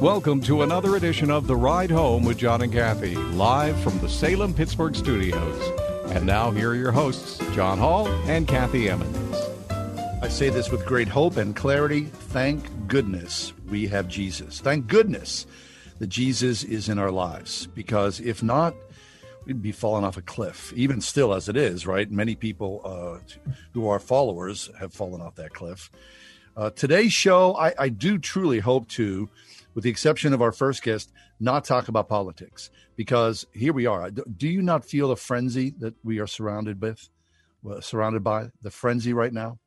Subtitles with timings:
[0.00, 4.08] Welcome to another edition of The Ride Home with John and Kathy, live from the
[4.08, 5.72] Salem Pittsburgh studios.
[6.12, 9.36] And now, here are your hosts, John Hall and Kathy Emmons.
[10.22, 12.04] I say this with great hope and clarity.
[12.04, 14.60] Thank goodness we have Jesus.
[14.60, 15.46] Thank goodness
[15.98, 18.74] that Jesus is in our lives, because if not,
[19.46, 22.10] we'd be falling off a cliff, even still as it is, right?
[22.10, 25.90] Many people uh, who are followers have fallen off that cliff.
[26.56, 29.28] Uh, today's show, I, I do truly hope to
[29.76, 34.10] with the exception of our first guest, not talk about politics because here we are.
[34.10, 37.10] Do you not feel the frenzy that we are surrounded with,
[37.62, 39.58] well, surrounded by the frenzy right now?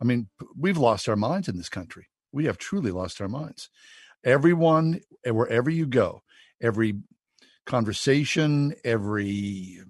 [0.00, 2.06] I mean, we've lost our minds in this country.
[2.30, 3.68] We have truly lost our minds.
[4.22, 6.22] Everyone, wherever you go,
[6.60, 6.94] every
[7.68, 9.80] conversation, every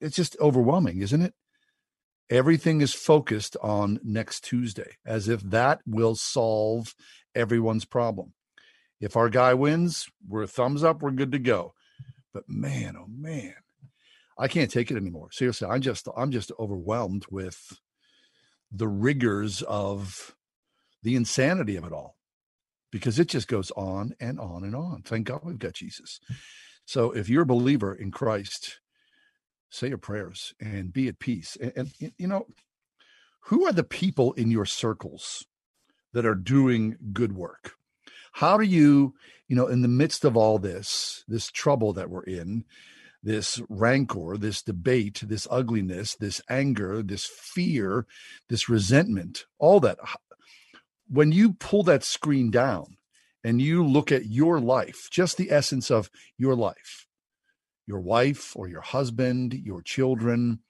[0.00, 1.34] it's just overwhelming, isn't it?
[2.28, 6.94] Everything is focused on next Tuesday as if that will solve
[7.34, 8.34] everyone's problem.
[9.00, 11.72] If our guy wins, we're thumbs up, we're good to go.
[12.34, 13.54] But man, oh man,
[14.36, 15.30] I can't take it anymore.
[15.30, 17.78] Seriously, I'm just I'm just overwhelmed with
[18.70, 20.34] the rigors of
[21.02, 22.17] the insanity of it all
[22.90, 25.02] because it just goes on and on and on.
[25.02, 26.20] Thank God we've got Jesus.
[26.84, 28.80] So if you're a believer in Christ,
[29.70, 31.56] say your prayers and be at peace.
[31.60, 32.46] And, and you know,
[33.46, 35.44] who are the people in your circles
[36.12, 37.74] that are doing good work.
[38.32, 39.14] How do you,
[39.48, 42.64] you know, in the midst of all this, this trouble that we're in,
[43.22, 48.06] this rancor, this debate, this ugliness, this anger, this fear,
[48.48, 49.98] this resentment, all that,
[51.08, 52.96] when you pull that screen down
[53.44, 57.06] and you look at your life, just the essence of your life,
[57.86, 60.60] your wife or your husband, your children,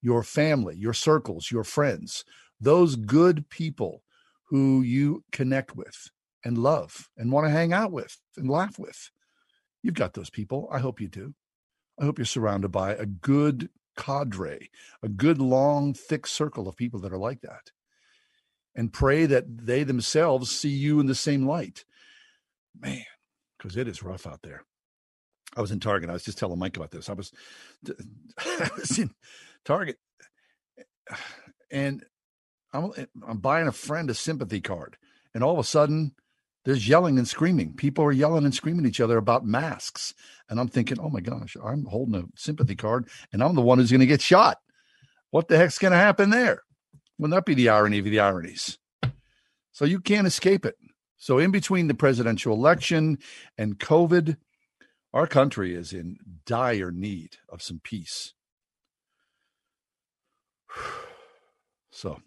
[0.00, 2.24] your family, your circles, your friends,
[2.60, 4.02] those good people
[4.48, 6.10] who you connect with
[6.44, 9.10] and love and want to hang out with and laugh with.
[9.82, 10.68] You've got those people.
[10.72, 11.34] I hope you do.
[12.00, 14.68] I hope you're surrounded by a good cadre,
[15.02, 17.70] a good, long, thick circle of people that are like that.
[18.74, 21.84] And pray that they themselves see you in the same light.
[22.78, 23.04] Man,
[23.56, 24.64] because it is rough out there.
[25.56, 26.10] I was in Target.
[26.10, 27.08] I was just telling Mike about this.
[27.08, 27.32] I was,
[28.38, 29.10] I was in
[29.64, 29.96] Target,
[31.70, 32.04] and
[32.72, 32.90] I'm,
[33.26, 34.96] I'm buying a friend a sympathy card,
[35.32, 36.12] and all of a sudden,
[36.64, 37.74] there's yelling and screaming.
[37.74, 40.14] People are yelling and screaming at each other about masks,
[40.48, 43.78] and I'm thinking, oh my gosh, I'm holding a sympathy card, and I'm the one
[43.78, 44.58] who's going to get shot.
[45.30, 46.62] What the heck's going to happen there?
[47.18, 48.78] Wouldn't that be the irony of the ironies?
[49.72, 50.76] So you can't escape it.
[51.16, 53.18] So in between the presidential election
[53.56, 54.36] and COVID,
[55.12, 58.34] our country is in dire need of some peace.
[61.96, 62.18] So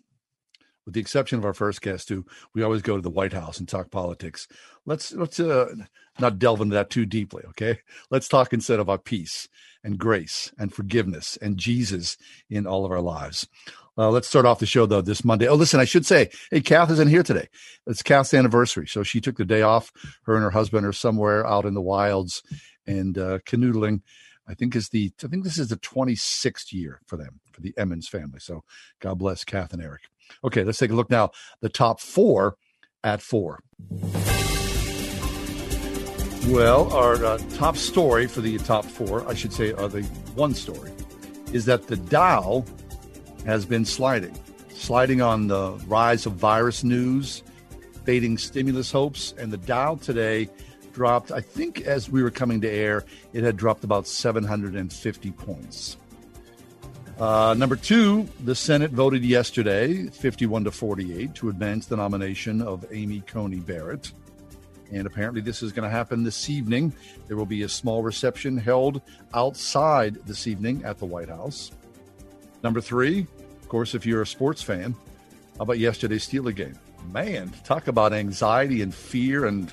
[0.88, 2.26] with the exception of our first guest, who
[2.56, 4.48] we always go to the White House and talk politics.
[4.86, 5.76] Let's let's uh,
[6.18, 7.80] not delve into that too deeply, okay?
[8.10, 9.50] Let's talk instead about peace
[9.84, 12.16] and grace and forgiveness and Jesus
[12.50, 13.46] in all of our lives.
[13.98, 15.48] Uh, let's start off the show though this Monday.
[15.48, 17.48] Oh, listen, I should say, hey, Kath isn't here today.
[17.88, 19.92] It's Kath's anniversary, so she took the day off.
[20.24, 22.44] Her and her husband are somewhere out in the wilds
[22.86, 24.02] and uh, canoodling.
[24.48, 27.74] I think is the I think this is the 26th year for them for the
[27.78, 28.40] Emmons family.
[28.40, 28.64] So
[29.02, 30.02] God bless Kath and Eric.
[30.44, 31.32] Okay, let's take a look now.
[31.62, 32.56] The top four
[33.04, 33.60] at four.
[36.48, 40.04] Well, our uh, top story for the top four, I should say, uh, the
[40.36, 40.92] one story,
[41.52, 42.64] is that the Dow
[43.48, 44.38] has been sliding,
[44.70, 47.44] sliding on the rise of virus news,
[48.04, 50.50] fading stimulus hopes, and the Dow today
[50.92, 51.32] dropped.
[51.32, 55.96] I think as we were coming to air, it had dropped about 750 points.
[57.18, 62.86] Uh, number two, the Senate voted yesterday, 51 to 48, to advance the nomination of
[62.92, 64.12] Amy Coney Barrett.
[64.92, 66.94] And apparently, this is going to happen this evening.
[67.28, 69.02] There will be a small reception held
[69.34, 71.72] outside this evening at the White House.
[72.64, 73.28] Number three,
[73.68, 74.96] of course, if you're a sports fan,
[75.58, 76.80] how about yesterday's Steeler game?
[77.12, 79.70] Man, talk about anxiety and fear and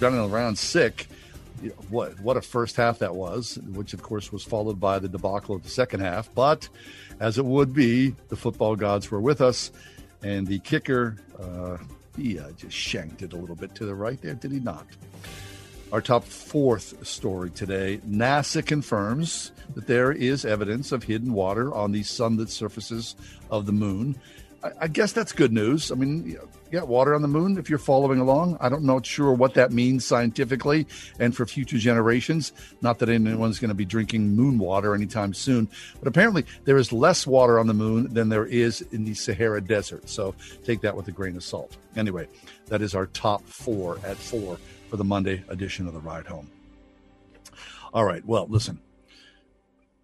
[0.00, 1.06] running around sick.
[1.88, 5.54] what what a first half that was, which of course was followed by the debacle
[5.54, 6.34] of the second half.
[6.34, 6.68] But
[7.20, 9.70] as it would be, the football gods were with us,
[10.24, 11.76] and the kicker, uh,
[12.16, 14.88] he uh, just shanked it a little bit to the right there, did he not?
[15.92, 21.92] Our top fourth story today NASA confirms that there is evidence of hidden water on
[21.92, 23.14] the sunlit surfaces
[23.50, 24.18] of the moon.
[24.64, 25.92] I, I guess that's good news.
[25.92, 26.38] I mean,
[26.70, 28.56] yeah, water on the moon, if you're following along.
[28.58, 30.86] I don't know sure what that means scientifically
[31.20, 32.54] and for future generations.
[32.80, 35.68] Not that anyone's going to be drinking moon water anytime soon,
[35.98, 39.60] but apparently there is less water on the moon than there is in the Sahara
[39.60, 40.08] Desert.
[40.08, 40.34] So
[40.64, 41.76] take that with a grain of salt.
[41.96, 42.28] Anyway,
[42.68, 44.56] that is our top four at four
[44.92, 46.50] for the Monday edition of the Ride Home.
[47.94, 48.22] All right.
[48.26, 48.78] Well, listen,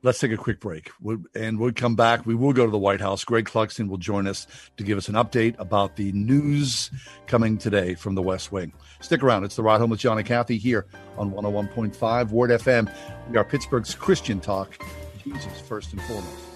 [0.02, 0.90] let's take a quick break
[1.34, 2.24] and we'll come back.
[2.24, 3.22] We will go to the White House.
[3.22, 4.46] Greg Clugston will join us
[4.78, 6.90] to give us an update about the news
[7.26, 8.72] coming today from the West Wing.
[9.00, 9.44] Stick around.
[9.44, 10.86] It's the Ride Home with John and Kathy here
[11.18, 12.90] on 101.5 Word FM.
[13.30, 14.82] We are Pittsburgh's Christian Talk.
[15.22, 16.47] Jesus first and foremost.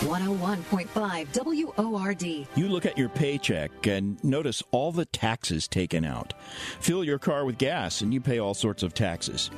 [0.00, 2.22] 101.5 WORD.
[2.56, 6.34] You look at your paycheck and notice all the taxes taken out.
[6.80, 9.50] Fill your car with gas and you pay all sorts of taxes.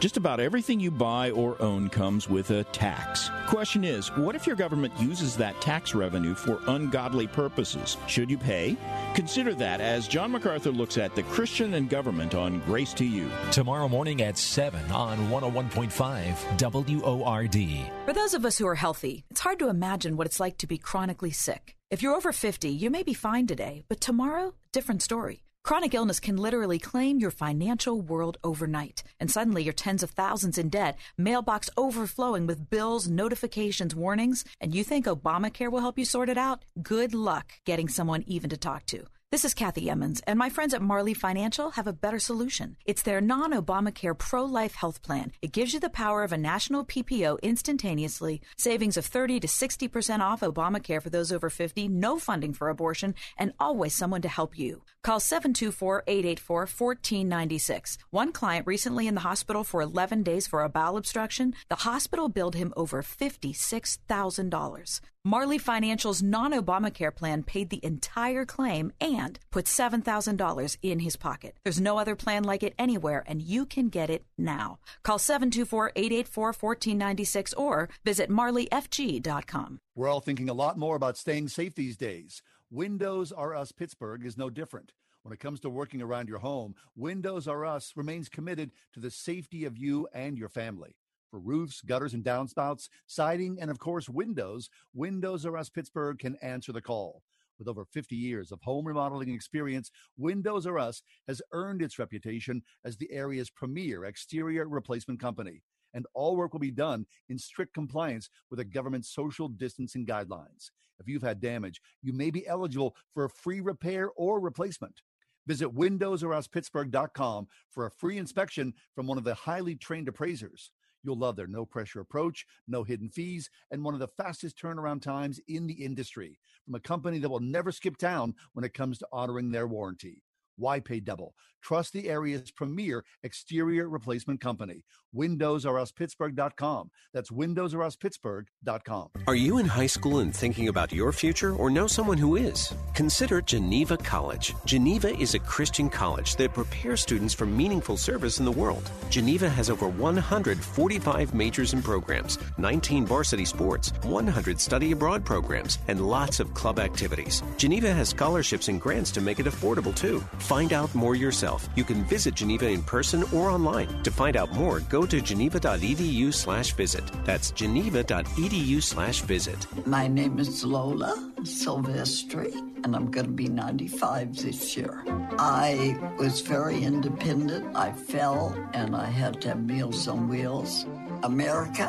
[0.00, 3.30] Just about everything you buy or own comes with a tax.
[3.46, 7.96] Question is, what if your government uses that tax revenue for ungodly purposes?
[8.06, 8.76] Should you pay?
[9.14, 13.30] Consider that as John MacArthur looks at the Christian and government on Grace to You.
[13.52, 17.90] Tomorrow morning at 7 on 101.5 WORD.
[18.04, 19.83] For those of us who are healthy, it's hard to imagine
[20.16, 21.76] what it's like to be chronically sick.
[21.90, 25.44] If you're over 50, you may be fine today, but tomorrow, different story.
[25.62, 30.58] Chronic illness can literally claim your financial world overnight, and suddenly you're tens of thousands
[30.58, 36.04] in debt, mailbox overflowing with bills, notifications, warnings, and you think Obamacare will help you
[36.04, 36.64] sort it out?
[36.82, 39.06] Good luck getting someone even to talk to.
[39.34, 42.76] This is Kathy Emmons, and my friends at Marley Financial have a better solution.
[42.84, 45.32] It's their non Obamacare pro life health plan.
[45.42, 50.20] It gives you the power of a national PPO instantaneously, savings of 30 to 60%
[50.20, 54.56] off Obamacare for those over 50, no funding for abortion, and always someone to help
[54.56, 54.82] you.
[55.02, 57.98] Call 724 884 1496.
[58.10, 62.28] One client recently in the hospital for 11 days for a bowel obstruction, the hospital
[62.28, 65.00] billed him over $56,000.
[65.26, 71.56] Marley Financial's non Obamacare plan paid the entire claim and put $7,000 in his pocket.
[71.64, 74.78] There's no other plan like it anywhere, and you can get it now.
[75.02, 79.78] Call 724 884 1496 or visit marleyfg.com.
[79.94, 82.42] We're all thinking a lot more about staying safe these days.
[82.70, 84.92] Windows R Us Pittsburgh is no different.
[85.22, 89.10] When it comes to working around your home, Windows R Us remains committed to the
[89.10, 90.96] safety of you and your family
[91.34, 96.36] for roofs, gutters, and downspouts, siding, and of course, windows, Windows R Us Pittsburgh can
[96.42, 97.24] answer the call.
[97.58, 102.62] With over 50 years of home remodeling experience, Windows R Us has earned its reputation
[102.84, 105.60] as the area's premier exterior replacement company.
[105.92, 110.70] And all work will be done in strict compliance with the government's social distancing guidelines.
[111.00, 115.02] If you've had damage, you may be eligible for a free repair or replacement.
[115.48, 120.70] Visit windowsoruspittsburgh.com for a free inspection from one of the highly trained appraisers.
[121.04, 125.02] You'll love their no pressure approach, no hidden fees, and one of the fastest turnaround
[125.02, 128.98] times in the industry from a company that will never skip town when it comes
[128.98, 130.22] to honoring their warranty.
[130.56, 131.34] Why pay double?
[131.62, 134.84] Trust the area's premier exterior replacement company.
[135.16, 136.90] WindowsRUsPittsburgh.com.
[137.14, 139.08] That's WindowsRUsPittsburgh.com.
[139.26, 142.74] Are you in high school and thinking about your future or know someone who is?
[142.94, 144.54] Consider Geneva College.
[144.66, 148.90] Geneva is a Christian college that prepares students for meaningful service in the world.
[149.08, 156.06] Geneva has over 145 majors and programs, 19 varsity sports, 100 study abroad programs, and
[156.06, 157.42] lots of club activities.
[157.56, 160.22] Geneva has scholarships and grants to make it affordable too.
[160.44, 161.70] Find out more yourself.
[161.74, 164.02] You can visit Geneva in person or online.
[164.02, 167.02] To find out more, go to geneva.edu slash visit.
[167.24, 169.66] That's geneva.edu slash visit.
[169.86, 172.52] My name is Lola Silvestri,
[172.84, 175.02] and I'm going to be 95 this year.
[175.38, 177.74] I was very independent.
[177.74, 180.84] I fell, and I had to have Meals on Wheels.
[181.22, 181.88] America,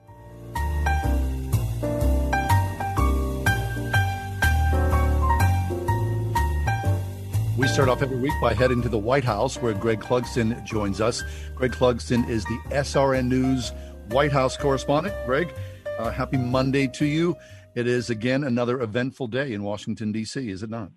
[7.61, 10.99] We start off every week by heading to the White House where Greg Clugston joins
[10.99, 11.21] us.
[11.53, 13.71] Greg Clugston is the SRN News
[14.09, 15.15] White House correspondent.
[15.27, 15.53] Greg,
[15.99, 17.35] uh, happy Monday to you.
[17.75, 20.89] It is again another eventful day in Washington, D.C., is it not?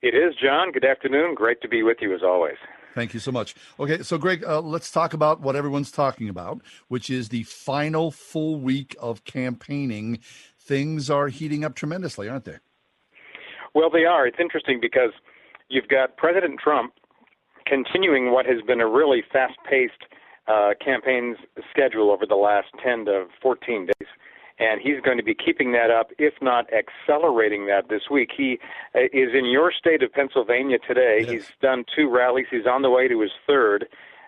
[0.00, 0.72] It is, John.
[0.72, 1.34] Good afternoon.
[1.34, 2.56] Great to be with you as always.
[2.94, 3.54] Thank you so much.
[3.78, 8.10] Okay, so Greg, uh, let's talk about what everyone's talking about, which is the final
[8.10, 10.20] full week of campaigning.
[10.58, 12.56] Things are heating up tremendously, aren't they?
[13.74, 14.26] Well, they are.
[14.26, 15.12] It's interesting because
[15.70, 16.92] you've got President Trump
[17.66, 20.02] continuing what has been a really fast paced
[20.48, 21.36] uh, campaign
[21.70, 24.08] schedule over the last 10 to 14 days.
[24.58, 28.30] And he's going to be keeping that up, if not accelerating that this week.
[28.36, 28.58] He
[28.94, 31.20] uh, is in your state of Pennsylvania today.
[31.20, 31.30] Yes.
[31.30, 32.46] He's done two rallies.
[32.50, 33.86] He's on the way to his third.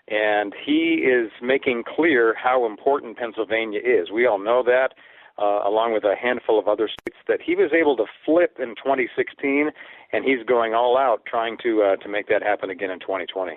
[0.08, 4.10] And he is making clear how important Pennsylvania is.
[4.10, 4.94] We all know that
[5.38, 8.74] uh, along with a handful of other states, that he was able to flip in
[8.76, 9.70] 2016,
[10.12, 13.52] and he's going all out trying to uh, to make that happen again in 2020.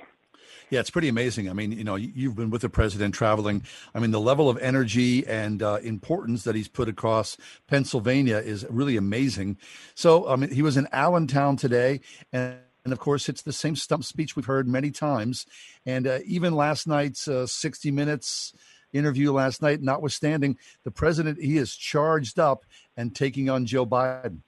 [0.70, 1.50] Yeah, it's pretty amazing.
[1.50, 3.64] I mean, you know, you've been with the president traveling.
[3.94, 8.66] I mean, the level of energy and uh, importance that he's put across Pennsylvania is
[8.70, 9.58] really amazing.
[9.94, 12.02] So, I mean, he was in Allentown today,
[12.32, 15.48] and and of course, it's the same stump speech we've heard many times.
[15.88, 18.54] And uh, even last night's uh, 60 Minutes
[18.96, 22.66] interview last night, notwithstanding the president, he is charged up
[22.98, 24.40] and taking on Joe Biden.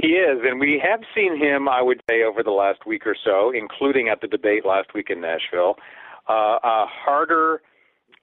[0.00, 3.14] He is, and we have seen him, I would say, over the last week or
[3.14, 5.76] so, including at the debate last week in Nashville,
[6.28, 7.62] uh, a harder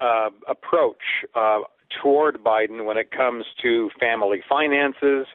[0.02, 1.02] uh, approach
[1.36, 1.60] uh,
[2.02, 5.28] toward Biden when it comes to family finances,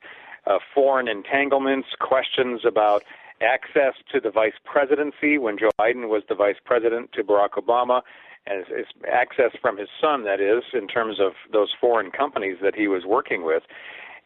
[0.47, 3.03] uh, foreign entanglements, questions about
[3.41, 8.03] access to the vice presidency when Joe Biden was the vice president to Barack Obama,
[8.47, 12.75] as, as access from his son, that is, in terms of those foreign companies that
[12.75, 13.63] he was working with,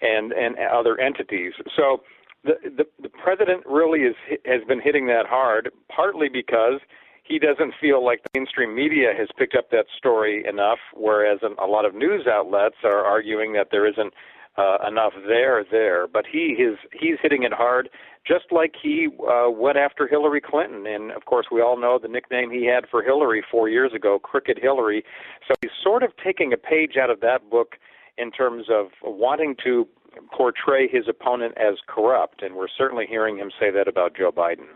[0.01, 1.53] and and other entities.
[1.77, 2.03] So
[2.45, 6.81] the the, the president really is has been hitting that hard, partly because
[7.25, 11.67] he doesn't feel like the mainstream media has picked up that story enough, whereas a
[11.67, 14.15] lot of news outlets are arguing that there isn't
[14.59, 16.07] uh, enough there there.
[16.07, 17.89] But he is he's hitting it hard,
[18.27, 20.87] just like he uh, went after Hillary Clinton.
[20.87, 24.19] And of course, we all know the nickname he had for Hillary four years ago,
[24.19, 25.05] Crooked Hillary.
[25.47, 27.77] So he's sort of taking a page out of that book
[28.19, 29.87] in terms of wanting to
[30.37, 34.67] portray his opponent as corrupt, and we're certainly hearing him say that about Joe Biden.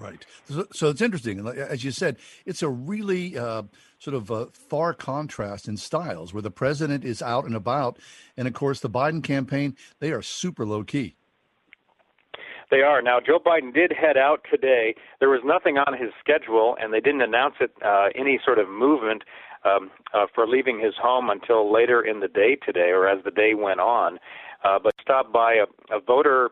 [0.00, 0.24] Right.
[0.48, 1.46] So, so it's interesting.
[1.46, 2.16] As you said,
[2.46, 3.64] it's a really uh,
[3.98, 7.98] sort of a far contrast in styles where the president is out and about.
[8.34, 11.16] And of course, the Biden campaign, they are super low key.
[12.70, 13.02] They are.
[13.02, 14.94] Now, Joe Biden did head out today.
[15.18, 18.70] There was nothing on his schedule, and they didn't announce it, uh, any sort of
[18.70, 19.24] movement
[19.64, 23.30] um, uh, for leaving his home until later in the day today or as the
[23.30, 24.18] day went on.
[24.64, 26.50] Uh, but stopped by a, a voter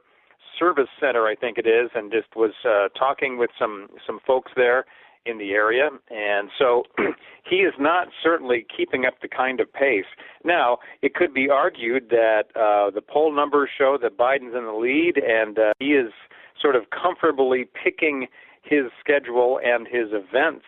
[0.58, 4.52] service center, I think it is, and just was uh, talking with some some folks
[4.56, 4.84] there
[5.26, 5.88] in the area.
[6.10, 6.84] And so
[7.48, 10.06] he is not certainly keeping up the kind of pace.
[10.44, 14.72] Now, it could be argued that uh, the poll numbers show that Biden's in the
[14.72, 16.12] lead, and uh, he is
[16.60, 18.26] sort of comfortably picking
[18.62, 20.64] his schedule and his events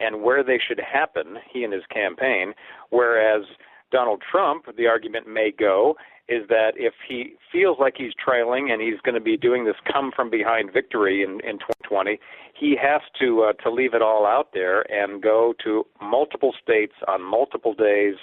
[0.00, 2.52] and where they should happen, he and his campaign,
[2.90, 3.44] whereas
[3.92, 5.96] Donald Trump, the argument may go,
[6.28, 9.74] is that if he feels like he's trailing and he's going to be doing this
[9.92, 12.18] come from behind victory in, in 2020,
[12.58, 16.94] he has to uh, to leave it all out there and go to multiple states
[17.08, 18.14] on multiple days,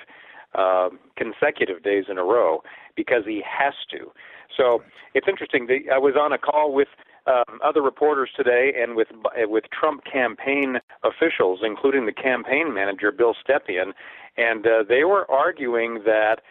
[0.55, 2.63] uh, consecutive days in a row,
[2.95, 4.11] because he has to.
[4.57, 5.67] So it's interesting.
[5.67, 6.87] The, I was on a call with
[7.27, 9.09] um, other reporters today and with
[9.43, 13.93] with Trump campaign officials, including the campaign manager Bill Stepien,
[14.37, 16.41] and uh, they were arguing that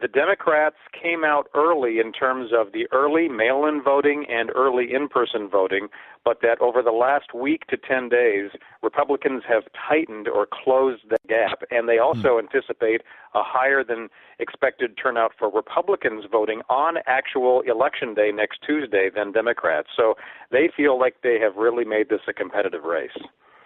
[0.00, 4.94] the Democrats came out early in terms of the early mail in voting and early
[4.94, 5.88] in person voting,
[6.24, 8.50] but that over the last week to 10 days,
[8.82, 11.64] Republicans have tightened or closed the gap.
[11.72, 12.38] And they also mm.
[12.38, 13.02] anticipate
[13.34, 19.32] a higher than expected turnout for Republicans voting on actual election day next Tuesday than
[19.32, 19.88] Democrats.
[19.96, 20.14] So
[20.52, 23.18] they feel like they have really made this a competitive race.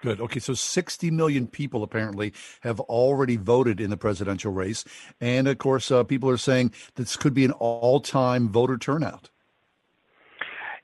[0.04, 0.20] Good.
[0.20, 4.84] Okay, so 60 million people apparently have already voted in the presidential race.
[5.18, 9.30] And of course, uh, people are saying this could be an all time voter turnout.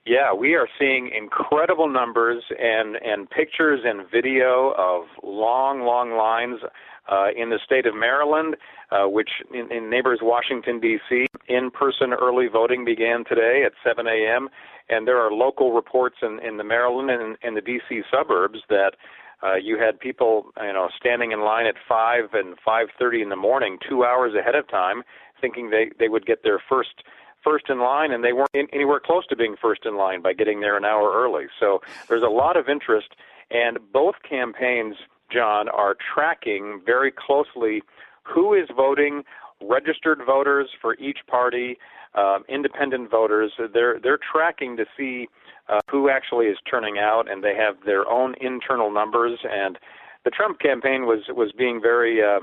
[0.07, 6.61] Yeah, we are seeing incredible numbers and, and pictures and video of long, long lines
[7.07, 8.57] uh, in the state of Maryland,
[8.91, 14.07] uh, which in, in neighbors Washington, D.C., in person early voting began today at 7
[14.07, 14.49] a.m
[14.91, 18.03] and there are local reports in, in the Maryland and in the D.C.
[18.11, 18.97] suburbs that
[19.43, 23.31] uh, you had people, you know, standing in line at five and five thirty in
[23.31, 25.03] the morning, two hours ahead of time,
[25.41, 27.03] thinking they they would get their first
[27.43, 30.35] first in line, and they weren't in, anywhere close to being first in line by
[30.35, 31.47] getting there an hour early.
[31.59, 33.15] So there's a lot of interest,
[33.51, 34.97] and both campaigns,
[35.33, 37.83] John, are tracking very closely
[38.23, 39.23] who is voting
[39.63, 41.79] registered voters for each party,
[42.15, 43.53] um, independent voters.
[43.73, 45.29] They're they're tracking to see
[45.69, 49.41] uh, who actually is turning out, and they have their own internal numbers.
[49.45, 49.79] And
[50.25, 52.41] the Trump campaign was was being very uh,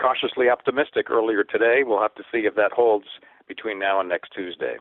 [0.00, 1.82] cautiously optimistic earlier today.
[1.84, 3.06] We'll have to see if that holds
[3.48, 4.76] between now and next Tuesday.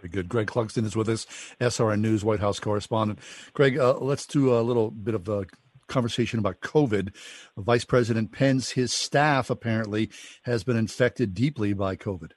[0.00, 0.28] Very good.
[0.28, 1.26] Greg Clugston is with us,
[1.60, 3.20] SRN News White House correspondent.
[3.52, 5.46] Greg, uh, let's do a little bit of a
[5.94, 7.14] conversation about COVID.
[7.56, 10.10] Vice President Pence, his staff apparently
[10.42, 12.32] has been infected deeply by COVID.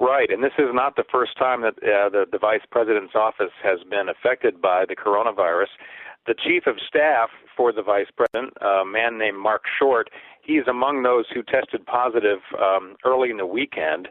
[0.00, 3.50] Right, and this is not the first time that uh, the, the vice president's office
[3.64, 5.74] has been affected by the coronavirus.
[6.28, 10.08] The chief of staff for the vice president, a man named Mark Short,
[10.42, 14.08] he's among those who tested positive um, early in the weekend.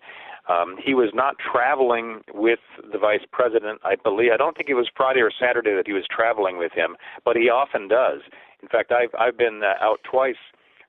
[0.50, 2.60] Um, he was not traveling with
[2.92, 4.32] the vice president, I believe.
[4.34, 7.36] I don't think it was Friday or Saturday that he was traveling with him, but
[7.36, 8.22] he often does.
[8.62, 10.40] In fact, I've I've been uh, out twice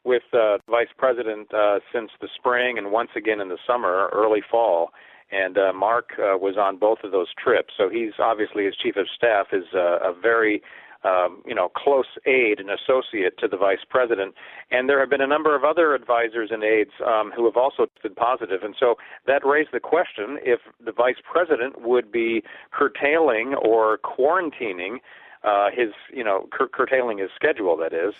[0.04, 4.08] with uh, the vice president uh, since the spring and once again in the summer,
[4.12, 4.90] early fall.
[5.30, 8.96] And uh, Mark uh, was on both of those trips, so he's obviously his chief
[8.96, 10.62] of staff is uh, a very
[11.04, 14.34] um, you know, close aide and associate to the vice president.
[14.70, 17.86] And there have been a number of other advisors and aides um, who have also
[17.86, 18.62] tested positive.
[18.62, 24.98] And so that raised the question if the vice president would be curtailing or quarantining
[25.44, 28.14] uh, his, you know, cur- curtailing his schedule, that is,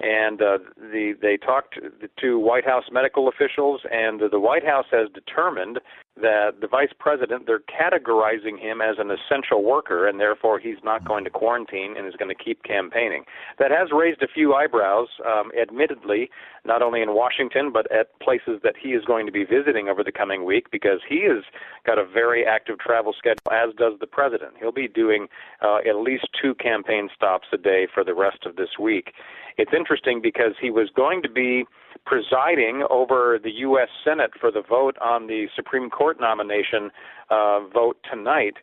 [0.00, 1.78] and uh, the they talked
[2.20, 5.78] to White House medical officials, and the White House has determined
[6.20, 11.04] that the vice president they're categorizing him as an essential worker, and therefore he's not
[11.04, 13.24] going to quarantine and is going to keep campaigning.
[13.58, 16.30] That has raised a few eyebrows, um, admittedly,
[16.64, 20.04] not only in Washington but at places that he is going to be visiting over
[20.04, 21.42] the coming week, because he has
[21.84, 24.54] got a very active travel schedule, as does the president.
[24.60, 25.26] He'll be doing
[25.62, 29.12] uh, at least two campaign stops a day for the rest of this week.
[29.58, 31.64] It's interesting because he was going to be
[32.04, 33.88] presiding over the U.S.
[34.04, 36.90] Senate for the vote on the Supreme Court nomination
[37.30, 38.54] uh, vote tonight,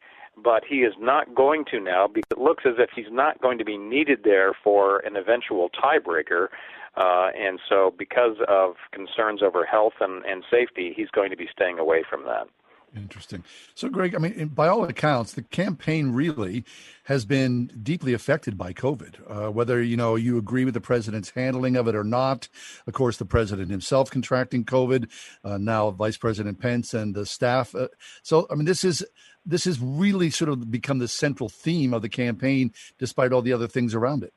[0.42, 3.58] but he is not going to now because it looks as if he's not going
[3.58, 6.48] to be needed there for an eventual tiebreaker.
[6.98, 11.48] Uh, and so, because of concerns over health and, and safety, he's going to be
[11.52, 12.48] staying away from that.
[12.94, 13.46] Interesting.
[13.74, 16.66] So, Greg, I mean, by all accounts, the campaign really
[17.06, 19.16] has been deeply affected by COVID.
[19.30, 22.50] Uh, whether you know you agree with the president's handling of it or not,
[22.88, 25.10] of course, the president himself contracting COVID,
[25.46, 27.74] uh, now Vice President Pence and the staff.
[27.74, 27.88] Uh,
[28.24, 29.06] so, I mean, this is
[29.46, 33.54] this has really sort of become the central theme of the campaign, despite all the
[33.54, 34.34] other things around it.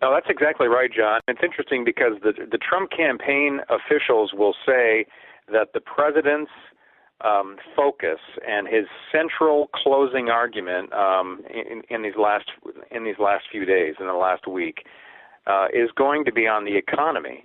[0.00, 1.20] No, that's exactly right, John.
[1.26, 5.06] It's interesting because the the Trump campaign officials will say
[5.50, 6.52] that the president's
[7.24, 12.50] um, focus and his central closing argument um, in, in these last
[12.90, 14.84] in these last few days, in the last week,
[15.46, 17.44] uh, is going to be on the economy.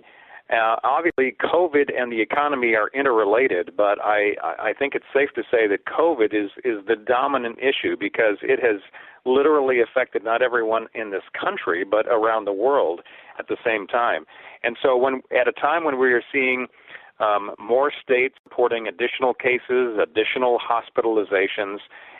[0.50, 5.42] Uh, obviously, COVID and the economy are interrelated, but I, I think it's safe to
[5.42, 8.80] say that COVID is, is the dominant issue because it has
[9.26, 13.02] literally affected not everyone in this country, but around the world
[13.38, 14.24] at the same time.
[14.62, 16.66] And so, when at a time when we are seeing
[17.20, 21.78] um, more states reporting additional cases, additional hospitalizations,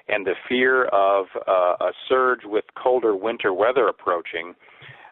[0.09, 4.55] and the fear of uh, a surge with colder winter weather approaching.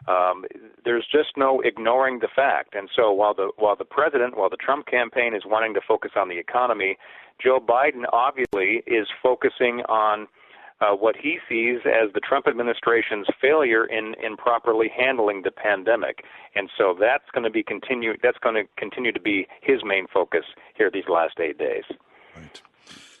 [0.07, 0.45] Um,
[0.85, 2.75] there's just no ignoring the fact.
[2.75, 6.11] And so while the while the president, while the Trump campaign is wanting to focus
[6.15, 6.97] on the economy,
[7.43, 10.27] Joe Biden obviously is focusing on
[10.81, 16.23] uh, what he sees as the Trump administration's failure in, in properly handling the pandemic.
[16.55, 18.13] And so that's going to be continue.
[18.21, 21.83] That's going to continue to be his main focus here these last eight days.
[22.35, 22.61] Right.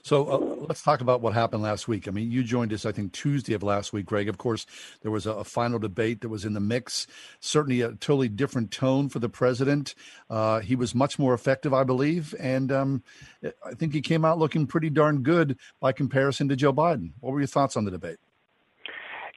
[0.07, 0.37] So uh,
[0.69, 2.07] let's talk about what happened last week.
[2.07, 4.29] I mean, you joined us, I think, Tuesday of last week, Greg.
[4.29, 4.65] Of course,
[5.01, 7.07] there was a, a final debate that was in the mix.
[7.41, 9.95] Certainly a totally different tone for the president.
[10.29, 12.33] Uh, he was much more effective, I believe.
[12.39, 13.03] And um,
[13.43, 17.11] I think he came out looking pretty darn good by comparison to Joe Biden.
[17.19, 18.17] What were your thoughts on the debate?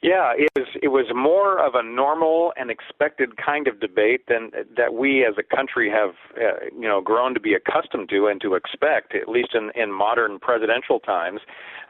[0.03, 4.51] Yeah, it was it was more of a normal and expected kind of debate than
[4.75, 8.41] that we as a country have uh, you know grown to be accustomed to and
[8.41, 11.41] to expect at least in in modern presidential times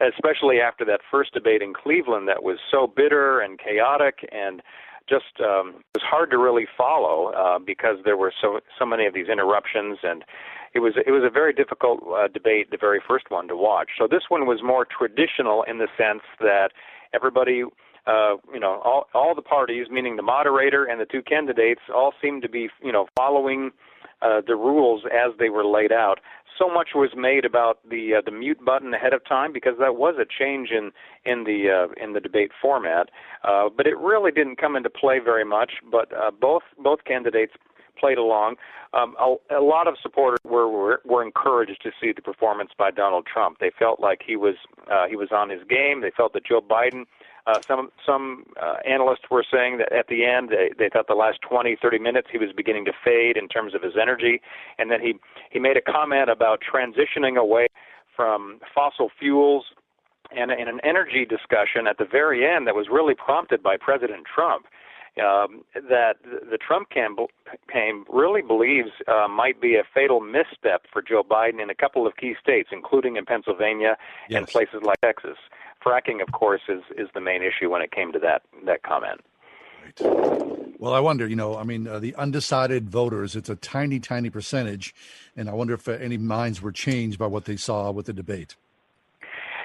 [0.01, 4.61] especially after that first debate in Cleveland that was so bitter and chaotic and
[5.07, 9.05] just um it was hard to really follow uh because there were so so many
[9.05, 10.25] of these interruptions and
[10.73, 13.89] it was it was a very difficult uh, debate the very first one to watch.
[13.97, 16.71] So this one was more traditional in the sense that
[17.13, 17.63] everybody
[18.07, 22.13] uh, you know, all, all the parties, meaning the moderator and the two candidates, all
[22.21, 23.71] seemed to be, you know, following
[24.21, 26.19] uh, the rules as they were laid out.
[26.59, 29.95] So much was made about the uh, the mute button ahead of time because that
[29.95, 30.91] was a change in
[31.25, 33.09] in the uh, in the debate format,
[33.43, 35.71] uh, but it really didn't come into play very much.
[35.89, 37.53] But uh, both both candidates
[37.97, 38.55] played along.
[38.93, 42.91] Um, a, a lot of supporters were, were were encouraged to see the performance by
[42.91, 43.57] Donald Trump.
[43.59, 44.55] They felt like he was
[44.91, 46.01] uh, he was on his game.
[46.01, 47.05] They felt that Joe Biden.
[47.47, 51.15] Uh, some some uh, analysts were saying that at the end they, they thought the
[51.15, 54.41] last 20 30 minutes he was beginning to fade in terms of his energy,
[54.77, 55.15] and then he
[55.49, 57.67] he made a comment about transitioning away
[58.15, 59.65] from fossil fuels
[60.35, 64.23] and in an energy discussion at the very end that was really prompted by President
[64.33, 64.65] Trump
[65.19, 71.23] um, that the Trump campaign really believes uh, might be a fatal misstep for Joe
[71.23, 73.97] Biden in a couple of key states, including in Pennsylvania
[74.29, 74.37] yes.
[74.37, 75.37] and places like Texas.
[75.85, 79.21] Fracking, of course, is is the main issue when it came to that that comment.
[79.83, 80.61] Right.
[80.81, 84.31] Well, I wonder, you know, I mean, uh, the undecided voters, it's a tiny, tiny
[84.31, 84.95] percentage.
[85.35, 88.13] And I wonder if uh, any minds were changed by what they saw with the
[88.13, 88.55] debate.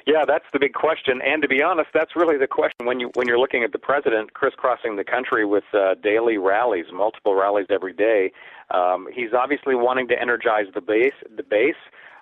[0.06, 1.20] Yeah, that's the big question.
[1.24, 3.78] And to be honest, that's really the question when you when you're looking at the
[3.78, 8.30] president crisscrossing the country with uh, daily rallies, multiple rallies every day.
[8.70, 11.14] Um, he's obviously wanting to energize the base.
[11.34, 11.74] The base.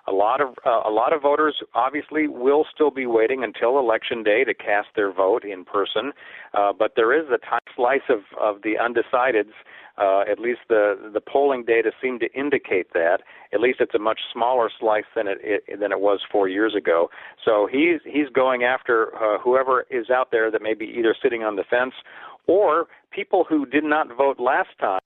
[0.07, 4.23] A lot of uh, a lot of voters obviously will still be waiting until election
[4.23, 6.11] day to cast their vote in person,
[6.53, 9.53] uh, but there is a tiny slice of of the undecideds
[9.97, 13.19] uh, at least the the polling data seem to indicate that.
[13.53, 16.75] At least it's a much smaller slice than it, it than it was four years
[16.75, 17.09] ago.
[17.43, 21.43] So he's he's going after uh, whoever is out there that may be either sitting
[21.43, 21.93] on the fence
[22.47, 24.99] or people who did not vote last time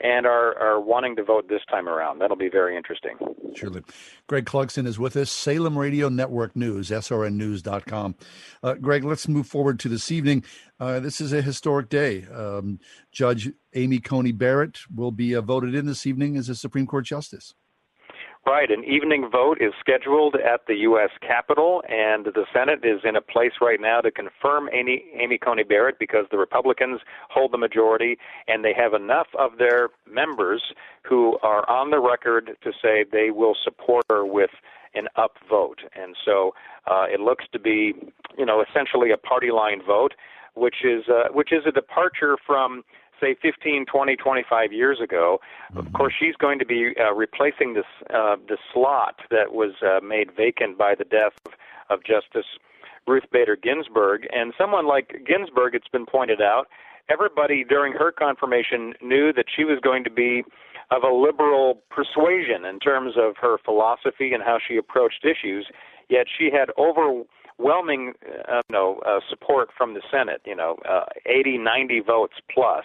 [0.00, 2.18] and are, are wanting to vote this time around.
[2.18, 3.16] That'll be very interesting.
[3.54, 3.82] Surely.
[4.26, 8.14] Greg Clugston is with us, Salem Radio Network News, srnnews.com.
[8.62, 10.44] Uh, Greg, let's move forward to this evening.
[10.78, 12.26] Uh, this is a historic day.
[12.26, 12.78] Um,
[13.10, 17.06] Judge Amy Coney Barrett will be uh, voted in this evening as a Supreme Court
[17.06, 17.54] Justice.
[18.46, 18.70] Right.
[18.70, 21.10] An evening vote is scheduled at the U.S.
[21.20, 25.64] Capitol, and the Senate is in a place right now to confirm Amy, Amy Coney
[25.64, 30.62] Barrett because the Republicans hold the majority, and they have enough of their members
[31.02, 34.50] who are on the record to say they will support her with
[34.94, 35.82] an upvote.
[36.00, 36.54] And so
[36.86, 37.94] uh, it looks to be,
[38.38, 40.14] you know, essentially a party line vote,
[40.54, 42.84] which is uh, which is a departure from
[43.20, 45.40] say 15, 20, 25 years ago.
[45.70, 45.78] Mm-hmm.
[45.78, 50.04] Of course, she's going to be uh, replacing this uh, the slot that was uh,
[50.04, 51.52] made vacant by the death of,
[51.90, 52.46] of Justice
[53.06, 54.26] Ruth Bader Ginsburg.
[54.32, 56.66] And someone like Ginsburg, it's been pointed out,
[57.08, 60.42] everybody during her confirmation knew that she was going to be
[60.90, 65.66] of a liberal persuasion in terms of her philosophy and how she approached issues.
[66.08, 67.22] Yet she had over
[67.58, 68.12] overwhelming
[68.48, 72.84] uh, you know, uh, support from the Senate, you know, uh, 80, 90 votes plus.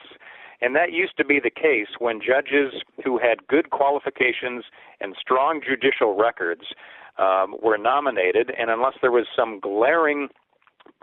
[0.61, 4.65] And that used to be the case when judges who had good qualifications
[4.99, 6.61] and strong judicial records
[7.17, 10.29] um, were nominated, and unless there was some glaring,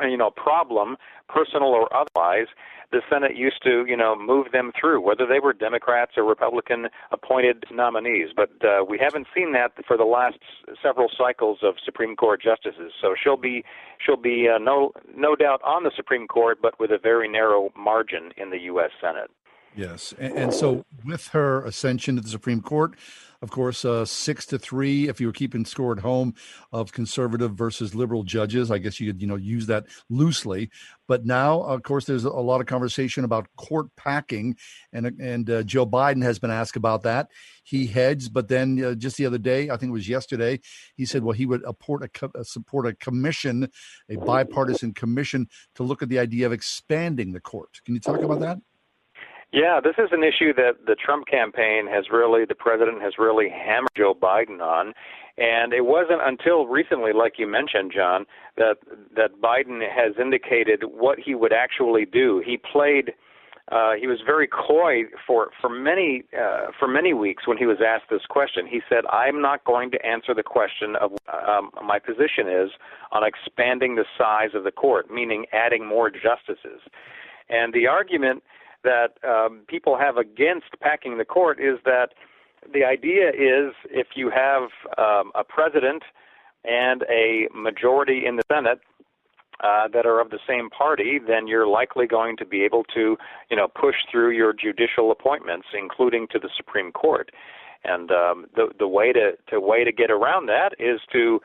[0.00, 0.96] you know, problem,
[1.28, 2.46] personal or otherwise,
[2.90, 6.88] the Senate used to, you know, move them through, whether they were Democrats or Republican
[7.12, 8.30] appointed nominees.
[8.34, 10.38] But uh, we haven't seen that for the last
[10.82, 12.92] several cycles of Supreme Court justices.
[13.00, 13.64] So she'll be
[14.04, 17.70] she'll be uh, no no doubt on the Supreme Court, but with a very narrow
[17.76, 18.90] margin in the U.S.
[19.00, 19.30] Senate.
[19.76, 22.96] Yes, and, and so with her ascension to the Supreme Court,
[23.40, 25.08] of course, uh, six to three.
[25.08, 26.34] If you were keeping score at home
[26.72, 30.70] of conservative versus liberal judges, I guess you could you know use that loosely.
[31.06, 34.56] But now, of course, there's a lot of conversation about court packing,
[34.92, 37.28] and and uh, Joe Biden has been asked about that.
[37.62, 40.58] He heads, but then uh, just the other day, I think it was yesterday,
[40.96, 43.68] he said, well, he would a, support a commission,
[44.08, 47.80] a bipartisan commission, to look at the idea of expanding the court.
[47.84, 48.58] Can you talk about that?
[49.52, 53.48] Yeah, this is an issue that the Trump campaign has really, the president has really
[53.48, 54.92] hammered Joe Biden on.
[55.38, 58.76] And it wasn't until recently, like you mentioned, John, that
[59.14, 62.42] that Biden has indicated what he would actually do.
[62.44, 63.14] He played.
[63.70, 67.78] Uh, he was very coy for for many uh, for many weeks when he was
[67.86, 68.66] asked this question.
[68.66, 72.70] He said, "I'm not going to answer the question of um, my position is
[73.12, 76.80] on expanding the size of the court, meaning adding more justices."
[77.48, 78.42] And the argument
[78.88, 82.08] that um, people have against packing the court is that
[82.72, 84.62] the idea is if you have
[84.96, 86.02] um, a president
[86.64, 88.80] and a majority in the Senate
[89.60, 93.16] uh, that are of the same party, then you're likely going to be able to,
[93.50, 97.30] you know, push through your judicial appointments, including to the Supreme Court.
[97.84, 101.40] And um, the the way to to way to get around that is to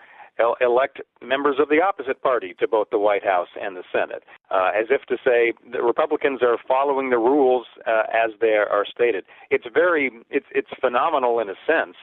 [0.62, 4.72] elect members of the opposite party to both the White House and the Senate, uh,
[4.76, 9.26] as if to say the Republicans are following the rules uh, as they are stated.
[9.50, 11.96] It's very, it's it's phenomenal in a sense,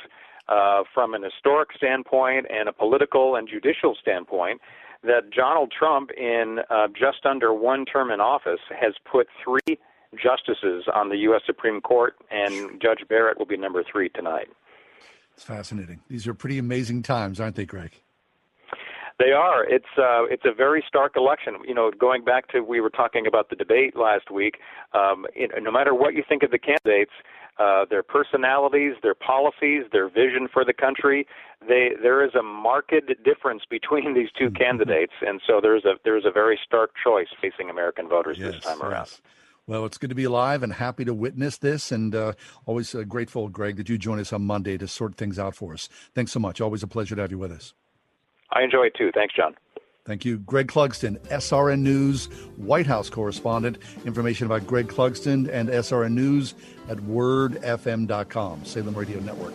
[0.49, 4.61] uh, from an historic standpoint and a political and judicial standpoint,
[5.03, 9.79] that Donald Trump, in uh, just under one term in office, has put three
[10.15, 11.43] justices on the U.S.
[11.47, 14.49] Supreme Court, and Judge Barrett will be number three tonight.
[15.35, 16.01] It's fascinating.
[16.09, 17.93] These are pretty amazing times, aren't they, Greg?
[19.21, 19.65] They are.
[19.65, 21.57] It's uh, it's a very stark election.
[21.69, 24.57] You know, going back to we were talking about the debate last week.
[24.95, 25.27] Um,
[25.61, 27.13] no matter what you think of the candidates,
[27.59, 31.27] uh, their personalities, their policies, their vision for the country,
[31.69, 34.55] they there is a marked difference between these 2 mm-hmm.
[34.55, 38.65] candidates, and so there's a there's a very stark choice facing American voters yes, this
[38.65, 39.21] time around.
[39.67, 42.33] Well, it's good to be alive and happy to witness this, and uh,
[42.65, 45.75] always uh, grateful, Greg, that you join us on Monday to sort things out for
[45.75, 45.91] us.
[46.15, 46.63] Thanks so much.
[46.63, 47.75] Always a pleasure to have you with us.
[48.53, 49.11] I enjoy it too.
[49.13, 49.55] Thanks, John.
[50.05, 50.39] Thank you.
[50.39, 53.79] Greg Clugston, SRN News White House correspondent.
[54.05, 56.55] Information about Greg Clugston and SRN News
[56.89, 59.55] at wordfm.com, Salem Radio Network.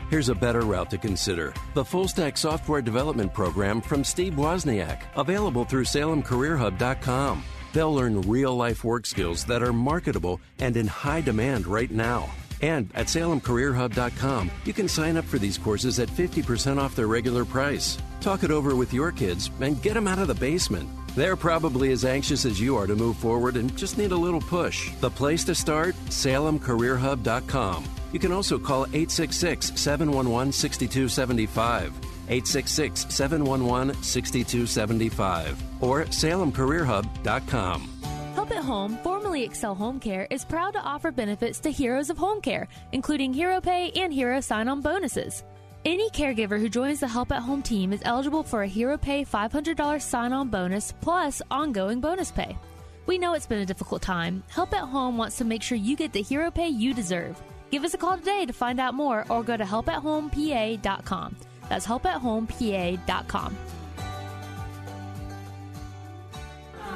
[0.11, 5.03] Here's a better route to consider the Full Stack Software Development Program from Steve Wozniak,
[5.15, 7.45] available through SalemCareerHub.com.
[7.71, 12.29] They'll learn real life work skills that are marketable and in high demand right now.
[12.61, 17.45] And at SalemCareerHub.com, you can sign up for these courses at 50% off their regular
[17.45, 17.97] price.
[18.19, 20.89] Talk it over with your kids and get them out of the basement.
[21.15, 24.41] They're probably as anxious as you are to move forward and just need a little
[24.41, 24.91] push.
[24.99, 25.95] The place to start?
[26.07, 28.00] SalemCareerHub.com.
[28.11, 31.93] You can also call 866 711 6275.
[32.31, 37.89] 866 711 6275 or salemcareerhub.com.
[38.33, 42.17] Help at Home, formerly Excel Home Care, is proud to offer benefits to heroes of
[42.17, 45.43] home care, including Hero Pay and Hero Sign On bonuses.
[45.83, 49.25] Any caregiver who joins the Help at Home team is eligible for a Hero Pay
[49.25, 52.57] $500 sign on bonus plus ongoing bonus pay.
[53.05, 54.43] We know it's been a difficult time.
[54.47, 57.41] Help at Home wants to make sure you get the hero pay you deserve.
[57.71, 61.35] Give us a call today to find out more or go to helpathomepA.com.
[61.69, 63.57] That's helpathomepA.com.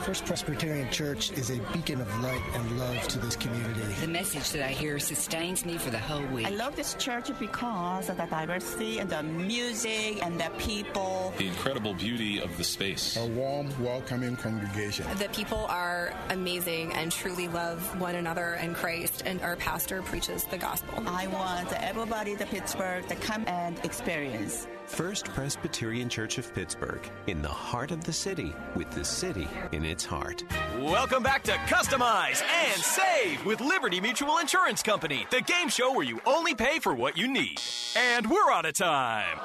[0.01, 3.81] First Presbyterian Church is a beacon of light and love to this community.
[4.01, 6.45] The message that I hear sustains me for the whole week.
[6.45, 11.33] I love this church because of the diversity and the music and the people.
[11.37, 13.17] The incredible beauty of the space.
[13.17, 15.05] A warm, welcoming congregation.
[15.17, 20.43] The people are amazing and truly love one another and Christ, and our pastor preaches
[20.43, 21.03] the gospel.
[21.07, 24.67] I want everybody in Pittsburgh to come and experience.
[24.85, 29.83] First Presbyterian Church of Pittsburgh, in the heart of the city, with the city in
[29.83, 30.43] its heart.
[30.79, 36.05] Welcome back to Customize and Save with Liberty Mutual Insurance Company, the game show where
[36.05, 37.59] you only pay for what you need.
[37.95, 39.39] And we're out of time.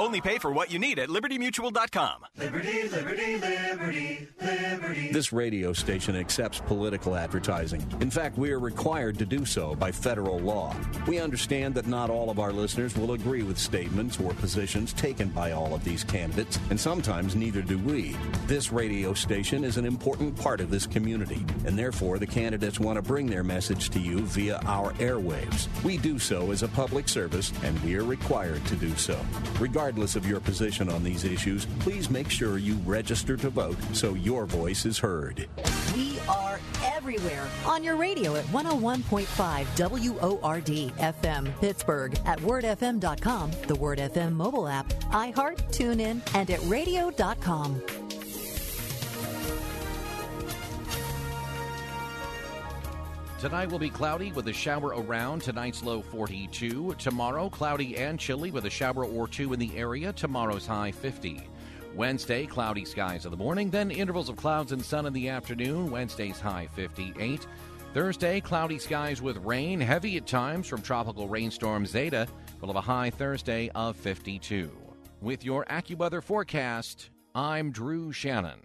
[0.00, 2.24] Only pay for what you need at libertymutual.com.
[2.38, 5.12] Liberty, liberty, liberty, liberty.
[5.12, 7.86] This radio station accepts political advertising.
[8.00, 10.74] In fact, we are required to do so by federal law.
[11.06, 15.28] We understand that not all of our listeners will agree with statements or positions taken
[15.28, 18.16] by all of these candidates, and sometimes neither do we.
[18.46, 22.96] This radio station is an important part of this community, and therefore the candidates want
[22.96, 25.68] to bring their message to you via our airwaves.
[25.84, 29.20] We do so as a public service, and we are required to do so.
[29.58, 33.76] Regardless Regardless of your position on these issues, please make sure you register to vote
[33.92, 35.48] so your voice is heard.
[35.96, 43.98] We are everywhere on your radio at 101.5 WORD FM Pittsburgh, at wordfm.com, the Word
[43.98, 47.82] FM mobile app, iHeart, TuneIn, and at radio.com.
[53.40, 55.40] Tonight will be cloudy with a shower around.
[55.40, 56.94] Tonight's low 42.
[56.98, 60.12] Tomorrow, cloudy and chilly with a shower or two in the area.
[60.12, 61.48] Tomorrow's high 50.
[61.94, 65.90] Wednesday, cloudy skies in the morning, then intervals of clouds and sun in the afternoon.
[65.90, 67.46] Wednesday's high 58.
[67.94, 72.28] Thursday, cloudy skies with rain, heavy at times from tropical rainstorm Zeta.
[72.60, 74.70] We'll have a high Thursday of 52.
[75.22, 78.60] With your AccuWeather forecast, I'm Drew Shannon.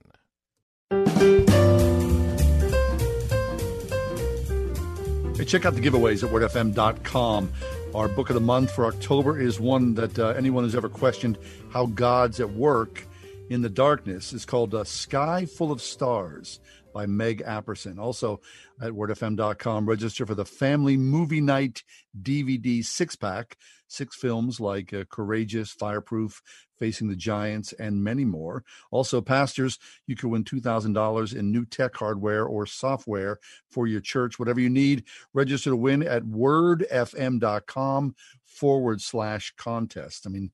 [5.46, 7.54] Check out the giveaways at wordfm.com.
[7.94, 11.38] Our book of the month for October is one that uh, anyone who's ever questioned
[11.72, 13.08] how God's at work
[13.50, 16.60] in the darkness is called uh, Sky Full of Stars
[16.96, 18.00] by Meg Apperson.
[18.00, 18.42] Also
[18.82, 21.84] at wordfm.com, register for the Family Movie Night
[22.20, 26.42] DVD six pack, six films like uh, Courageous, Fireproof,
[26.78, 28.64] Facing the Giants, and many more.
[28.92, 34.38] Also, pastors, you could win $2,000 in new tech hardware or software for your church,
[34.40, 35.04] whatever you need.
[35.34, 40.26] Register to win at wordfm.com forward slash contest.
[40.26, 40.52] I mean,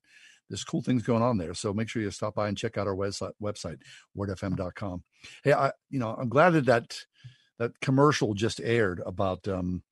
[0.48, 1.54] there's cool things going on there.
[1.54, 3.78] So make sure you stop by and check out our website, website
[4.16, 5.02] wordfm.com.
[5.42, 6.98] Hey, I, you know, I'm glad that that,
[7.58, 9.82] that commercial just aired about, um,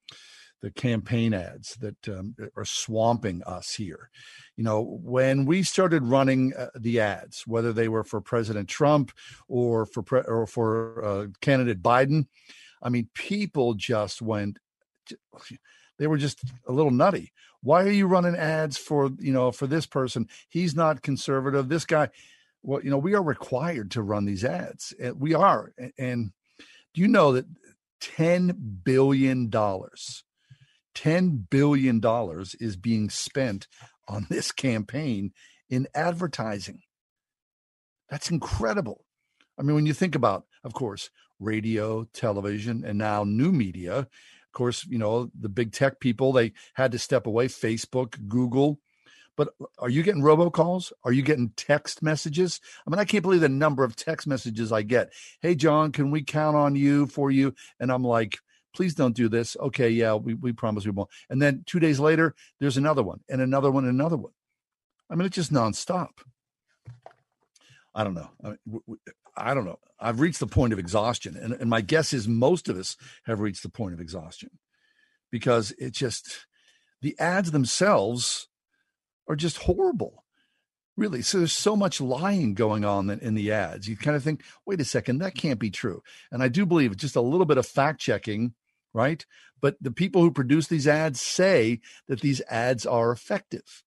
[0.60, 4.10] the campaign ads that um, are swamping us here.
[4.56, 9.12] You know, when we started running uh, the ads, whether they were for President Trump
[9.48, 12.26] or for pre- or for uh, candidate Biden,
[12.82, 14.58] I mean, people just went.
[15.98, 17.32] They were just a little nutty.
[17.62, 20.28] Why are you running ads for you know for this person?
[20.48, 21.68] He's not conservative.
[21.68, 22.10] This guy,
[22.62, 24.94] well, you know, we are required to run these ads.
[25.14, 26.32] We are, and
[26.94, 27.46] do you know that
[28.00, 30.24] ten billion dollars
[31.00, 33.66] 10 billion dollars is being spent
[34.06, 35.32] on this campaign
[35.70, 36.82] in advertising.
[38.10, 39.06] That's incredible.
[39.58, 41.08] I mean, when you think about, of course,
[41.38, 46.52] radio, television, and now new media, of course, you know, the big tech people, they
[46.74, 48.78] had to step away, Facebook, Google.
[49.38, 50.92] But are you getting robocalls?
[51.02, 52.60] Are you getting text messages?
[52.86, 55.14] I mean, I can't believe the number of text messages I get.
[55.40, 57.54] Hey, John, can we count on you for you?
[57.78, 58.40] And I'm like,
[58.74, 59.56] please don't do this.
[59.58, 61.10] Okay, yeah, we, we promise we won't.
[61.28, 64.32] And then two days later, there's another one and another one and another one.
[65.10, 66.10] I mean, it's just nonstop.
[67.94, 68.30] I don't know.
[68.44, 68.80] I, mean,
[69.36, 69.78] I don't know.
[69.98, 71.36] I've reached the point of exhaustion.
[71.36, 74.50] And, and my guess is most of us have reached the point of exhaustion
[75.30, 76.46] because it just,
[77.02, 78.48] the ads themselves
[79.28, 80.24] are just horrible.
[80.96, 81.22] Really.
[81.22, 83.88] So there's so much lying going on in the ads.
[83.88, 86.02] You kind of think, wait a second, that can't be true.
[86.30, 88.54] And I do believe just a little bit of fact checking
[88.92, 89.24] right?
[89.60, 93.82] But the people who produce these ads say that these ads are effective.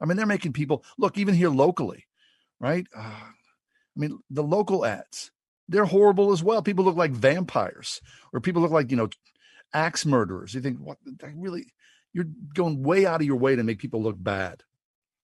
[0.00, 2.06] I mean, they're making people look, even here locally,
[2.60, 2.86] right?
[2.96, 5.30] Uh, I mean, the local ads,
[5.68, 6.62] they're horrible as well.
[6.62, 8.00] People look like vampires,
[8.32, 9.08] or people look like, you know,
[9.72, 10.54] axe murderers.
[10.54, 10.98] You think, what?
[11.34, 11.66] really,
[12.12, 14.64] you're going way out of your way to make people look bad.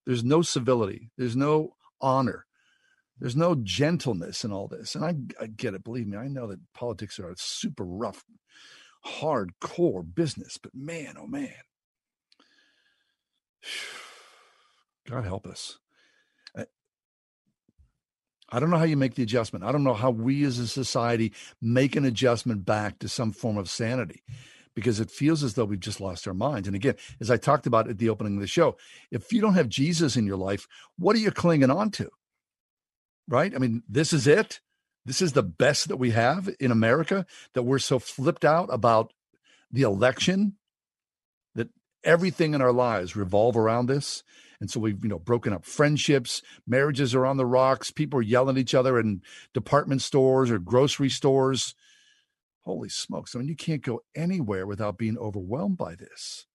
[0.07, 2.47] There's no civility, there's no honor.
[3.21, 4.95] There's no gentleness in all this.
[4.95, 5.83] And I, I get it.
[5.83, 8.25] Believe me, I know that politics are super rough
[9.07, 10.59] hardcore business.
[10.59, 11.53] But man, oh man,
[15.09, 15.79] God help us.
[16.57, 16.65] Eh,
[18.51, 19.65] I don't know how you make the adjustment.
[19.65, 23.57] I don't know how we as a society make an adjustment back to some form
[23.57, 24.23] of sanity
[24.75, 26.69] because it feels as though we've just lost our minds.
[26.69, 28.77] And again, as I talked about at the opening of the show,
[29.11, 32.09] if you don't have Jesus in your life, what are you clinging on to?
[33.27, 33.53] Right?
[33.55, 34.61] I mean, this is it
[35.05, 39.13] this is the best that we have in America that we're so flipped out about
[39.71, 40.57] the election
[41.55, 41.69] that
[42.05, 44.23] everything in our lives revolve around this.
[44.61, 48.23] And so we've, you know, broken up friendships, marriages are on the rocks, people are
[48.23, 49.23] yelling at each other in
[49.55, 51.75] department stores or grocery stores.
[52.63, 53.35] Holy smokes.
[53.35, 56.47] I mean, you can't go anywhere without being overwhelmed by this.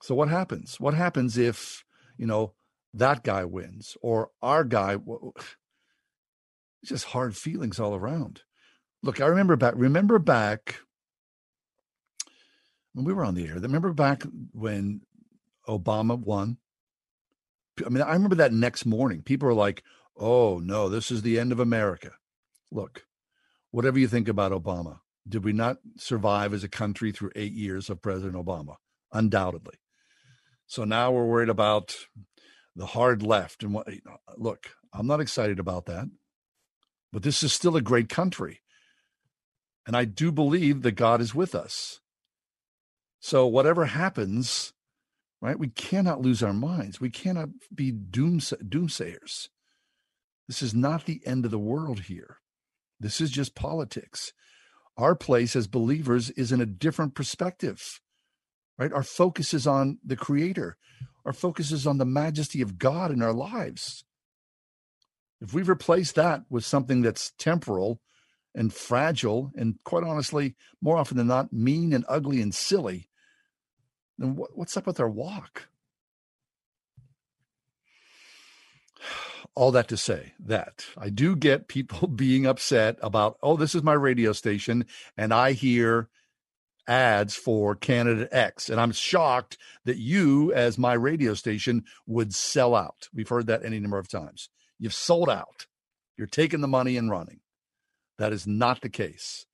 [0.00, 0.80] So what happens?
[0.80, 1.84] What happens if,
[2.16, 2.54] you know,
[2.94, 4.96] that guy wins or our guy
[6.84, 8.42] just hard feelings all around.
[9.02, 10.76] Look, I remember back, remember back
[12.92, 15.02] when we were on the air, remember back when
[15.68, 16.58] Obama won?
[17.84, 19.82] I mean, I remember that next morning, people were like,
[20.16, 22.12] oh no, this is the end of America.
[22.70, 23.06] Look,
[23.70, 27.88] whatever you think about Obama, did we not survive as a country through eight years
[27.88, 28.76] of President Obama?
[29.12, 29.76] Undoubtedly.
[30.66, 31.96] So now we're worried about
[32.76, 33.62] the hard left.
[33.62, 33.88] And what,
[34.36, 36.08] look, I'm not excited about that
[37.12, 38.60] but this is still a great country.
[39.86, 42.00] And I do believe that God is with us.
[43.20, 44.72] So, whatever happens,
[45.40, 47.00] right, we cannot lose our minds.
[47.00, 49.48] We cannot be dooms- doomsayers.
[50.48, 52.38] This is not the end of the world here.
[52.98, 54.32] This is just politics.
[54.96, 58.00] Our place as believers is in a different perspective,
[58.78, 58.92] right?
[58.92, 60.76] Our focus is on the Creator,
[61.24, 64.04] our focus is on the majesty of God in our lives.
[65.42, 68.00] If we replace that with something that's temporal
[68.54, 73.08] and fragile, and quite honestly, more often than not, mean and ugly and silly,
[74.18, 75.68] then what, what's up with our walk?
[79.56, 83.82] All that to say that I do get people being upset about, oh, this is
[83.82, 84.86] my radio station,
[85.16, 86.08] and I hear
[86.86, 88.68] ads for candidate X.
[88.70, 93.08] And I'm shocked that you, as my radio station, would sell out.
[93.12, 94.48] We've heard that any number of times.
[94.82, 95.66] You've sold out.
[96.18, 97.38] You're taking the money and running.
[98.18, 99.46] That is not the case.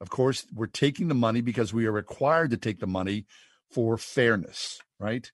[0.00, 3.26] Of course, we're taking the money because we are required to take the money
[3.70, 5.30] for fairness, right?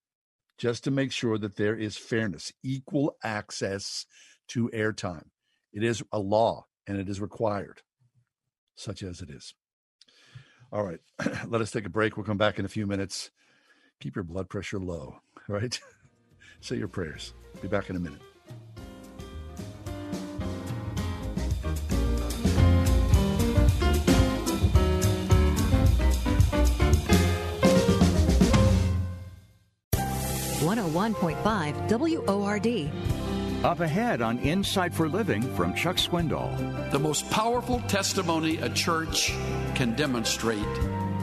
[0.59, 4.07] Just to make sure that there is fairness, equal access
[4.49, 5.29] to airtime.
[5.73, 7.83] It is a law and it is required,
[8.75, 9.55] such as it is.
[10.73, 11.01] All right,
[11.47, 12.17] let us take a break.
[12.17, 13.31] We'll come back in a few minutes.
[14.01, 15.79] Keep your blood pressure low, right?
[16.61, 17.35] Say your prayers.
[17.63, 18.21] Be back in a minute.
[30.89, 32.91] One hundred one point five WORD.
[33.63, 36.91] Up ahead on Insight for Living from Chuck Swindoll.
[36.91, 39.35] The most powerful testimony a church
[39.75, 40.59] can demonstrate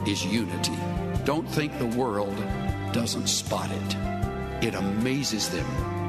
[0.06, 0.76] is unity.
[1.24, 2.36] Don't think the world
[2.92, 4.66] doesn't spot it.
[4.68, 5.66] It amazes them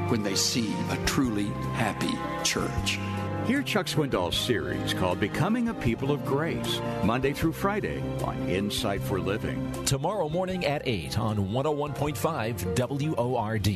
[0.08, 3.00] when they see a truly happy church.
[3.48, 9.00] Hear Chuck Swindoll's series called Becoming a People of Grace, Monday through Friday on Insight
[9.00, 9.72] for Living.
[9.86, 13.66] Tomorrow morning at 8 on 101.5 WORD.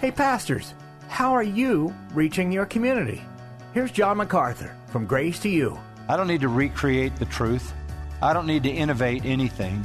[0.00, 0.72] Hey, pastors,
[1.08, 3.20] how are you reaching your community?
[3.74, 5.76] Here's John MacArthur from Grace to You.
[6.08, 7.74] I don't need to recreate the truth,
[8.22, 9.84] I don't need to innovate anything.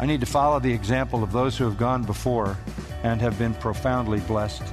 [0.00, 2.56] I need to follow the example of those who have gone before
[3.04, 4.64] and have been profoundly blessed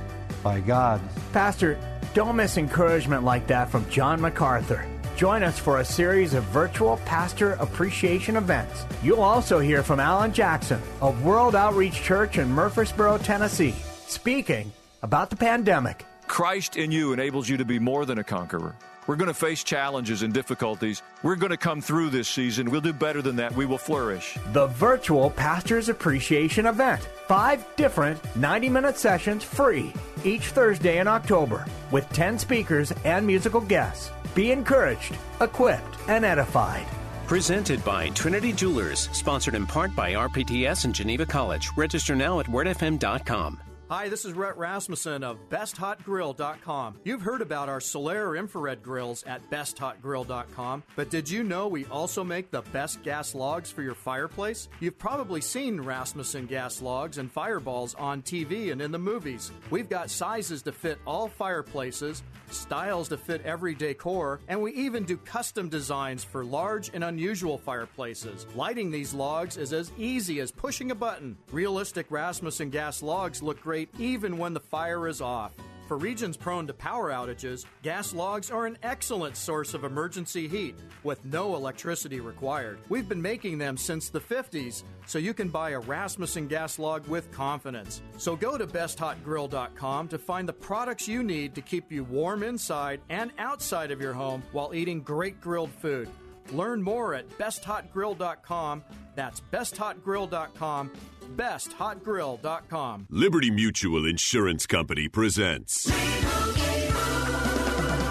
[0.42, 1.02] by God.
[1.34, 1.78] Pastor,
[2.16, 4.88] don't miss encouragement like that from John MacArthur.
[5.18, 8.86] Join us for a series of virtual pastor appreciation events.
[9.04, 13.76] You'll also hear from Alan Jackson of World Outreach Church in Murfreesboro, Tennessee,
[14.08, 14.72] speaking
[15.04, 16.06] about the pandemic.
[16.26, 18.76] Christ in you enables you to be more than a conqueror.
[19.08, 21.04] We're going to face challenges and difficulties.
[21.22, 22.72] We're going to come through this season.
[22.72, 23.56] We'll do better than that.
[23.56, 24.38] We will flourish.
[24.52, 27.08] The virtual Pastors Appreciation Event.
[27.28, 29.94] Five different 90 minute sessions free
[30.24, 34.12] each Thursday in October with 10 speakers and musical guests.
[34.34, 36.86] Be encouraged, equipped, and edified.
[37.28, 41.70] Presented by Trinity Jewelers, sponsored in part by RPTS and Geneva College.
[41.76, 43.60] Register now at wordfm.com.
[43.88, 46.96] Hi, this is Rhett Rasmussen of BestHotGrill.com.
[47.04, 52.24] You've heard about our Solaire infrared grills at BestHotGrill.com, but did you know we also
[52.24, 54.70] make the best gas logs for your fireplace?
[54.80, 59.52] You've probably seen Rasmussen gas logs and fireballs on TV and in the movies.
[59.70, 65.04] We've got sizes to fit all fireplaces, styles to fit every decor, and we even
[65.04, 68.46] do custom designs for large and unusual fireplaces.
[68.56, 71.38] Lighting these logs is as easy as pushing a button.
[71.52, 75.54] Realistic Rasmussen gas logs look great even when the fire is off.
[75.88, 80.76] For regions prone to power outages, gas logs are an excellent source of emergency heat
[81.04, 82.80] with no electricity required.
[82.90, 87.08] We've been making them since the 50s, so you can buy a Rasmussen gas log
[87.08, 88.02] with confidence.
[88.18, 93.02] So go to besthotgrill.com to find the products you need to keep you warm inside
[93.10, 96.10] and outside of your home while eating great grilled food.
[96.52, 98.84] Learn more at besthotgrill.com.
[99.16, 100.92] That's besthotgrill.com
[101.36, 103.08] besthotgrill.com.
[103.10, 105.90] Liberty Mutual Insurance Company presents.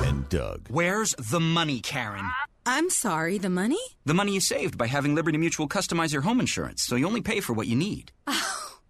[0.05, 0.68] And Doug.
[0.68, 2.28] Where's the money, Karen?
[2.66, 3.78] I'm sorry, the money?
[4.05, 7.20] The money you saved by having Liberty Mutual customize your home insurance, so you only
[7.20, 8.12] pay for what you need.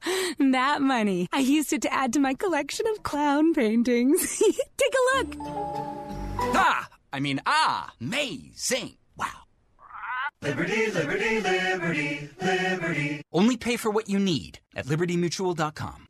[0.06, 1.28] Oh, that money.
[1.32, 4.38] I used it to add to my collection of clown paintings.
[4.76, 5.36] Take a look.
[6.54, 6.86] Ah!
[7.10, 7.90] I mean, ah!
[8.02, 8.96] Amazing!
[10.44, 10.50] Wow.
[10.50, 13.22] Liberty, liberty, liberty, liberty.
[13.32, 16.08] Only pay for what you need at libertymutual.com.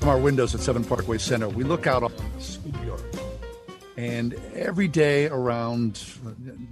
[0.00, 3.02] From our windows at Seven Parkway Center, we look out on the schoolyard.
[3.96, 5.94] And every day around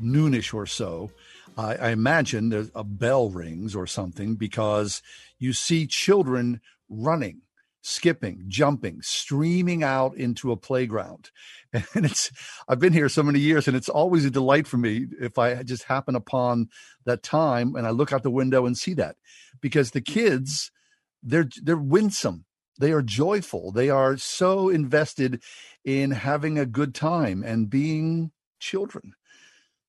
[0.02, 1.10] noonish or so,
[1.56, 5.02] I, I imagine there's a bell rings or something because
[5.38, 7.42] you see children running
[7.86, 11.30] skipping, jumping, streaming out into a playground.
[11.94, 12.30] And it's,
[12.66, 15.62] I've been here so many years and it's always a delight for me if I
[15.62, 16.70] just happen upon
[17.04, 19.16] that time and I look out the window and see that
[19.60, 20.70] because the kids,
[21.22, 22.46] they're, they're winsome.
[22.80, 23.72] They are joyful.
[23.72, 25.42] They are so invested
[25.84, 29.12] in having a good time and being children.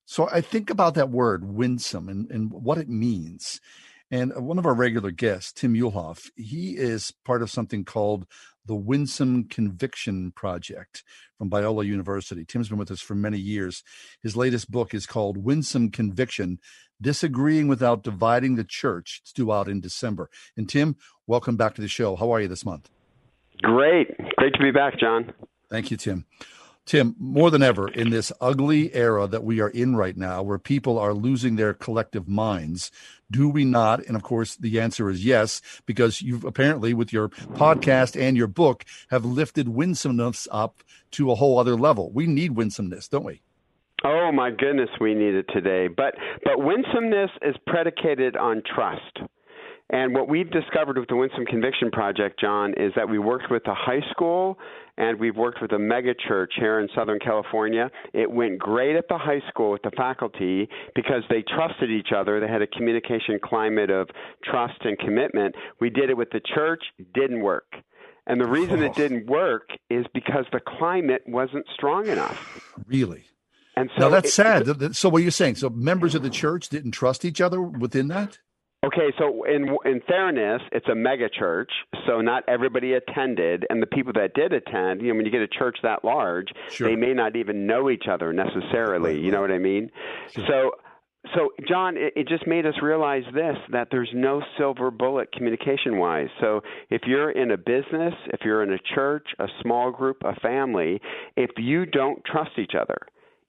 [0.06, 3.62] So I think about that word winsome and, and what it means.
[4.10, 8.26] And uh, one of our regular guests, Tim Muehlhoff, he is part of something called
[8.66, 11.04] the Winsome Conviction Project
[11.38, 12.46] from Biola University.
[12.46, 13.84] Tim's been with us for many years.
[14.22, 16.60] His latest book is called Winsome Conviction
[17.02, 19.20] Disagreeing Without Dividing the Church.
[19.22, 20.30] It's due out in December.
[20.56, 20.96] And Tim,
[21.28, 22.16] welcome back to the show.
[22.16, 22.90] How are you this month?
[23.62, 24.10] Great.
[24.38, 25.34] Great to be back, John.
[25.70, 26.26] Thank you, Tim.
[26.88, 30.58] Tim, more than ever in this ugly era that we are in right now, where
[30.58, 32.92] people are losing their collective minds,
[33.30, 34.06] do we not?
[34.06, 38.48] And of course, the answer is yes, because you've apparently, with your podcast and your
[38.48, 40.82] book, have lifted winsomeness up
[41.12, 42.10] to a whole other level.
[42.14, 43.42] We need winsomeness, don't we?
[44.06, 45.88] Oh my goodness, we need it today.
[45.88, 46.16] But
[46.46, 49.17] but winsomeness is predicated on trust.
[49.90, 53.66] And what we've discovered with the Winsome Conviction Project, John, is that we worked with
[53.68, 54.58] a high school
[54.98, 57.90] and we've worked with a mega church here in Southern California.
[58.14, 62.42] It went great at the high school with the faculty because they trusted each other.
[62.42, 64.10] They had a communication climate of
[64.44, 65.56] trust and commitment.
[65.80, 66.84] We did it with the church,
[67.14, 67.72] didn't work.
[68.26, 72.74] And the reason it didn't work is because the climate wasn't strong enough.
[72.88, 73.24] Really?
[73.78, 74.96] And so now that's it- sad.
[74.98, 75.56] So what you're saying?
[75.56, 78.40] So members of the church didn't trust each other within that?
[78.88, 81.70] Okay, so in in fairness, it's a mega church,
[82.06, 85.42] so not everybody attended, and the people that did attend, you know, when you get
[85.42, 86.88] a church that large, Sure.
[86.88, 89.20] they may not even know each other necessarily.
[89.20, 89.90] You know what I mean?
[90.48, 90.72] So,
[91.36, 95.98] so John, it, it just made us realize this: that there's no silver bullet communication
[95.98, 96.30] wise.
[96.40, 100.36] So, if you're in a business, if you're in a church, a small group, a
[100.40, 101.02] family,
[101.36, 103.00] if you don't trust each other,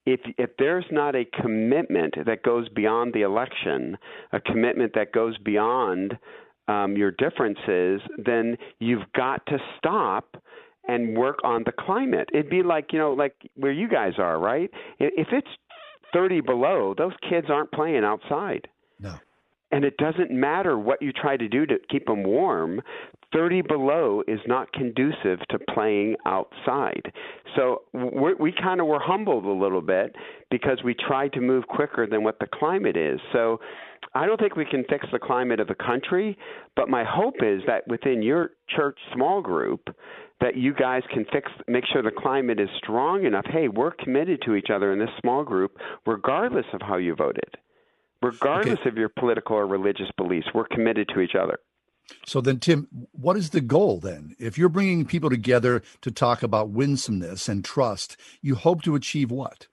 [0.09, 3.97] if if there's not a commitment that goes beyond the election,
[4.31, 6.17] a commitment that goes beyond
[6.67, 10.35] um, your differences, then you've got to stop
[10.87, 12.29] and work on the climate.
[12.33, 14.71] It'd be like you know, like where you guys are, right?
[14.99, 15.47] If it's
[16.11, 18.67] 30 below, those kids aren't playing outside.
[18.99, 19.15] No.
[19.71, 22.81] And it doesn't matter what you try to do to keep them warm.
[23.33, 27.11] 30 below is not conducive to playing outside.
[27.55, 30.15] So we we kind of were humbled a little bit
[30.49, 33.19] because we tried to move quicker than what the climate is.
[33.31, 33.59] So
[34.15, 36.37] I don't think we can fix the climate of the country,
[36.75, 39.89] but my hope is that within your church small group
[40.41, 43.45] that you guys can fix make sure the climate is strong enough.
[43.45, 47.55] Hey, we're committed to each other in this small group regardless of how you voted.
[48.21, 51.57] Regardless of your political or religious beliefs, we're committed to each other.
[52.25, 54.35] So then, Tim, what is the goal then?
[54.39, 59.31] If you're bringing people together to talk about winsomeness and trust, you hope to achieve
[59.31, 59.67] what?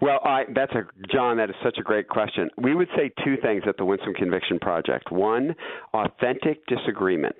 [0.00, 1.36] Well, I, that's a John.
[1.36, 2.48] That is such a great question.
[2.56, 5.12] We would say two things at the Winsome Conviction Project.
[5.12, 5.54] One,
[5.92, 7.36] authentic disagreement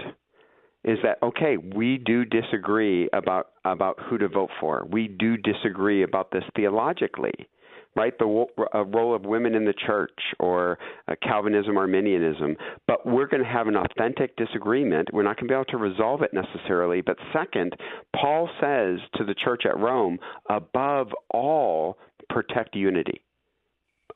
[0.84, 1.57] is that okay?
[1.59, 4.86] We do disagree about about who to vote for.
[4.91, 7.49] We do disagree about this theologically,
[7.97, 8.16] right?
[8.18, 10.78] The role of women in the church or
[11.22, 12.57] Calvinism, Arminianism.
[12.86, 15.09] But we're going to have an authentic disagreement.
[15.12, 17.01] We're not going to be able to resolve it necessarily.
[17.01, 17.74] But second,
[18.14, 20.18] Paul says to the church at Rome,
[20.49, 23.22] above all, protect unity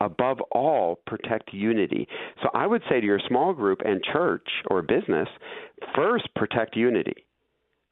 [0.01, 2.07] above all, protect unity.
[2.43, 5.29] So I would say to your small group and church or business,
[5.95, 7.25] first protect unity.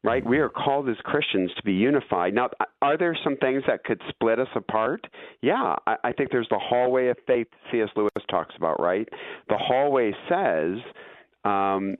[0.04, 0.26] Right?
[0.26, 2.34] We are called as Christians to be unified.
[2.34, 2.50] Now,
[2.80, 5.06] are there some things that could split us apart?
[5.42, 7.88] Yeah, I, I think there's the hallway of faith C.S.
[7.94, 9.08] Lewis talks about, right?
[9.48, 10.78] The hallway says
[11.44, 11.94] um,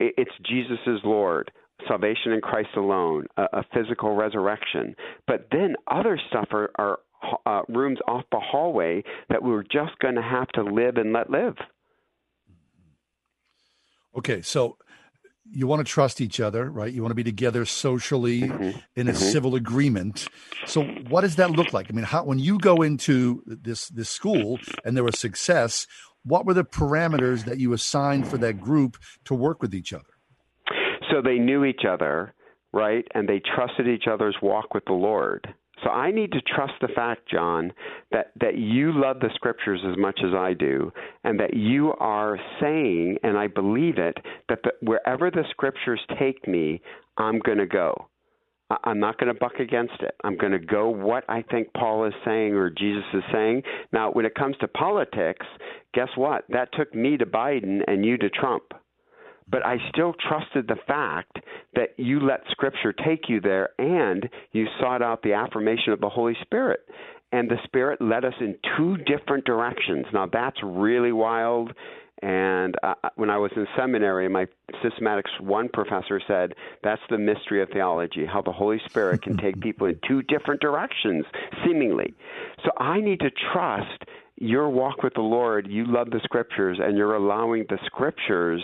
[0.00, 1.50] it, it's Jesus is Lord
[1.86, 4.94] salvation in Christ alone, a, a physical resurrection.
[5.26, 6.98] But then other stuff are, are
[7.44, 11.30] uh, rooms off the hallway that we're just going to have to live and let
[11.30, 11.54] live.
[14.16, 14.78] Okay, so
[15.52, 16.92] you want to trust each other, right?
[16.92, 18.44] You want to be together socially
[18.94, 19.16] in a Mhm.
[19.16, 20.28] civil agreement.
[20.64, 21.86] So, what does that look like?
[21.90, 25.86] I mean, how when you go into this this school and there was success,
[26.24, 30.04] what were the parameters that you assigned for that group to work with each other?
[31.10, 32.34] So they knew each other,
[32.72, 33.06] right?
[33.14, 35.54] And they trusted each other's walk with the Lord.
[35.84, 37.72] So I need to trust the fact, John,
[38.10, 40.92] that, that you love the scriptures as much as I do,
[41.24, 44.16] and that you are saying, and I believe it,
[44.48, 46.80] that the, wherever the scriptures take me,
[47.18, 48.08] I'm going to go.
[48.70, 50.14] I- I'm not going to buck against it.
[50.24, 53.62] I'm going to go what I think Paul is saying or Jesus is saying.
[53.92, 55.46] Now, when it comes to politics,
[55.94, 56.44] guess what?
[56.48, 58.64] That took me to Biden and you to Trump
[59.48, 61.38] but I still trusted the fact
[61.74, 66.08] that you let Scripture take you there and you sought out the affirmation of the
[66.08, 66.80] Holy Spirit.
[67.32, 70.06] And the Spirit led us in two different directions.
[70.12, 71.72] Now, that's really wild.
[72.22, 74.46] And uh, when I was in seminary, my
[74.82, 79.60] systematics one professor said, That's the mystery of theology, how the Holy Spirit can take
[79.60, 81.26] people in two different directions,
[81.64, 82.14] seemingly.
[82.64, 84.04] So I need to trust
[84.36, 85.66] your walk with the Lord.
[85.68, 88.62] You love the Scriptures, and you're allowing the Scriptures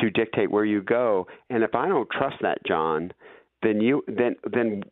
[0.00, 1.26] to dictate where you go.
[1.50, 3.12] And if I don't trust that, John,
[3.62, 4.82] then you then then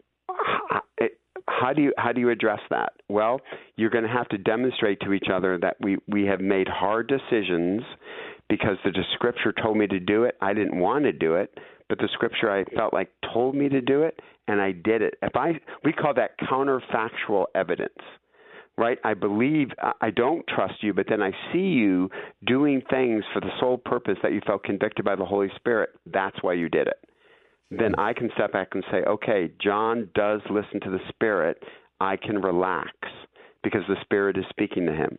[1.48, 2.92] how do you how do you address that?
[3.08, 3.40] Well,
[3.76, 7.08] you're going to have to demonstrate to each other that we we have made hard
[7.08, 7.82] decisions
[8.48, 10.36] because the scripture told me to do it.
[10.40, 11.56] I didn't want to do it,
[11.88, 15.14] but the scripture I felt like told me to do it, and I did it.
[15.22, 17.98] If I we call that counterfactual evidence
[18.80, 18.98] right?
[19.04, 19.68] I believe
[20.00, 22.08] I don't trust you, but then I see you
[22.46, 25.90] doing things for the sole purpose that you felt convicted by the Holy Spirit.
[26.06, 26.96] That's why you did it.
[27.70, 31.62] Then I can step back and say, okay, John does listen to the Spirit.
[32.00, 32.90] I can relax
[33.62, 35.18] because the Spirit is speaking to him.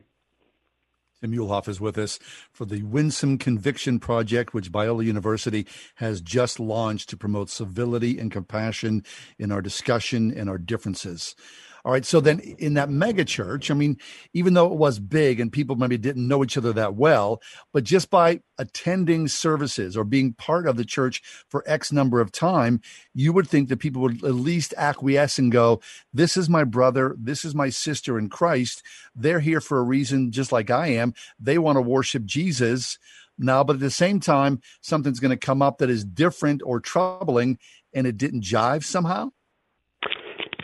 [1.21, 2.17] Tim Muehlhoff is with us
[2.51, 8.31] for the Winsome Conviction Project, which Biola University has just launched to promote civility and
[8.31, 9.05] compassion
[9.37, 11.35] in our discussion and our differences.
[11.83, 12.05] All right.
[12.05, 13.97] So then in that mega church, I mean,
[14.33, 17.41] even though it was big and people maybe didn't know each other that well,
[17.73, 22.31] but just by attending services or being part of the church for X number of
[22.31, 22.81] time,
[23.13, 25.81] you would think that people would at least acquiesce and go,
[26.13, 27.15] This is my brother.
[27.19, 28.83] This is my sister in Christ.
[29.15, 31.13] They're here for a reason, just like I am.
[31.39, 32.99] They want to worship Jesus
[33.37, 36.79] now, but at the same time, something's going to come up that is different or
[36.79, 37.57] troubling
[37.93, 39.31] and it didn't jive somehow.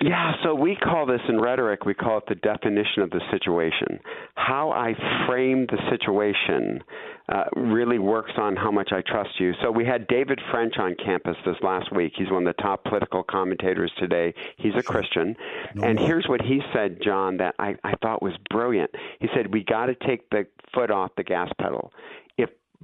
[0.02, 4.00] Yeah, so we call this in rhetoric, we call it the definition of the situation.
[4.36, 4.94] How I
[5.26, 6.84] frame the situation
[7.30, 9.54] uh, really works on how much I trust you.
[9.62, 12.14] So we had David French on campus this last week.
[12.16, 14.34] He's one of the top political commentators today.
[14.58, 15.36] He's a Christian.
[15.74, 16.08] No and more.
[16.08, 18.92] here's what he said, John, that I, I thought was brilliant.
[19.20, 21.92] He said, We got to take the foot off the gas pedal.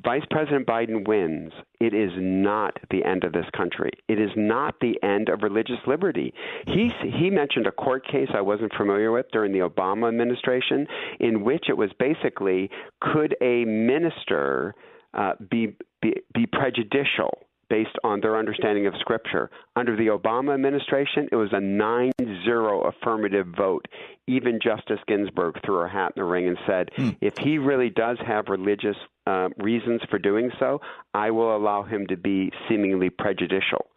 [0.03, 3.91] Vice President Biden wins, it is not the end of this country.
[4.07, 6.33] It is not the end of religious liberty.
[6.65, 10.87] He he mentioned a court case I wasn't familiar with during the Obama administration,
[11.19, 12.71] in which it was basically
[13.01, 14.73] could a minister
[15.13, 19.49] uh, be, be be prejudicial based on their understanding of Scripture.
[19.75, 22.11] Under the Obama administration, it was a 9
[22.45, 23.87] 0 affirmative vote.
[24.27, 27.09] Even Justice Ginsburg threw her hat in the ring and said, hmm.
[27.21, 30.79] if he really does have religious uh, reasons for doing so,
[31.13, 33.87] I will allow him to be seemingly prejudicial.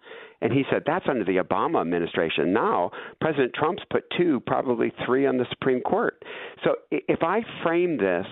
[0.43, 2.53] And he said that's under the Obama administration.
[2.53, 6.23] Now, President Trump's put two, probably three on the Supreme Court.
[6.63, 8.27] So if I frame this,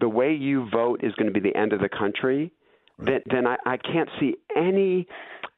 [0.00, 2.52] the way you vote is going to be the end of the country
[2.98, 5.06] then then I, I can't see any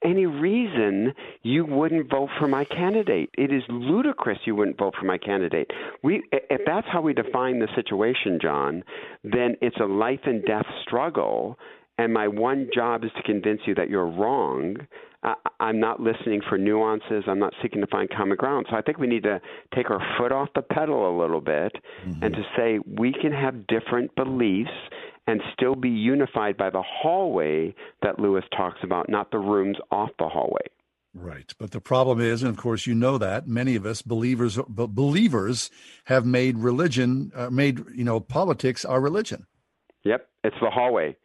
[0.05, 3.31] any reason you wouldn't vote for my candidate.
[3.37, 5.71] It is ludicrous you wouldn't vote for my candidate.
[6.03, 8.83] We if that's how we define the situation, John,
[9.25, 11.59] then it's a life and death struggle
[12.01, 14.77] and my one job is to convince you that you're wrong.
[15.23, 17.25] I, I'm not listening for nuances.
[17.27, 18.67] I'm not seeking to find common ground.
[18.71, 19.39] So I think we need to
[19.75, 21.77] take our foot off the pedal a little bit
[22.07, 22.25] mm-hmm.
[22.25, 24.71] and to say we can have different beliefs
[25.31, 27.73] and still be unified by the hallway
[28.03, 30.67] that Lewis talks about, not the rooms off the hallway.
[31.15, 34.59] Right, but the problem is, and of course you know that many of us believers,
[34.69, 35.71] believers
[36.05, 39.47] have made religion, uh, made you know politics our religion.
[40.05, 41.17] Yep, it's the hallway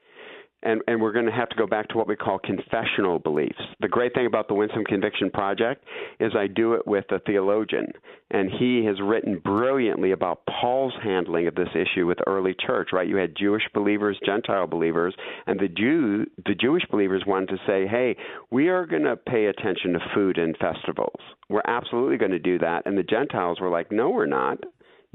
[0.65, 3.61] and, and we're going to have to go back to what we call confessional beliefs.
[3.79, 5.85] The great thing about the Winsome Conviction Project
[6.19, 7.87] is I do it with a theologian,
[8.31, 12.89] and he has written brilliantly about Paul's handling of this issue with early church.
[12.91, 15.15] Right, you had Jewish believers, Gentile believers,
[15.47, 18.17] and the Jew the Jewish believers wanted to say, "Hey,
[18.49, 21.19] we are going to pay attention to food and festivals.
[21.49, 24.63] We're absolutely going to do that." And the Gentiles were like, "No, we're not."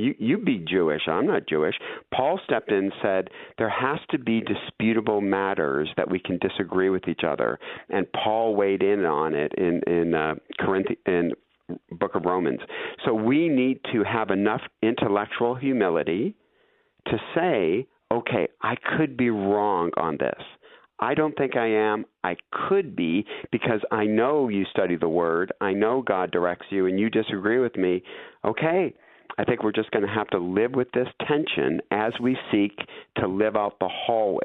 [0.01, 1.03] You you be Jewish.
[1.07, 1.75] I'm not Jewish.
[2.15, 3.29] Paul stepped in and said
[3.59, 7.59] there has to be disputable matters that we can disagree with each other,
[7.91, 11.33] and Paul weighed in on it in in uh, Corinth in
[11.99, 12.61] Book of Romans.
[13.05, 16.35] So we need to have enough intellectual humility
[17.07, 20.43] to say, okay, I could be wrong on this.
[20.99, 22.05] I don't think I am.
[22.23, 22.37] I
[22.69, 25.51] could be because I know you study the word.
[25.61, 28.03] I know God directs you and you disagree with me.
[28.45, 28.95] Okay,
[29.39, 32.73] I think we're just going to have to live with this tension as we seek
[33.17, 34.41] to live out the hallway.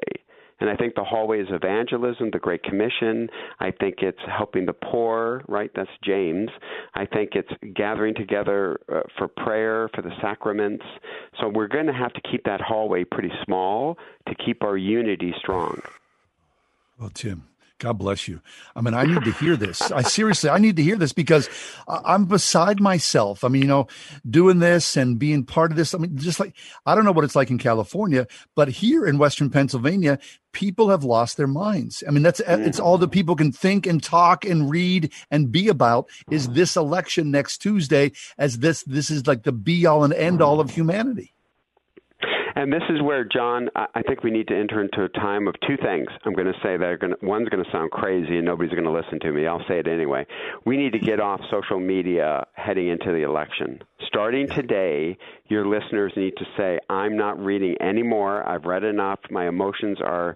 [0.61, 3.27] And I think the hallway is evangelism, the Great Commission.
[3.59, 5.69] I think it's helping the poor, right?
[5.75, 6.49] That's James.
[6.93, 10.86] I think it's gathering together uh, for prayer, for the sacraments.
[11.41, 13.97] So we're going to have to keep that hallway pretty small
[14.29, 15.81] to keep our unity strong.
[16.97, 17.43] Well, Tim,
[17.78, 18.39] God bless you.
[18.73, 19.91] I mean, I need to hear this.
[19.91, 21.49] I seriously, I need to hear this because
[21.88, 23.43] I'm beside myself.
[23.43, 23.88] I mean, you know,
[24.30, 25.93] doing this and being part of this.
[25.93, 26.55] I mean, just like,
[26.86, 30.19] I don't know what it's like in California, but here in Western Pennsylvania,
[30.53, 32.01] people have lost their minds.
[32.07, 35.51] I mean, that's, uh, it's all that people can think and talk and read and
[35.51, 40.05] be about is this election next Tuesday as this, this is like the be all
[40.05, 41.34] and end all of humanity.
[42.55, 45.55] And this is where, John, I think we need to enter into a time of
[45.67, 46.07] two things.
[46.23, 48.85] I'm going to say that going to, one's going to sound crazy and nobody's going
[48.85, 49.45] to listen to me.
[49.45, 50.25] I'll say it anyway.
[50.65, 53.81] We need to get off social media heading into the election.
[54.07, 58.47] Starting today, your listeners need to say, I'm not reading anymore.
[58.47, 59.19] I've read enough.
[59.29, 60.35] My emotions are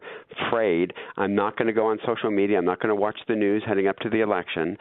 [0.49, 0.93] frayed.
[1.17, 2.57] I'm not going to go on social media.
[2.57, 4.77] I'm not going to watch the news heading up to the election.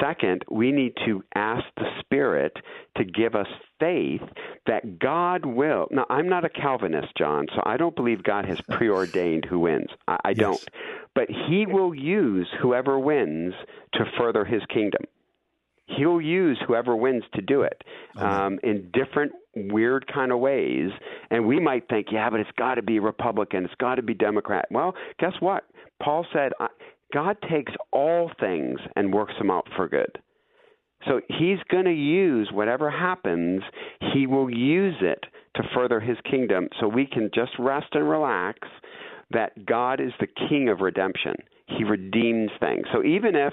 [0.00, 2.56] Second, we need to ask the Spirit
[2.96, 3.46] to give us
[3.78, 4.22] faith
[4.66, 5.88] that God will.
[5.90, 9.88] Now, I'm not a Calvinist, John, so I don't believe God has preordained who wins.
[10.08, 10.38] I, I yes.
[10.38, 10.68] don't.
[11.14, 13.54] But He will use whoever wins
[13.94, 15.02] to further His kingdom
[15.86, 17.82] he'll use whoever wins to do it
[18.16, 20.90] um, in different weird kind of ways.
[21.30, 24.14] And we might think, yeah, but it's got to be Republican, it's got to be
[24.14, 24.66] Democrat.
[24.70, 25.64] Well, guess what?
[26.02, 26.52] Paul said,
[27.12, 30.18] God takes all things and works them out for good.
[31.06, 33.62] So he's going to use whatever happens,
[34.14, 35.24] he will use it
[35.56, 36.68] to further his kingdom.
[36.80, 38.60] So we can just rest and relax
[39.30, 41.34] that God is the king of redemption.
[41.66, 42.86] He redeems things.
[42.92, 43.52] So even if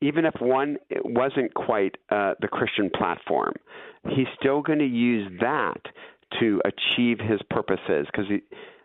[0.00, 3.54] even if one wasn't quite uh, the Christian platform,
[4.08, 5.80] he's still going to use that
[6.40, 8.06] to achieve his purposes.
[8.06, 8.26] Because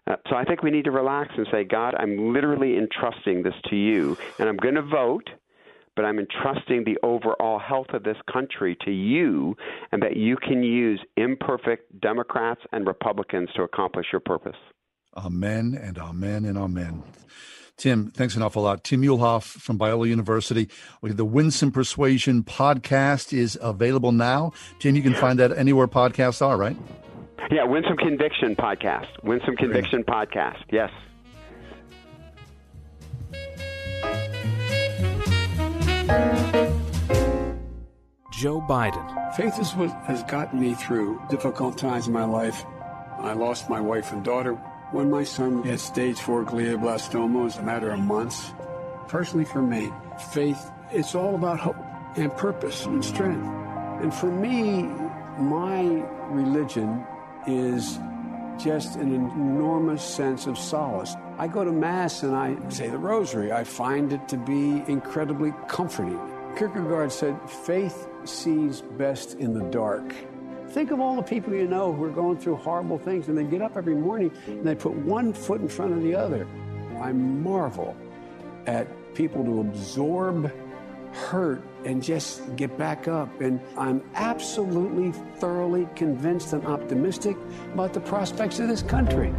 [0.08, 3.54] uh, so I think we need to relax and say, God, I'm literally entrusting this
[3.70, 5.30] to you, and I'm going to vote.
[5.96, 9.56] But I'm entrusting the overall health of this country to you,
[9.92, 14.56] and that you can use imperfect Democrats and Republicans to accomplish your purpose.
[15.16, 17.04] Amen and amen and amen.
[17.78, 18.84] Tim, thanks an awful lot.
[18.84, 20.70] Tim Muehlhoff from Biola University.
[21.02, 24.54] The Winsome Persuasion podcast is available now.
[24.80, 26.78] Tim, you can find that anywhere podcasts are, right?
[27.52, 29.08] Yeah, Winsome Conviction podcast.
[29.24, 30.64] Winsome Conviction podcast.
[30.72, 30.92] Yes.
[38.32, 39.36] Joe Biden.
[39.36, 42.66] Faith is what has gotten me through difficult times in my life.
[43.20, 44.60] I lost my wife and daughter
[44.94, 48.52] when my son had stage four glioblastoma, it was a matter of months.
[49.08, 49.92] Personally, for me,
[50.32, 51.76] faith, it's all about hope
[52.16, 53.48] and purpose and strength.
[54.02, 54.84] And for me,
[55.40, 55.82] my
[56.30, 57.04] religion
[57.48, 57.98] is
[58.60, 61.16] just an enormous sense of solace.
[61.40, 63.52] I go to Mass and I say the Rosary.
[63.52, 66.20] I find it to be incredibly comforting.
[66.56, 70.14] Kierkegaard said, faith sees best in the dark.
[70.74, 73.44] Think of all the people you know who are going through horrible things and they
[73.44, 76.48] get up every morning and they put one foot in front of the other.
[77.00, 77.96] I marvel
[78.66, 80.52] at people to absorb
[81.12, 83.40] hurt and just get back up.
[83.40, 87.38] And I'm absolutely, thoroughly convinced and optimistic
[87.76, 89.32] about the prospects of this country.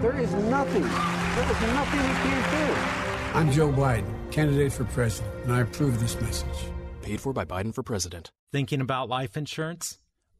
[0.00, 3.38] There is nothing, there is nothing we can't do.
[3.38, 6.70] I'm Joe Biden, candidate for president, and I approve this message.
[7.02, 8.30] Paid for by Biden for president.
[8.52, 9.98] Thinking about life insurance?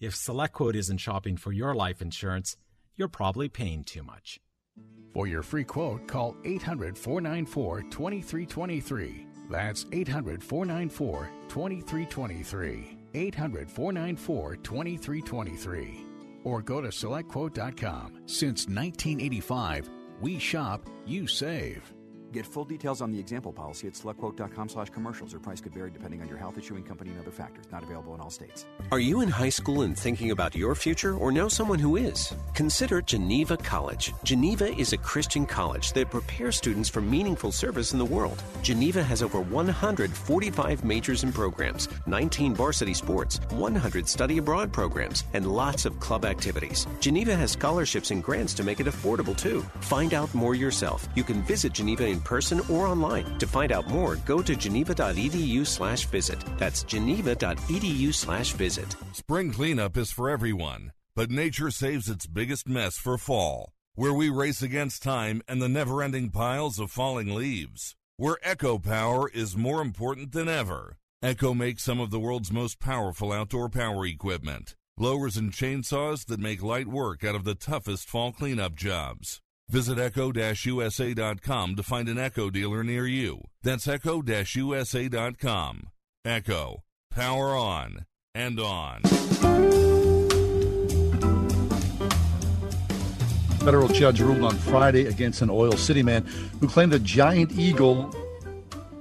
[0.00, 2.56] if SelectQuote isn't shopping for your life insurance,
[2.96, 4.40] you're probably paying too much.
[5.14, 9.26] For your free quote, call 800 494 2323.
[9.50, 12.98] That's 800 494 2323.
[13.14, 16.06] 800 494 2323.
[16.44, 18.22] Or go to selectquote.com.
[18.26, 19.88] Since 1985,
[20.20, 21.95] we shop, you save.
[22.32, 25.32] Get full details on the example policy at selectquote.com slash commercials.
[25.34, 27.66] Or price could vary depending on your health issuing company and other factors.
[27.70, 28.66] Not available in all states.
[28.90, 32.34] Are you in high school and thinking about your future or know someone who is?
[32.54, 34.12] Consider Geneva College.
[34.24, 38.42] Geneva is a Christian college that prepares students for meaningful service in the world.
[38.62, 45.46] Geneva has over 145 majors and programs, 19 varsity sports, 100 study abroad programs, and
[45.46, 46.86] lots of club activities.
[47.00, 49.62] Geneva has scholarships and grants to make it affordable too.
[49.80, 51.08] Find out more yourself.
[51.14, 53.26] You can visit Geneva in person or online.
[53.38, 56.42] To find out more, go to geneva.edu slash visit.
[56.58, 58.96] That's geneva.edu slash visit.
[59.12, 64.28] Spring cleanup is for everyone, but nature saves its biggest mess for fall, where we
[64.30, 67.94] race against time and the never ending piles of falling leaves.
[68.16, 70.96] Where echo power is more important than ever.
[71.22, 74.74] Echo makes some of the world's most powerful outdoor power equipment.
[74.96, 79.42] Blowers and chainsaws that make light work out of the toughest fall cleanup jobs.
[79.68, 83.42] Visit echo-usa.com to find an Echo dealer near you.
[83.62, 85.88] That's echo-usa.com.
[86.24, 86.82] Echo.
[87.10, 89.02] Power on and on.
[93.60, 96.22] Federal judge ruled on Friday against an Oil City man
[96.60, 98.14] who claimed a giant eagle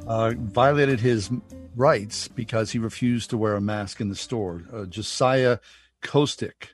[0.07, 1.29] uh, violated his
[1.75, 4.63] rights because he refused to wear a mask in the store.
[4.73, 5.59] Uh, Josiah
[6.01, 6.69] Kostick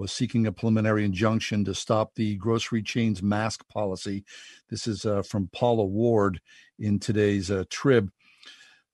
[0.00, 4.24] was seeking a preliminary injunction to stop the grocery chain's mask policy.
[4.70, 6.40] This is uh, from Paula Ward
[6.78, 8.10] in today's uh, Trib.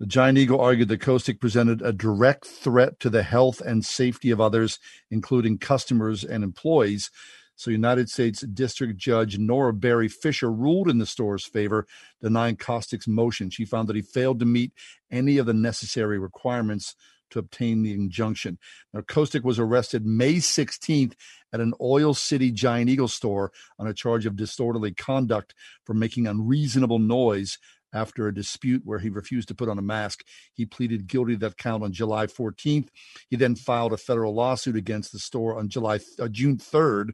[0.01, 4.33] The Giant Eagle argued that Kostick presented a direct threat to the health and safety
[4.33, 7.13] of others, including customers and employees.
[7.55, 11.87] So, United States District Judge Nora Barry Fischer ruled in the store's favor,
[12.21, 13.49] denying Kostick's motion.
[13.49, 14.73] She found that he failed to meet
[15.11, 16.97] any of the necessary requirements
[17.31, 18.59] to obtain the injunction.
[18.93, 21.15] Now, Kostick was arrested May 16th
[21.53, 25.55] at an Oil City Giant Eagle store on a charge of disorderly conduct
[25.85, 27.59] for making unreasonable noise
[27.93, 30.23] after a dispute where he refused to put on a mask.
[30.53, 32.89] He pleaded guilty to that count on July 14th.
[33.31, 37.11] He then filed a federal lawsuit against the store on July uh, June 3rd.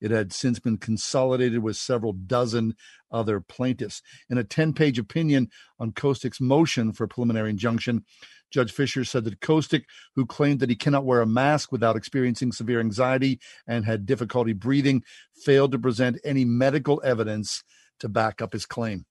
[0.00, 2.74] It had since been consolidated with several dozen
[3.10, 4.02] other plaintiffs.
[4.28, 8.04] In a 10 page opinion on Kostick's motion for preliminary injunction,
[8.50, 9.84] Judge Fischer said that Kostick,
[10.14, 14.52] who claimed that he cannot wear a mask without experiencing severe anxiety and had difficulty
[14.52, 15.02] breathing,
[15.34, 17.64] failed to present any medical evidence
[18.00, 19.04] to back up his claim.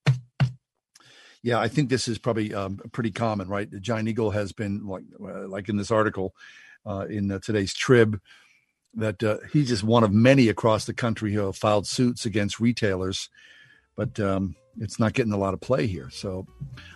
[1.43, 3.69] Yeah, I think this is probably um, pretty common, right?
[3.81, 6.33] Giant Eagle has been like, uh, like in this article
[6.85, 8.19] uh, in uh, today's Trib,
[8.95, 12.59] that uh, he's just one of many across the country who have filed suits against
[12.59, 13.29] retailers,
[13.95, 16.09] but um, it's not getting a lot of play here.
[16.09, 16.47] So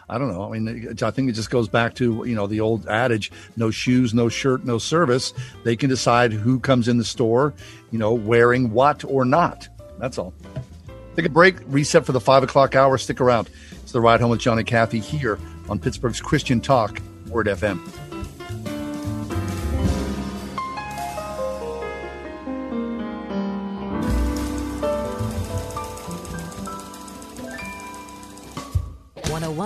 [0.09, 0.43] I don't know.
[0.43, 3.71] I mean, I think it just goes back to you know the old adage: no
[3.71, 5.33] shoes, no shirt, no service.
[5.63, 7.53] They can decide who comes in the store,
[7.91, 9.67] you know, wearing what or not.
[9.99, 10.33] That's all.
[11.15, 12.97] Take a break, reset for the five o'clock hour.
[12.97, 13.49] Stick around.
[13.83, 15.39] It's the ride home with John and Kathy here
[15.69, 18.08] on Pittsburgh's Christian Talk, Word FM.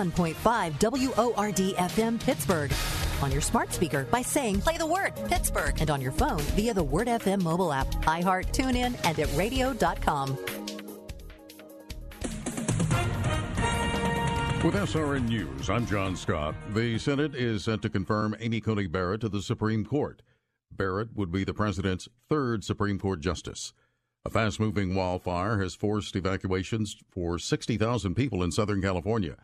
[0.04, 2.74] One hundred oh one point five WORD FM Pittsburgh.
[3.22, 6.74] On your smart speaker by saying play the word Pittsburgh and on your phone via
[6.74, 10.38] the Word FM mobile app, iHeart, TuneIn, and at radio.com.
[14.62, 16.56] With SRN News, I'm John Scott.
[16.74, 20.22] The Senate is set to confirm Amy Coney Barrett to the Supreme Court.
[20.70, 23.72] Barrett would be the president's third Supreme Court justice.
[24.26, 29.38] A fast moving wildfire has forced evacuations for 60,000 people in Southern California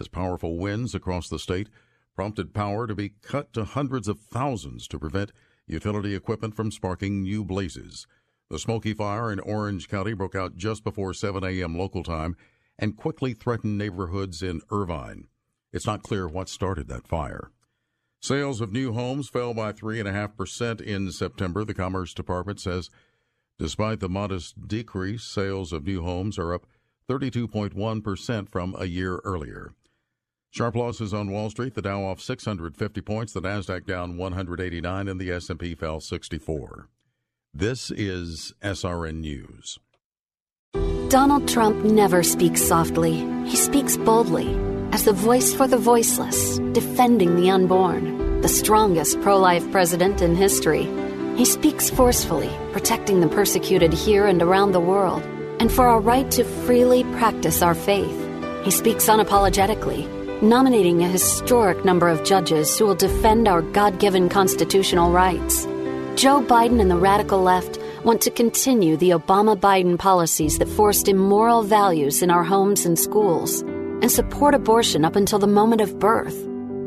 [0.00, 1.68] as powerful winds across the state
[2.14, 5.32] prompted power to be cut to hundreds of thousands to prevent
[5.66, 8.06] utility equipment from sparking new blazes.
[8.50, 11.78] The smoky fire in Orange County broke out just before 7 a.m.
[11.78, 12.36] local time
[12.78, 15.28] and quickly threatened neighborhoods in Irvine.
[15.72, 17.50] It's not clear what started that fire.
[18.20, 22.90] Sales of new homes fell by 3.5% in September, the Commerce Department says.
[23.58, 26.66] Despite the modest decrease, sales of new homes are up
[27.08, 29.72] 32.1% from a year earlier.
[30.52, 35.18] Sharp losses on Wall Street, the Dow off 650 points, the Nasdaq down 189 and
[35.18, 36.90] the S&P fell 64.
[37.54, 39.78] This is SRN News.
[41.08, 43.26] Donald Trump never speaks softly.
[43.46, 44.54] He speaks boldly,
[44.92, 50.34] as the voice for the voiceless, defending the unborn, the strongest pro life president in
[50.34, 50.84] history.
[51.34, 55.22] He speaks forcefully, protecting the persecuted here and around the world,
[55.60, 58.18] and for our right to freely practice our faith.
[58.64, 64.28] He speaks unapologetically, nominating a historic number of judges who will defend our God given
[64.28, 65.64] constitutional rights.
[66.16, 71.08] Joe Biden and the radical left want to continue the Obama Biden policies that forced
[71.08, 75.98] immoral values in our homes and schools and support abortion up until the moment of
[76.00, 76.36] birth.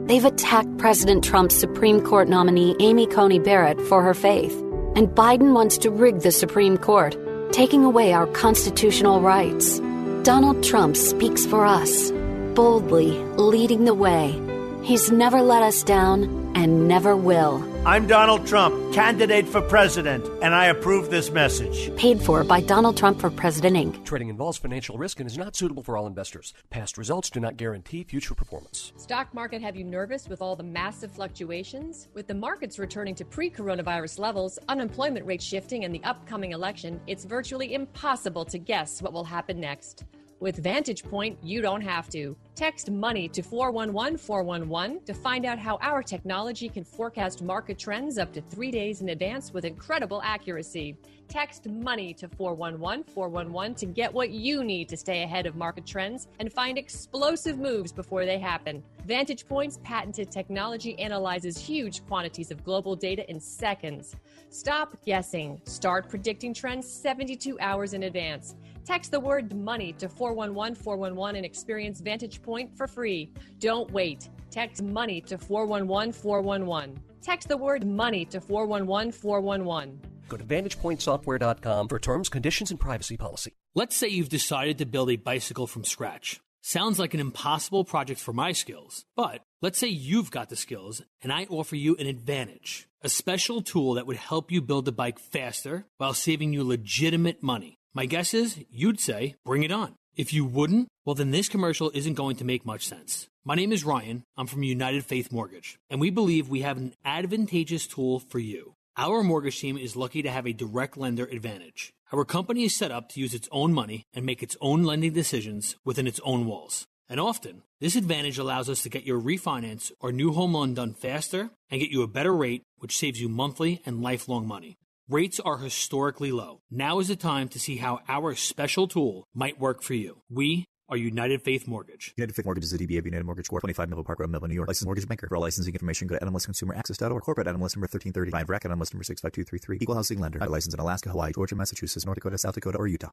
[0.07, 4.53] They've attacked President Trump's Supreme Court nominee Amy Coney Barrett for her faith,
[4.95, 7.17] and Biden wants to rig the Supreme Court,
[7.53, 9.79] taking away our constitutional rights.
[10.23, 12.11] Donald Trump speaks for us,
[12.55, 14.41] boldly leading the way.
[14.81, 17.63] He's never let us down and never will.
[17.85, 21.95] I'm Donald Trump, candidate for president, and I approve this message.
[21.97, 24.05] Paid for by Donald Trump for President Inc.
[24.05, 26.53] Trading involves financial risk and is not suitable for all investors.
[26.69, 28.93] Past results do not guarantee future performance.
[28.95, 32.07] Stock market have you nervous with all the massive fluctuations?
[32.13, 37.01] With the markets returning to pre coronavirus levels, unemployment rate shifting, and the upcoming election,
[37.05, 40.05] it's virtually impossible to guess what will happen next.
[40.41, 42.35] With Vantage Point, you don't have to.
[42.55, 48.17] Text money to 411 411 to find out how our technology can forecast market trends
[48.17, 50.97] up to three days in advance with incredible accuracy.
[51.29, 55.85] Text money to 411 411 to get what you need to stay ahead of market
[55.85, 58.83] trends and find explosive moves before they happen.
[59.05, 64.15] Vantage Point's patented technology analyzes huge quantities of global data in seconds.
[64.49, 65.61] Stop guessing.
[65.63, 68.55] Start predicting trends 72 hours in advance.
[68.85, 73.31] Text the word money to 411 411 and experience Vantage Point for free.
[73.59, 74.29] Don't wait.
[74.51, 77.01] Text money to 411 411.
[77.21, 79.99] Text the word money to 411 411.
[80.29, 83.53] Go to VantagePointSoftware.com for terms, conditions, and privacy policy.
[83.73, 86.39] Let's say you've decided to build a bicycle from scratch.
[86.61, 91.01] Sounds like an impossible project for my skills, but let's say you've got the skills
[91.21, 94.91] and I offer you an advantage a special tool that would help you build the
[94.91, 97.77] bike faster while saving you legitimate money.
[97.95, 99.95] My guess is you'd say, bring it on.
[100.17, 103.29] If you wouldn't, well, then this commercial isn't going to make much sense.
[103.45, 104.23] My name is Ryan.
[104.35, 108.73] I'm from United Faith Mortgage, and we believe we have an advantageous tool for you.
[108.97, 111.93] Our mortgage team is lucky to have a direct lender advantage.
[112.11, 115.13] Our company is set up to use its own money and make its own lending
[115.13, 116.85] decisions within its own walls.
[117.07, 120.95] And often, this advantage allows us to get your refinance or new home loan done
[120.95, 124.75] faster and get you a better rate, which saves you monthly and lifelong money.
[125.07, 126.61] Rates are historically low.
[126.71, 130.23] Now is the time to see how our special tool might work for you.
[130.31, 132.11] We are United Faith Mortgage.
[132.17, 133.61] United Faith Mortgage is a DBA of United Mortgage Corp.
[133.61, 134.67] 25 Melville Park Road, Melville, New York.
[134.67, 135.27] Licensed mortgage banker.
[135.27, 137.21] For all licensing information, go to NMLSConsumerAccess.org.
[137.21, 138.49] Corporate NMLS number 1335.
[138.49, 139.77] REC NMLS number 65233.
[139.79, 140.39] Equal housing lender.
[140.39, 143.11] Licensed in Alaska, Hawaii, Georgia, Massachusetts, North Dakota, South Dakota, or Utah.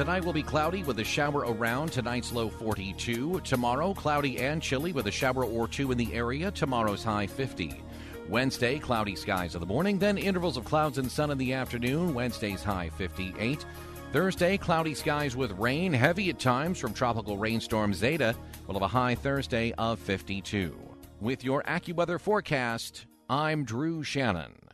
[0.00, 1.92] Tonight will be cloudy with a shower around.
[1.92, 3.42] Tonight's low 42.
[3.44, 6.50] Tomorrow, cloudy and chilly with a shower or two in the area.
[6.50, 7.82] Tomorrow's high 50.
[8.26, 12.14] Wednesday, cloudy skies in the morning, then intervals of clouds and sun in the afternoon.
[12.14, 13.66] Wednesday's high 58.
[14.10, 18.34] Thursday, cloudy skies with rain, heavy at times from tropical rainstorm Zeta.
[18.66, 20.78] We'll have a high Thursday of 52.
[21.20, 24.69] With your AccuWeather forecast, I'm Drew Shannon.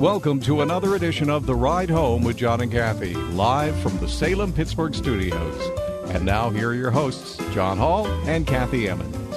[0.00, 4.06] Welcome to another edition of The Ride Home with John and Kathy, live from the
[4.08, 5.70] Salem Pittsburgh studios.
[6.10, 9.36] And now, here are your hosts, John Hall and Kathy Emmons.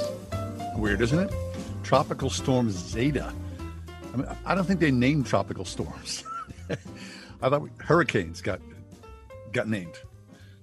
[0.75, 1.33] Weird, isn't it?
[1.81, 3.33] Tropical Storm Zeta.
[4.13, 6.23] I mean, I don't think they named tropical storms.
[7.41, 8.61] I thought hurricanes got
[9.53, 9.99] got named.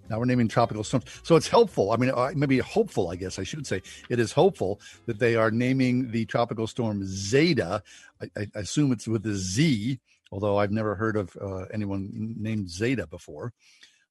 [0.08, 1.04] Now we're naming tropical storms.
[1.22, 1.92] So it's helpful.
[1.92, 3.82] I mean, uh, maybe hopeful, I guess I should say.
[4.08, 7.82] It is hopeful that they are naming the tropical storm Zeta.
[8.22, 10.00] I, I assume it's with a Z,
[10.32, 13.52] although I've never heard of uh, anyone named Zeta before.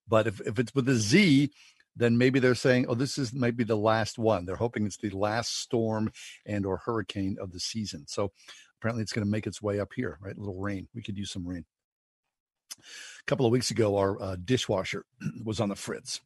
[0.08, 1.52] But if, if it's with a Z,
[1.96, 4.46] then maybe they're saying, oh, this is maybe the last one.
[4.46, 6.12] They're hoping it's the last storm
[6.46, 8.06] and or hurricane of the season.
[8.08, 8.32] So
[8.80, 10.36] apparently it's going to make its way up here, right?
[10.36, 10.88] A little rain.
[10.94, 11.66] We could use some rain
[12.80, 15.06] a couple of weeks ago, our uh, dishwasher
[15.44, 16.22] was on the fritz.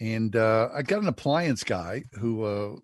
[0.00, 2.76] And uh, I got an appliance guy who uh,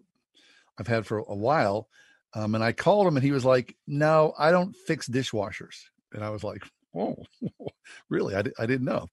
[0.79, 1.89] I've had for a while.
[2.35, 5.85] Um, and I called him and he was like, No, I don't fix dishwashers.
[6.13, 6.63] And I was like,
[6.95, 7.17] Oh,
[8.11, 8.35] really?
[8.35, 9.09] I, I didn't know.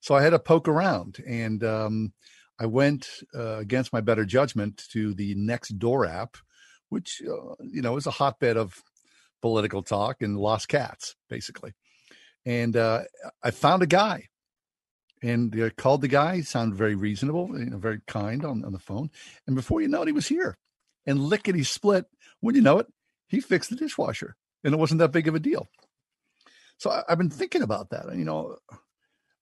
[0.00, 2.12] So I had to poke around and um,
[2.58, 6.38] I went uh, against my better judgment to the Nextdoor app,
[6.88, 8.82] which, uh, you know, is a hotbed of
[9.42, 11.74] political talk and lost cats, basically
[12.46, 13.02] and uh,
[13.42, 14.28] I found a guy,
[15.20, 16.40] and I called the guy.
[16.40, 19.10] Sounded very reasonable, you know, very kind on, on the phone.
[19.46, 20.56] And before you know it, he was here,
[21.04, 22.06] and lickety split.
[22.40, 22.86] When you know it,
[23.26, 25.68] he fixed the dishwasher, and it wasn't that big of a deal.
[26.78, 28.14] So I, have been thinking about that.
[28.14, 28.56] You know,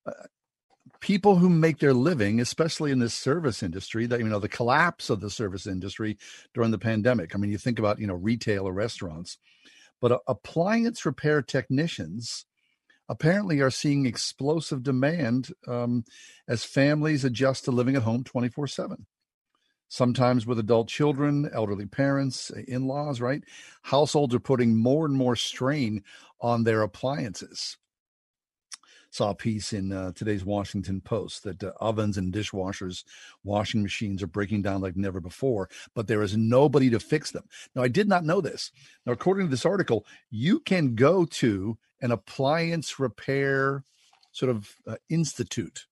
[0.06, 0.12] uh,
[1.00, 5.10] people who make their living, especially in this service industry, that you know the collapse
[5.10, 6.16] of the service industry
[6.54, 7.34] during the pandemic.
[7.34, 9.36] I mean, you think about you know retail or restaurants,
[10.00, 12.46] but uh, appliance repair technicians
[13.08, 16.04] apparently are seeing explosive demand um,
[16.48, 19.06] as families adjust to living at home 24 7
[19.94, 23.44] sometimes with adult children, elderly parents, in laws, right?
[23.82, 26.02] Households are putting more and more strain
[26.40, 27.76] on their appliances.
[29.14, 33.04] Saw a piece in uh, today's Washington Post that uh, ovens and dishwashers,
[33.44, 37.44] washing machines are breaking down like never before, but there is nobody to fix them.
[37.76, 38.72] Now, I did not know this.
[39.06, 43.84] Now, according to this article, you can go to an appliance repair
[44.32, 45.86] sort of uh, institute.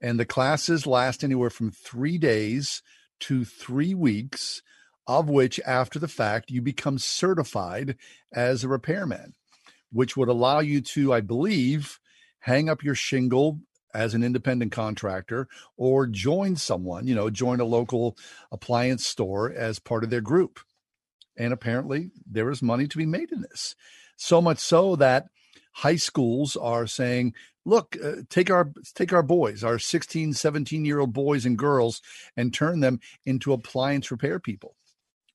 [0.00, 2.80] And the classes last anywhere from three days
[3.20, 4.62] to three weeks,
[5.06, 7.98] of which, after the fact, you become certified
[8.32, 9.34] as a repairman,
[9.92, 11.99] which would allow you to, I believe,
[12.40, 13.60] hang up your shingle
[13.94, 18.16] as an independent contractor or join someone, you know, join a local
[18.52, 20.60] appliance store as part of their group.
[21.36, 23.74] And apparently, there is money to be made in this.
[24.16, 25.28] So much so that
[25.72, 27.34] high schools are saying,
[27.64, 32.02] look, uh, take our take our boys, our 16, 17 year old boys and girls,
[32.36, 34.76] and turn them into appliance repair people,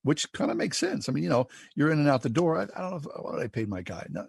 [0.02, 1.08] which kind of makes sense.
[1.08, 2.58] I mean, you know, you're in and out the door.
[2.58, 4.06] I, I don't know if, what I paid my guy.
[4.10, 4.26] Not,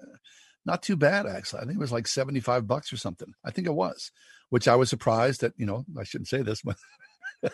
[0.67, 1.61] not too bad actually.
[1.61, 3.33] I think it was like 75 bucks or something.
[3.43, 4.11] I think it was,
[4.49, 6.77] which I was surprised that, you know, I shouldn't say this, but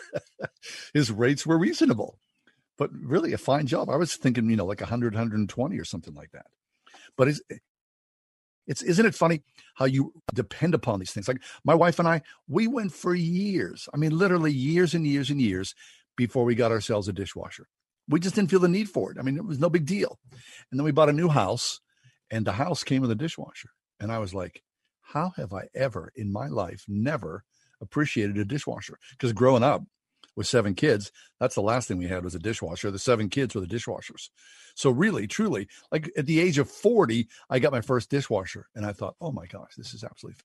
[0.92, 2.18] his rates were reasonable
[2.76, 3.88] but really a fine job.
[3.88, 6.46] I was thinking, you know, like 100, 120 or something like that.
[7.16, 7.56] But it's, eh,
[8.66, 9.42] it's isn't it funny
[9.74, 11.28] how you depend upon these things?
[11.28, 13.88] Like my wife and I, we went for years.
[13.92, 15.74] I mean, literally years and years and years
[16.16, 17.68] before we got ourselves a dishwasher.
[18.08, 19.18] We just didn't feel the need for it.
[19.18, 20.18] I mean, it was no big deal.
[20.70, 21.80] And then we bought a new house,
[22.34, 23.70] and the house came with a dishwasher.
[24.00, 24.62] And I was like,
[25.00, 27.44] how have I ever in my life never
[27.80, 28.98] appreciated a dishwasher?
[29.12, 29.84] Because growing up,
[30.36, 32.90] with seven kids, that's the last thing we had was a dishwasher.
[32.90, 34.30] The seven kids were the dishwashers.
[34.74, 38.84] So really, truly, like at the age of 40, I got my first dishwasher and
[38.84, 40.40] I thought, oh my gosh, this is absolutely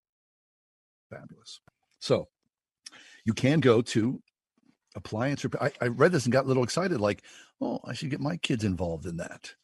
[1.10, 1.60] fabulous.
[1.98, 2.28] So
[3.26, 4.22] you can go to
[4.96, 5.44] appliance.
[5.60, 7.24] I, I read this and got a little excited, like,
[7.60, 9.56] oh, I should get my kids involved in that.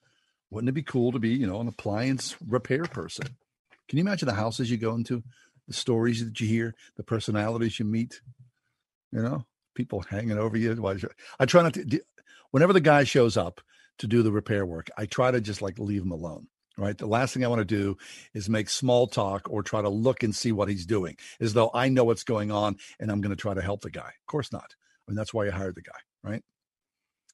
[0.51, 3.25] Wouldn't it be cool to be, you know, an appliance repair person?
[3.87, 5.23] Can you imagine the houses you go into,
[5.67, 8.21] the stories that you hear, the personalities you meet?
[9.11, 10.71] You know, people hanging over you.
[11.39, 12.01] I try not to.
[12.51, 13.61] Whenever the guy shows up
[13.99, 16.47] to do the repair work, I try to just like leave him alone.
[16.77, 16.97] Right.
[16.97, 17.95] The last thing I want to do
[18.33, 21.71] is make small talk or try to look and see what he's doing, as though
[21.73, 24.09] I know what's going on and I'm going to try to help the guy.
[24.09, 24.75] Of course not.
[25.07, 26.43] I mean, that's why you hired the guy, right?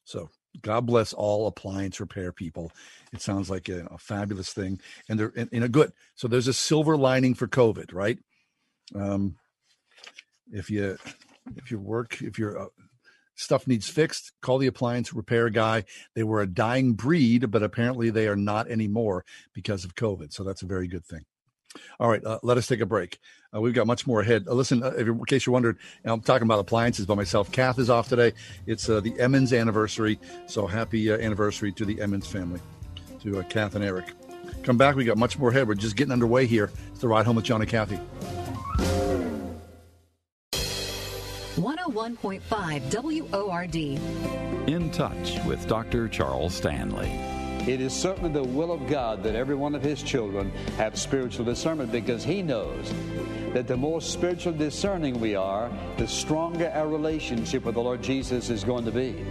[0.05, 0.29] So
[0.61, 2.71] God bless all appliance repair people.
[3.13, 5.93] It sounds like a, a fabulous thing, and they're in, in, a good.
[6.15, 8.17] So there's a silver lining for COVID, right?
[8.93, 9.37] Um,
[10.51, 10.97] if you
[11.55, 12.67] if your work, if your uh,
[13.35, 15.85] stuff needs fixed, call the appliance repair guy.
[16.15, 20.33] They were a dying breed, but apparently they are not anymore because of COVID.
[20.33, 21.25] So that's a very good thing.
[21.99, 23.19] All right, uh, let us take a break.
[23.53, 24.45] Uh, we've got much more ahead.
[24.47, 27.51] Uh, listen, uh, in case you wondered, I'm talking about appliances by myself.
[27.51, 28.33] Kath is off today.
[28.65, 30.19] It's uh, the Emmons anniversary.
[30.47, 32.61] So happy uh, anniversary to the Emmons family,
[33.21, 34.13] to Kath and Eric.
[34.63, 34.95] Come back.
[34.95, 35.67] We got much more ahead.
[35.67, 36.71] We're just getting underway here.
[36.91, 37.99] It's the ride home with John and Kathy.
[41.55, 43.75] 101.5 WORD.
[44.69, 46.07] In touch with Dr.
[46.07, 47.40] Charles Stanley.
[47.67, 51.45] It is certainly the will of God that every one of His children have spiritual
[51.45, 52.91] discernment because He knows
[53.53, 58.49] that the more spiritually discerning we are, the stronger our relationship with the Lord Jesus
[58.49, 59.23] is going to be.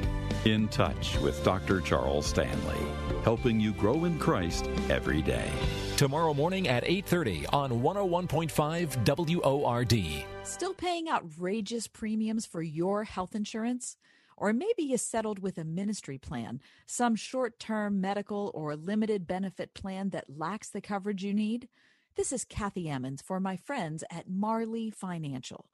[0.45, 1.81] In touch with Dr.
[1.81, 2.78] Charles Stanley,
[3.24, 5.51] helping you grow in Christ every day.
[5.97, 10.24] Tomorrow morning at 8:30 on 101.5 WORD.
[10.45, 13.97] Still paying outrageous premiums for your health insurance?
[14.41, 19.74] Or maybe you settled with a ministry plan, some short term medical or limited benefit
[19.74, 21.68] plan that lacks the coverage you need?
[22.16, 25.66] This is Kathy Emmons for my friends at Marley Financial.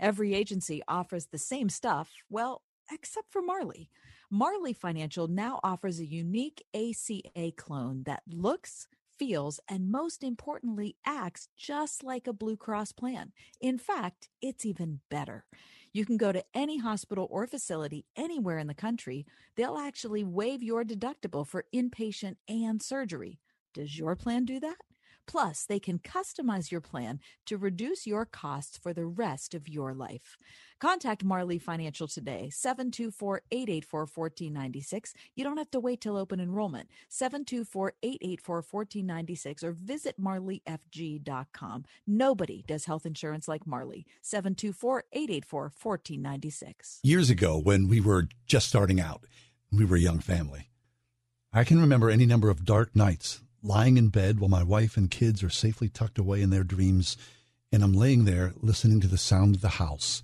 [0.00, 3.88] Every agency offers the same stuff, well, except for Marley.
[4.30, 11.48] Marley Financial now offers a unique ACA clone that looks, feels, and most importantly, acts
[11.56, 13.30] just like a Blue Cross plan.
[13.60, 15.44] In fact, it's even better.
[15.98, 19.26] You can go to any hospital or facility anywhere in the country.
[19.56, 23.40] They'll actually waive your deductible for inpatient and surgery.
[23.74, 24.76] Does your plan do that?
[25.28, 29.92] Plus, they can customize your plan to reduce your costs for the rest of your
[29.92, 30.38] life.
[30.80, 35.12] Contact Marley Financial today, 724 884 1496.
[35.36, 41.84] You don't have to wait till open enrollment, 724 884 1496, or visit marleyfg.com.
[42.06, 47.00] Nobody does health insurance like Marley, 724 884 1496.
[47.02, 49.24] Years ago, when we were just starting out,
[49.70, 50.70] we were a young family.
[51.52, 55.10] I can remember any number of dark nights lying in bed while my wife and
[55.10, 57.16] kids are safely tucked away in their dreams,
[57.72, 60.22] and I'm laying there listening to the sound of the house,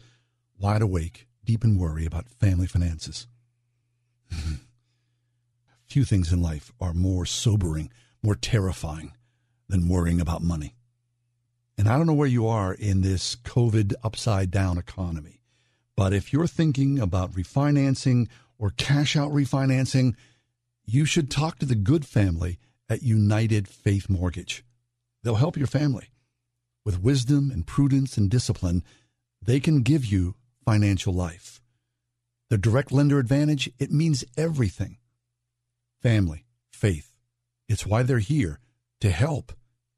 [0.59, 3.26] wide awake, deep in worry about family finances.
[5.87, 7.91] Few things in life are more sobering,
[8.22, 9.12] more terrifying
[9.68, 10.74] than worrying about money.
[11.76, 15.41] And I don't know where you are in this COVID upside down economy,
[15.97, 18.28] but if you're thinking about refinancing
[18.59, 20.14] or cash out refinancing,
[20.87, 22.59] you should talk to the good family
[22.89, 24.64] at United Faith Mortgage.
[25.22, 26.11] They'll help your family.
[26.85, 28.82] With wisdom and prudence and discipline,
[29.41, 31.61] they can give you financial life.
[32.51, 34.99] The direct lender advantage, it means everything.
[36.03, 37.12] Family, faith.
[37.68, 38.61] It's why they're here
[39.01, 39.53] to help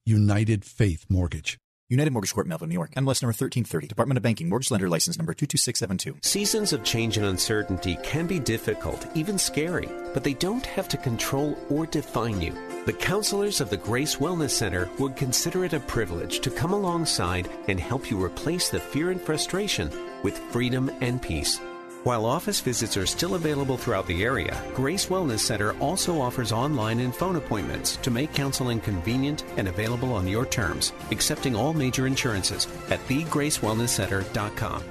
[0.05, 1.59] United Faith Mortgage.
[1.89, 2.91] United Mortgage Corp, Melville, New York.
[2.97, 3.87] MLS number 1330.
[3.87, 4.49] Department of Banking.
[4.49, 6.19] Mortgage Lender License number 22672.
[6.21, 10.97] Seasons of change and uncertainty can be difficult, even scary, but they don't have to
[10.97, 12.53] control or define you.
[12.87, 17.49] The counselors of the Grace Wellness Center would consider it a privilege to come alongside
[17.69, 19.89] and help you replace the fear and frustration
[20.25, 21.61] with freedom and peace.
[22.07, 27.01] While office visits are still available throughout the area, Grace Wellness Center also offers online
[27.01, 32.07] and phone appointments to make counseling convenient and available on your terms, accepting all major
[32.07, 34.85] insurances at thegracewellnesscenter.com.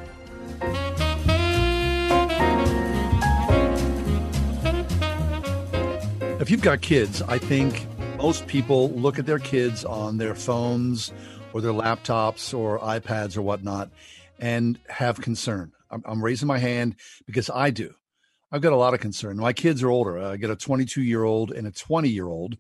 [6.41, 7.87] If you've got kids, I think
[8.17, 11.13] most people look at their kids on their phones
[11.53, 13.89] or their laptops or iPads or whatnot
[14.37, 15.71] and have concern.
[16.05, 16.95] I'm, raising my hand
[17.25, 17.93] because I do.
[18.51, 19.37] I've got a lot of concern.
[19.37, 20.19] My kids are older.
[20.19, 22.57] I got a 22 year old and a 20 year old.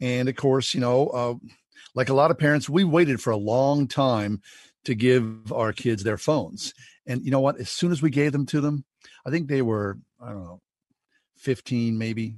[0.00, 1.34] And of course, you know, uh,
[1.94, 4.40] like a lot of parents, we waited for a long time
[4.84, 6.74] to give our kids their phones.
[7.06, 7.58] And you know what?
[7.58, 8.84] As soon as we gave them to them,
[9.26, 10.60] I think they were, I don't know,
[11.36, 12.36] 15, maybe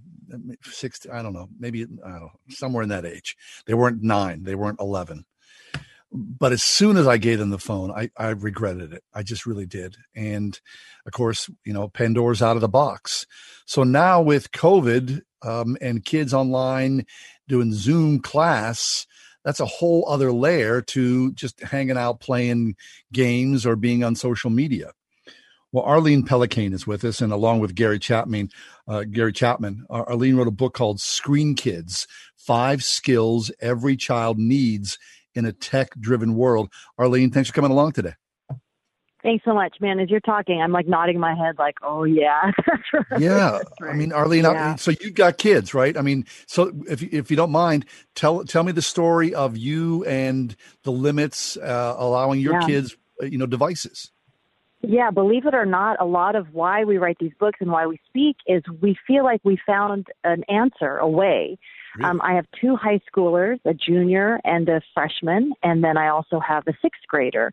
[0.63, 3.37] 16, I don't know, maybe, I don't know, somewhere in that age.
[3.67, 5.25] They weren't nine, they weren't 11.
[6.13, 9.03] But as soon as I gave them the phone, I, I regretted it.
[9.15, 9.97] I just really did.
[10.15, 10.59] And
[11.07, 13.27] of course, you know, Pandora's out of the box.
[13.65, 17.07] So now with COVID um, and kids online
[17.49, 19.07] doing Zoom class,
[19.45, 22.77] that's a whole other layer to just hanging out playing
[23.13, 24.93] games or being on social media.
[25.73, 28.51] Well, Arlene Pellicane is with us, and along with Gary Chapman,
[28.87, 32.07] uh, Gary Chapman, Arlene wrote a book called Screen Kids:
[32.37, 34.99] Five Skills Every Child Needs
[35.35, 36.71] in a Tech-Driven World.
[36.99, 38.15] Arlene, thanks for coming along today.
[39.23, 40.01] Thanks so much, man.
[40.01, 42.51] As you're talking, I'm like nodding my head, like, "Oh yeah,
[42.93, 43.61] right." Yeah.
[43.81, 44.43] I mean, Arlene.
[44.43, 44.75] Yeah.
[44.75, 45.97] So you've got kids, right?
[45.97, 47.85] I mean, so if if you don't mind,
[48.17, 52.67] tell tell me the story of you and the limits uh, allowing your Yeah.
[52.67, 54.11] kids, uh, you know, devices.
[54.81, 57.87] Yeah, believe it or not, a lot of why we write these books and why
[57.87, 61.57] we speak is we feel like we found an answer, a way.
[62.03, 66.41] Um, I have two high schoolers, a junior and a freshman, and then I also
[66.41, 67.53] have a sixth grader.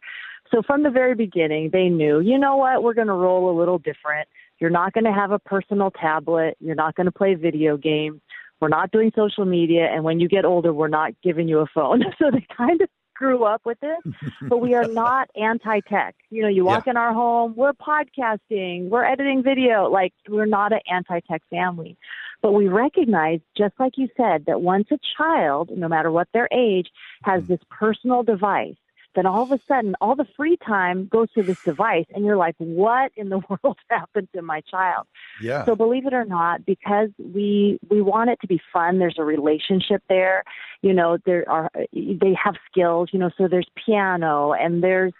[0.51, 3.55] So from the very beginning, they knew, you know what, we're going to roll a
[3.57, 4.27] little different.
[4.59, 6.57] You're not going to have a personal tablet.
[6.59, 8.21] You're not going to play video games.
[8.59, 9.85] We're not doing social media.
[9.85, 12.03] And when you get older, we're not giving you a phone.
[12.19, 13.99] So they kind of grew up with it,
[14.47, 16.15] but we are not anti tech.
[16.29, 19.89] You know, you walk in our home, we're podcasting, we're editing video.
[19.89, 21.97] Like, we're not an anti tech family.
[22.41, 26.47] But we recognize, just like you said, that once a child, no matter what their
[26.51, 26.87] age,
[27.23, 28.75] has this personal device,
[29.15, 32.37] then all of a sudden, all the free time goes to this device, and you're
[32.37, 35.07] like, what in the world happened to my child?
[35.41, 35.65] Yeah.
[35.65, 38.99] So believe it or not, because we we want it to be fun.
[38.99, 40.43] There's a relationship there.
[40.81, 43.09] You know, there are they have skills.
[43.11, 45.13] You know, so there's piano and there's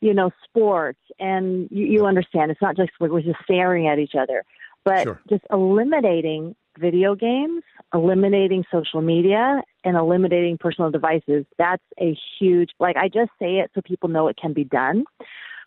[0.00, 4.14] you know sports, and you, you understand it's not just we're just staring at each
[4.18, 4.44] other,
[4.88, 5.20] but Sure.
[5.28, 7.62] just eliminating video games,
[7.92, 11.44] eliminating social media, and eliminating personal devices.
[11.58, 15.04] That's a huge like I just say it so people know it can be done.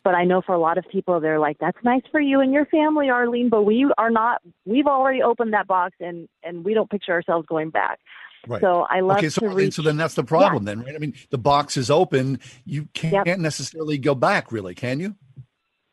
[0.03, 2.51] But I know for a lot of people, they're like, "That's nice for you and
[2.51, 4.41] your family, Arlene." But we are not.
[4.65, 7.99] We've already opened that box, and and we don't picture ourselves going back.
[8.47, 8.61] Right.
[8.61, 9.75] So I love okay, so, reach.
[9.75, 10.95] so then that's the problem, then, right?
[10.95, 12.39] I mean, the box is open.
[12.65, 15.15] You can't necessarily go back, really, can you?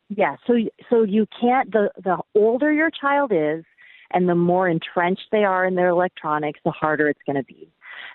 [0.09, 0.35] Yeah.
[0.47, 0.55] So
[0.89, 1.71] so you can't.
[1.71, 3.63] The the older your child is,
[4.11, 7.71] and the more entrenched they are in their electronics, the harder it's going to be.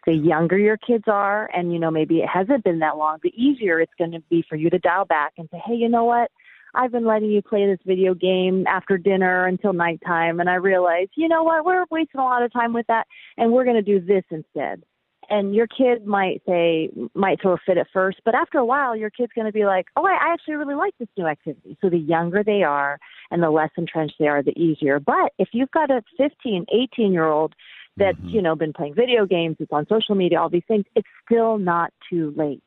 [0.07, 3.33] The younger your kids are, and you know maybe it hasn't been that long, the
[3.41, 6.05] easier it's going to be for you to dial back and say, hey, you know
[6.05, 6.31] what?
[6.75, 11.09] I've been letting you play this video game after dinner until nighttime, and I realize,
[11.15, 11.65] you know what?
[11.65, 13.07] We're wasting a lot of time with that,
[13.37, 14.83] and we're going to do this instead.
[15.31, 18.97] And your kid might say, might throw a fit at first, but after a while,
[18.97, 21.77] your kid's going to be like, oh, I I actually really like this new activity.
[21.81, 22.99] So the younger they are
[23.31, 24.99] and the less entrenched they are, the easier.
[25.01, 27.55] But if you've got a 15, 18 year old
[27.97, 28.29] that's, mm-hmm.
[28.29, 31.59] you know, been playing video games, it's on social media, all these things, it's still
[31.59, 32.63] not too late.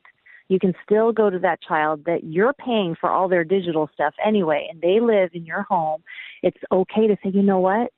[0.48, 4.14] You can still go to that child that you're paying for all their digital stuff
[4.24, 6.02] anyway, and they live in your home.
[6.42, 7.92] It's okay to say, you know what?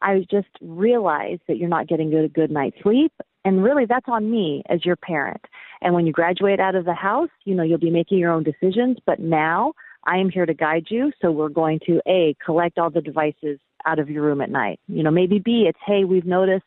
[0.00, 3.12] I just realized that you're not getting a good night's sleep.
[3.44, 5.44] And really, that's on me as your parent.
[5.80, 8.44] And when you graduate out of the house, you know, you'll be making your own
[8.44, 8.98] decisions.
[9.04, 9.72] But now
[10.06, 11.12] I am here to guide you.
[11.20, 14.78] So we're going to A, collect all the devices out of your room at night.
[14.86, 16.64] You know, maybe B, it's, hey, we've noticed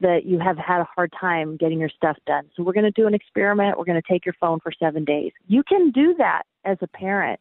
[0.00, 2.50] that you have had a hard time getting your stuff done.
[2.54, 3.78] So we're going to do an experiment.
[3.78, 5.32] We're going to take your phone for seven days.
[5.46, 7.40] You can do that as a parent.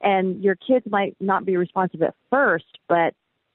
[0.00, 3.14] And your kids might not be responsive at first, but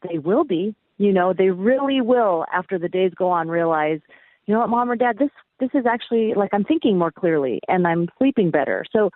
[0.09, 0.75] they will be.
[0.97, 4.01] You know, they really will after the days go on realize,
[4.45, 5.29] you know what, mom or dad, this
[5.59, 8.83] this is actually like I'm thinking more clearly and I'm sleeping better.
[8.91, 9.09] So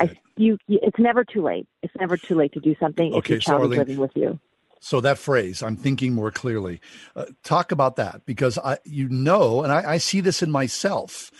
[0.00, 1.66] I, you, you, it's never too late.
[1.82, 4.10] It's never too late to do something if Okay, your so child is living with
[4.14, 4.40] you.
[4.80, 6.80] So that phrase, I'm thinking more clearly.
[7.16, 11.30] Uh, talk about that because I, you know, and I, I see this in myself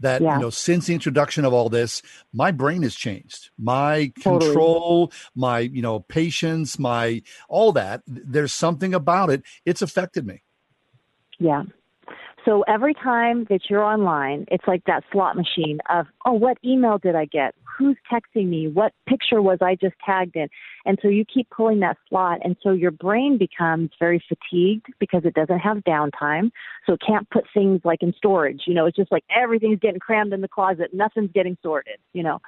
[0.00, 0.36] that Yeah.
[0.36, 2.02] you know since the introduction of all this,
[2.32, 3.50] my brain has changed.
[3.58, 4.50] My Totally.
[4.50, 8.02] control, my you know patience, my all that.
[8.06, 9.42] There's something about it.
[9.64, 10.42] It's affected me.
[11.38, 11.64] Yeah.
[12.44, 16.98] So every time that you're online, it's like that slot machine of, oh, what email
[16.98, 17.54] did I get?
[17.78, 18.68] Who's texting me?
[18.68, 20.48] What picture was I just tagged in?
[20.84, 22.38] And so you keep pulling that slot.
[22.44, 26.50] And so your brain becomes very fatigued because it doesn't have downtime.
[26.86, 28.62] So it can't put things like in storage.
[28.66, 30.90] You know, it's just like everything's getting crammed in the closet.
[30.92, 32.40] Nothing's getting sorted, you know.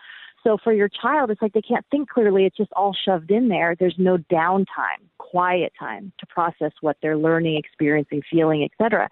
[0.47, 2.45] So for your child, it's like they can't think clearly.
[2.45, 3.75] It's just all shoved in there.
[3.77, 9.09] There's no downtime, quiet time to process what they're learning, experiencing, feeling, etc.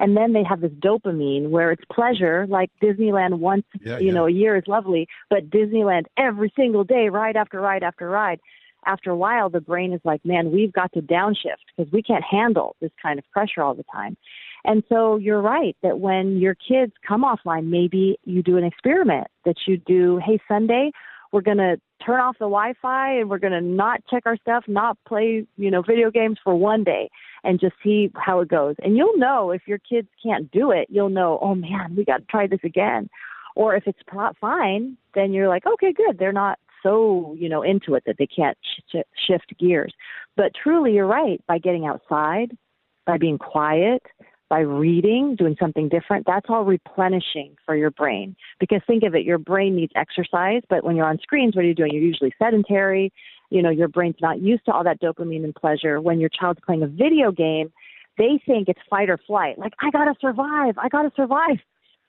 [0.00, 4.12] And then they have this dopamine where it's pleasure, like Disneyland once, Yeah, you yeah.
[4.14, 8.40] know, a year is lovely, but Disneyland every single day, ride after ride after ride.
[8.86, 12.24] After a while, the brain is like, man, we've got to downshift because we can't
[12.24, 14.16] handle this kind of pressure all the time.
[14.64, 19.28] And so you're right that when your kids come offline, maybe you do an experiment
[19.44, 20.90] that you do, hey, Sunday,
[21.32, 24.64] we're going to turn off the Wi-Fi and we're going to not check our stuff,
[24.66, 27.10] not play, you know, video games for one day
[27.44, 28.76] and just see how it goes.
[28.82, 32.18] And you'll know if your kids can't do it, you'll know, oh man, we got
[32.18, 33.08] to try this again.
[33.56, 36.18] Or if it's not fine, then you're like, okay, good.
[36.18, 39.92] They're not so, you know, into it that they can't sh- sh- shift gears.
[40.36, 41.44] But truly, you're right.
[41.46, 42.56] By getting outside,
[43.04, 44.02] by being quiet,
[44.48, 48.34] by reading, doing something different, that's all replenishing for your brain.
[48.58, 51.68] Because think of it, your brain needs exercise, but when you're on screens, what are
[51.68, 51.92] you doing?
[51.92, 53.12] You're usually sedentary.
[53.50, 56.00] You know, your brain's not used to all that dopamine and pleasure.
[56.00, 57.72] When your child's playing a video game,
[58.16, 59.58] they think it's fight or flight.
[59.58, 60.76] Like, I gotta survive.
[60.78, 61.58] I gotta survive.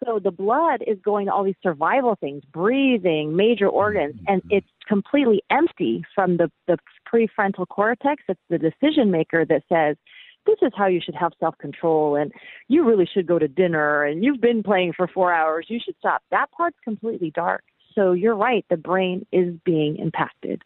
[0.06, 4.34] So the blood is going to all these survival things, breathing, major organs, mm-hmm.
[4.34, 6.78] and it's completely empty from the, the
[7.12, 8.24] prefrontal cortex.
[8.28, 9.98] It's the decision maker that says,
[10.50, 12.32] this is how you should have self control and
[12.68, 15.68] you really should go to dinner and you've been playing for four hours.
[15.70, 16.24] You should stop.
[16.32, 17.64] That part's completely dark.
[17.96, 18.66] So you're right.
[18.70, 20.64] The brain is being impacted.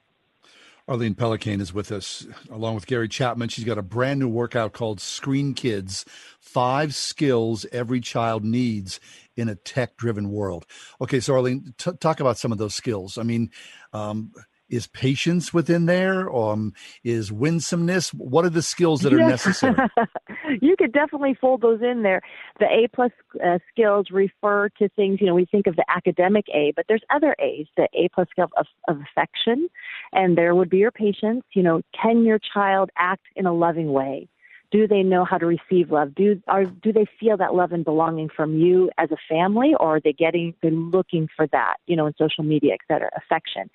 [0.87, 3.47] Arlene Pellicane is with us along with Gary Chapman.
[3.47, 6.03] She's got a brand new workout called Screen Kids
[6.41, 8.99] Five Skills Every Child Needs
[9.37, 10.65] in a Tech Driven World.
[10.99, 13.17] Okay, so Arlene, t- talk about some of those skills.
[13.17, 13.49] I mean,
[13.93, 14.33] um,
[14.69, 16.33] is patience within there?
[16.33, 16.73] Um,
[17.03, 18.13] is winsomeness?
[18.13, 19.75] What are the skills that are necessary?
[20.61, 22.21] you could definitely fold those in there.
[22.59, 23.11] The A plus
[23.43, 27.03] uh, skills refer to things, you know, we think of the academic A, but there's
[27.13, 29.69] other A's, the A plus skill of, of affection,
[30.11, 31.43] and there would be your patience.
[31.53, 34.27] You know, can your child act in a loving way?
[34.73, 36.15] Do they know how to receive love?
[36.15, 39.97] Do are do they feel that love and belonging from you as a family, or
[39.97, 43.11] are they getting they're looking for that, you know, in social media, et cetera?
[43.15, 43.69] Affection.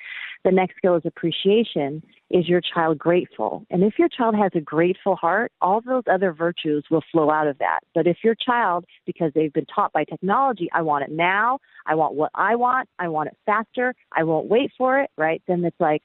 [0.45, 2.03] The next skill is appreciation.
[2.31, 3.65] Is your child grateful?
[3.71, 7.47] And if your child has a grateful heart, all those other virtues will flow out
[7.47, 7.81] of that.
[7.95, 11.95] But if your child, because they've been taught by technology, I want it now, I
[11.95, 15.41] want what I want, I want it faster, I won't wait for it, right?
[15.47, 16.03] Then it's like,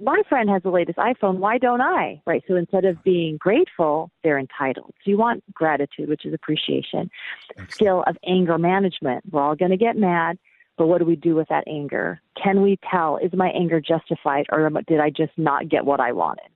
[0.00, 2.22] my friend has the latest iPhone, why don't I?
[2.26, 2.42] Right.
[2.48, 4.94] So instead of being grateful, they're entitled.
[5.04, 7.10] So you want gratitude, which is appreciation.
[7.68, 9.24] Skill of anger management.
[9.30, 10.38] We're all going to get mad,
[10.78, 12.20] but what do we do with that anger?
[12.42, 16.12] Can we tell, is my anger justified or did I just not get what I
[16.12, 16.48] wanted?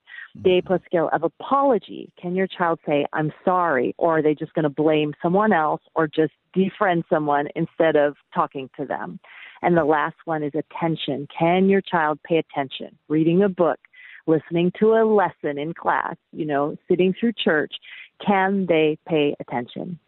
[0.42, 2.12] The plus skill of apology.
[2.20, 5.80] Can your child say, I'm sorry, or are they just going to blame someone else
[5.94, 9.18] or just defriend someone instead of talking to them?
[9.62, 11.26] And the last one is attention.
[11.36, 12.96] Can your child pay attention?
[13.08, 13.78] Reading a book,
[14.26, 17.72] listening to a lesson in class, you know, sitting through church.
[18.24, 19.98] Can they pay attention?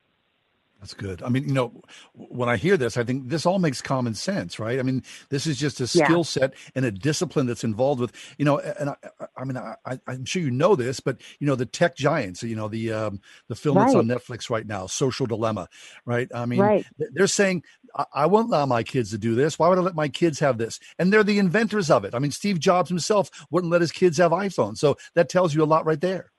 [0.81, 1.25] That's good.
[1.25, 1.83] I mean, you know,
[2.15, 4.79] when I hear this, I think this all makes common sense, right?
[4.79, 6.09] I mean, this is just a Yeah.
[6.09, 8.97] skill set and a discipline that's involved with, you know, and I,
[9.37, 9.75] I- mean, I,
[10.07, 13.21] I'm sure you know this, but you know, the tech giants, you know, the um,
[13.49, 15.69] the film that's on Netflix right now, Social Dilemma,
[16.07, 16.29] right?
[16.35, 16.87] I mean, Right.
[17.13, 17.65] they're saying,
[17.97, 19.59] I, I won't allow my kids to do this.
[19.59, 20.79] Why would I let my kids have this?
[20.99, 22.15] And they're the inventors of it.
[22.15, 25.65] I mean, Steve Jobs himself wouldn't let his kids have iPhones, so that tells you
[25.65, 26.31] a lot right there.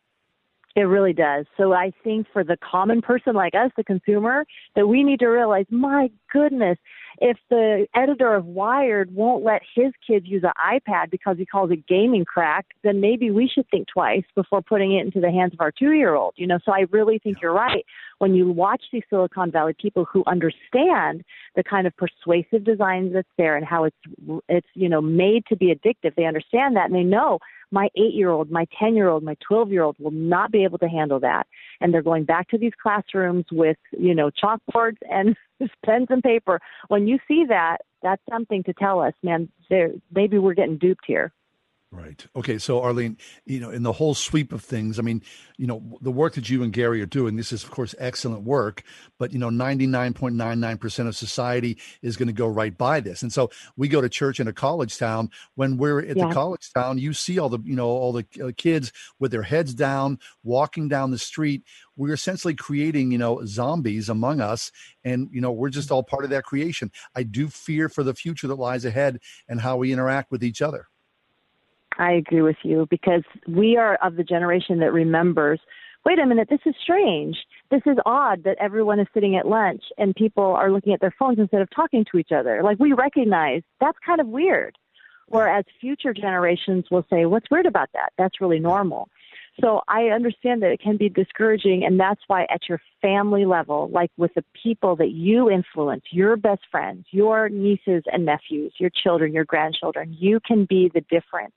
[0.79, 1.45] It really does.
[1.57, 4.45] So I think for the common person like us, the consumer,
[4.77, 6.77] that we need to realize, my goodness,
[7.19, 11.69] if the editor of Wired won't let his kids use an iPad because he calls
[11.71, 15.51] it gaming crack, then maybe we should think twice before putting it into the hands
[15.51, 16.33] of our two year old.
[16.37, 17.85] You know, so I really think you're right.
[18.19, 21.25] When you watch these Silicon Valley people who understand
[21.57, 23.97] the kind of persuasive design that's there and how it's
[24.47, 27.39] it's, you know, made to be addictive, they understand that and they know
[27.71, 30.63] my eight year old, my 10 year old, my 12 year old will not be
[30.63, 31.47] able to handle that.
[31.81, 35.35] And they're going back to these classrooms with, you know, chalkboards and
[35.85, 36.59] pens and paper.
[36.87, 39.49] When you see that, that's something to tell us, man,
[40.11, 41.31] maybe we're getting duped here.
[41.91, 42.23] Right.
[42.35, 42.59] Okay.
[42.59, 45.23] So, Arlene, you know, in the whole sweep of things, I mean,
[45.57, 48.43] you know, the work that you and Gary are doing, this is, of course, excellent
[48.43, 48.83] work,
[49.17, 53.23] but, you know, 99.99% of society is going to go right by this.
[53.23, 55.31] And so we go to church in a college town.
[55.55, 56.27] When we're at Yeah.
[56.27, 59.41] the college town, you see all the, you know, all the uh, kids with their
[59.41, 61.63] heads down, walking down the street.
[61.97, 64.71] We're essentially creating, you know, zombies among us.
[65.03, 66.91] And, you know, we're just all part of that creation.
[67.15, 70.61] I do fear for the future that lies ahead and how we interact with each
[70.61, 70.87] other.
[71.99, 75.59] I agree with you because we are of the generation that remembers
[76.05, 77.37] wait a minute, this is strange.
[77.71, 81.13] This is odd that everyone is sitting at lunch and people are looking at their
[81.19, 82.63] phones instead of talking to each other.
[82.63, 84.77] Like we recognize that's kind of weird.
[85.27, 88.13] Whereas future generations will say, what's weird about that?
[88.17, 89.09] That's really normal.
[89.61, 93.89] So I understand that it can be discouraging, and that's why at your family level,
[93.91, 98.89] like with the people that you influence, your best friends, your nieces and nephews, your
[98.89, 101.53] children, your grandchildren, you can be the difference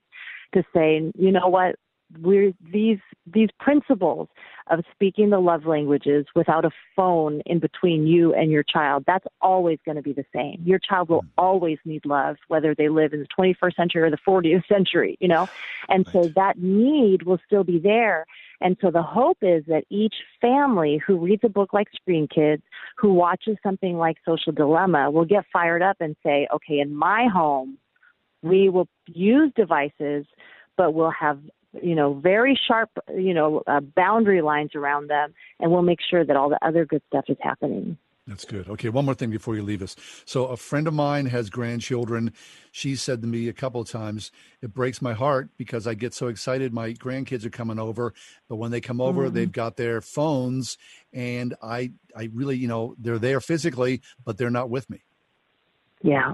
[0.53, 1.75] to say, you know what,
[2.21, 4.27] we're these these principles
[4.69, 9.25] of speaking the love languages without a phone in between you and your child that's
[9.41, 10.61] always going to be the same.
[10.63, 11.39] Your child will mm-hmm.
[11.39, 15.27] always need love whether they live in the 21st century or the 40th century you
[15.27, 15.47] know?
[15.89, 18.25] And so that need will still be there.
[18.61, 22.61] And so the hope is that each family who reads a book like Screen Kids,
[22.97, 27.27] who watches something like Social Dilemma, will get fired up and say, okay, in my
[27.31, 27.77] home,
[28.43, 30.25] we will use devices,
[30.77, 31.39] but we'll have
[31.81, 36.23] you know very sharp you know uh, boundary lines around them, and we'll make sure
[36.23, 37.97] that all the other good stuff is happening.
[38.25, 38.69] That's good.
[38.69, 39.97] Okay, one more thing before you leave us.
[40.23, 42.31] So, a friend of mine has grandchildren.
[42.71, 46.13] She said to me a couple of times, "It breaks my heart because I get
[46.13, 46.73] so excited.
[46.73, 48.13] My grandkids are coming over,
[48.47, 49.33] but when they come over, Mhm.
[49.33, 50.77] they've got their phones,
[51.11, 55.03] and I, I really, you know, they're there physically, but they're not with me."
[56.03, 56.33] Yeah.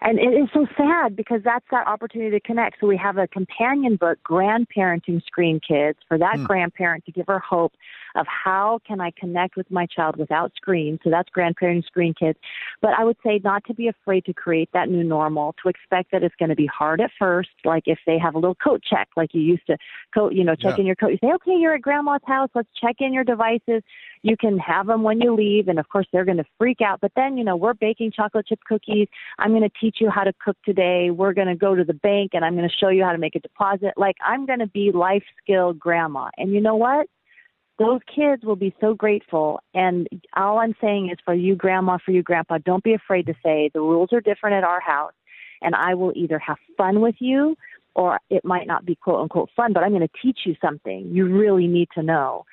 [0.00, 2.78] And it is so sad because that's that opportunity to connect.
[2.80, 6.44] So we have a companion book, Grandparenting Screen Kids, for that Hmm.
[6.44, 7.72] grandparent to give her hope
[8.14, 11.00] of how can I connect with my child without screens.
[11.04, 12.38] So that's Grandparenting Screen Kids.
[12.80, 16.12] But I would say not to be afraid to create that new normal, to expect
[16.12, 17.50] that it's going to be hard at first.
[17.64, 19.76] Like if they have a little coat check, like you used to
[20.14, 20.80] coat, you know, check Yeah.
[20.80, 21.08] in your coat.
[21.08, 22.50] You say, okay, you're at grandma's house.
[22.54, 23.82] Let's check in your devices.
[24.22, 25.68] You can have them when you leave.
[25.68, 27.00] And of course, they're going to freak out.
[27.00, 29.08] But then, you know, we're baking chocolate chip cookies.
[29.38, 31.10] I'm going to teach you how to cook today.
[31.10, 33.18] We're going to go to the bank and I'm going to show you how to
[33.18, 33.92] make a deposit.
[33.96, 36.30] Like, I'm going to be life skill grandma.
[36.36, 37.06] And you know what?
[37.78, 39.60] Those kids will be so grateful.
[39.72, 43.34] And all I'm saying is for you, grandma, for you, grandpa, don't be afraid to
[43.42, 45.12] say the rules are different at our house.
[45.62, 47.56] And I will either have fun with you
[47.94, 51.10] or it might not be quote unquote fun, but I'm going to teach you something
[51.12, 52.44] you really need to know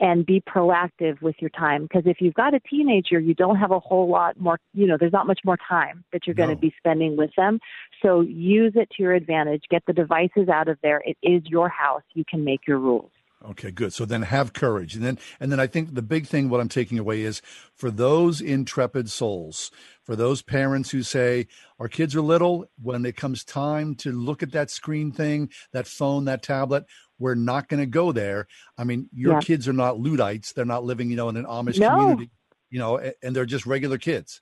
[0.00, 1.82] and be proactive with your time.
[1.82, 4.96] Because if you've got a teenager, you don't have a whole lot more, you know,
[4.98, 7.60] there's not much more time that you're going to be spending with them.
[8.02, 9.62] So use it to your advantage.
[9.70, 11.02] Get the devices out of there.
[11.04, 12.02] It is your house.
[12.14, 13.10] You can make your rules.
[13.50, 13.92] Okay, good.
[13.92, 14.94] So then have courage.
[14.94, 17.42] And then and then I think the big thing what I'm taking away is
[17.74, 19.70] for those intrepid souls,
[20.02, 21.46] for those parents who say
[21.78, 25.86] our kids are little, when it comes time to look at that screen thing, that
[25.86, 26.86] phone, that tablet,
[27.18, 28.46] we're not going to go there.
[28.78, 29.40] I mean, your Yeah.
[29.40, 30.52] kids are not Luddites.
[30.52, 31.88] They're not living, you know, in an Amish No.
[31.88, 32.30] community,
[32.70, 34.40] you know, and they're just regular kids.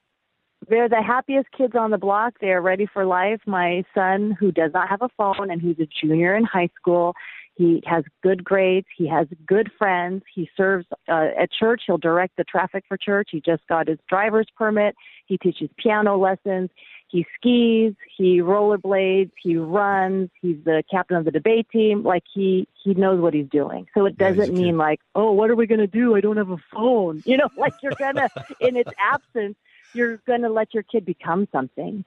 [0.69, 2.35] They're the happiest kids on the block.
[2.41, 3.41] They are ready for life.
[3.47, 7.15] My son, who does not have a phone and who's a junior in high school,
[7.55, 8.87] he has good grades.
[8.97, 10.23] He has good friends.
[10.35, 11.83] He serves uh, at church.
[11.87, 13.29] He'll direct the traffic for church.
[13.31, 14.95] He just got his driver's permit.
[15.27, 16.71] He teaches piano lessons.
[17.09, 17.95] He skis.
[18.17, 19.33] He rollerblades.
[19.43, 20.31] He runs.
[20.41, 22.03] He's the captain of the debate team.
[22.03, 23.87] Like he he knows what he's doing.
[23.95, 26.17] So it doesn't mean like, oh, what are we gonna do?
[26.17, 27.23] I don't have a phone.
[27.33, 28.29] You know, like you're gonna
[28.61, 29.57] in its absence
[29.95, 32.05] you're going to let your kid become something,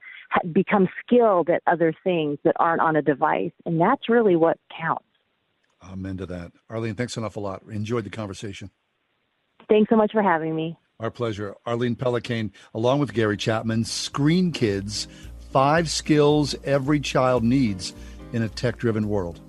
[0.51, 3.51] become skilled at other things that aren't on a device.
[3.65, 5.05] And that's really what counts.
[5.91, 6.51] Amen to that.
[6.69, 7.63] Arlene, thanks an awful lot.
[7.69, 8.71] Enjoyed the conversation.
[9.69, 10.77] Thanks so much for having me.
[10.99, 11.55] Our pleasure.
[11.65, 15.07] Arlene Pellicane, along with Gary Chapman, Screen Kids,
[15.51, 17.93] five skills every child needs
[18.33, 19.39] in a tech driven world.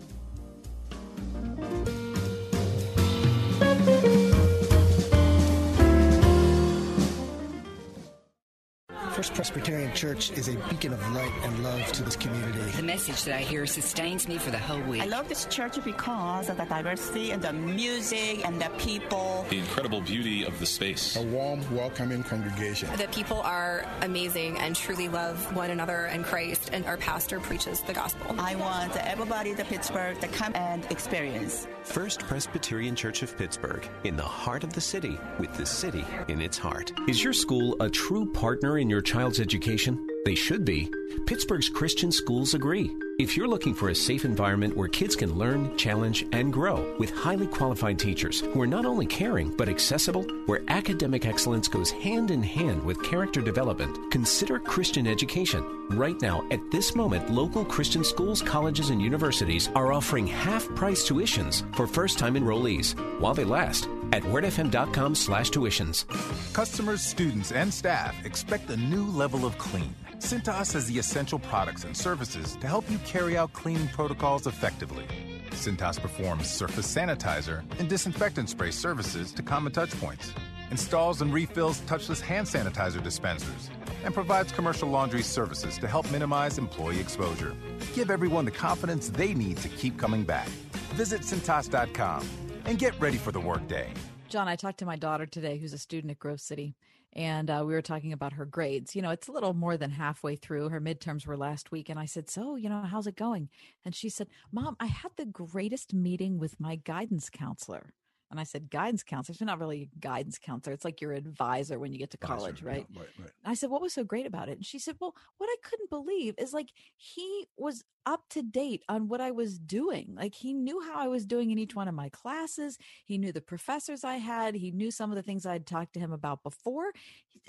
[9.27, 12.61] First Presbyterian Church is a beacon of light and love to this community.
[12.77, 15.03] The message that I hear sustains me for the whole week.
[15.03, 19.45] I love this church because of the diversity and the music and the people.
[19.51, 21.17] The incredible beauty of the space.
[21.17, 22.89] A warm, welcoming congregation.
[22.97, 27.81] The people are amazing and truly love one another and Christ, and our pastor preaches
[27.81, 28.33] the gospel.
[28.39, 31.67] I want everybody in Pittsburgh to come and experience.
[31.83, 36.41] First Presbyterian Church of Pittsburgh, in the heart of the city, with the city in
[36.41, 36.93] its heart.
[37.09, 39.99] Is your school a true partner in your child's child's education?
[40.27, 40.91] They should be.
[41.25, 42.91] Pittsburgh's Christian schools agree.
[43.19, 47.09] If you're looking for a safe environment where kids can learn, challenge, and grow with
[47.09, 52.31] highly qualified teachers who are not only caring but accessible, where academic excellence goes hand
[52.31, 55.65] in hand with character development, consider Christian education.
[55.89, 61.09] Right now, at this moment, local Christian schools, colleges, and universities are offering half price
[61.09, 66.05] tuitions for first time enrollees while they last at wordfm.com slash tuitions.
[66.53, 69.95] Customers, students, and staff expect a new level of clean.
[70.19, 75.05] Cintas has the essential products and services to help you carry out cleaning protocols effectively.
[75.51, 80.31] Cintas performs surface sanitizer and disinfectant spray services to common touchpoints,
[80.71, 83.71] installs and refills touchless hand sanitizer dispensers,
[84.05, 87.55] and provides commercial laundry services to help minimize employee exposure.
[87.95, 90.49] Give everyone the confidence they need to keep coming back.
[90.95, 93.89] Visit Cintas.com and get ready for the workday.
[94.29, 96.75] John, I talked to my daughter today, who's a student at Grove City,
[97.13, 98.97] and uh, we were talking about her grades.
[98.97, 100.69] You know, it's a little more than halfway through.
[100.69, 103.49] Her midterms were last week, and I said, "So, you know, how's it going?"
[103.85, 107.95] And she said, "Mom, I had the greatest meeting with my guidance counselor."
[108.37, 109.33] And I said, guidance counselor.
[109.33, 110.75] It's not really a guidance counselor.
[110.75, 112.87] It's like your advisor when you get to college, Advisor, right?
[112.91, 113.31] yeah, right, right.
[113.45, 114.59] I said, what was so great about it?
[114.59, 118.83] And she said, well, what I couldn't believe is like he was up to date
[118.89, 120.15] on what I was doing.
[120.15, 122.79] Like he knew how I was doing in each one of my classes.
[123.05, 124.55] He knew the professors I had.
[124.55, 126.93] He knew some of the things I'd talked to him about before.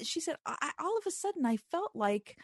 [0.01, 2.37] She said, all of a sudden I felt like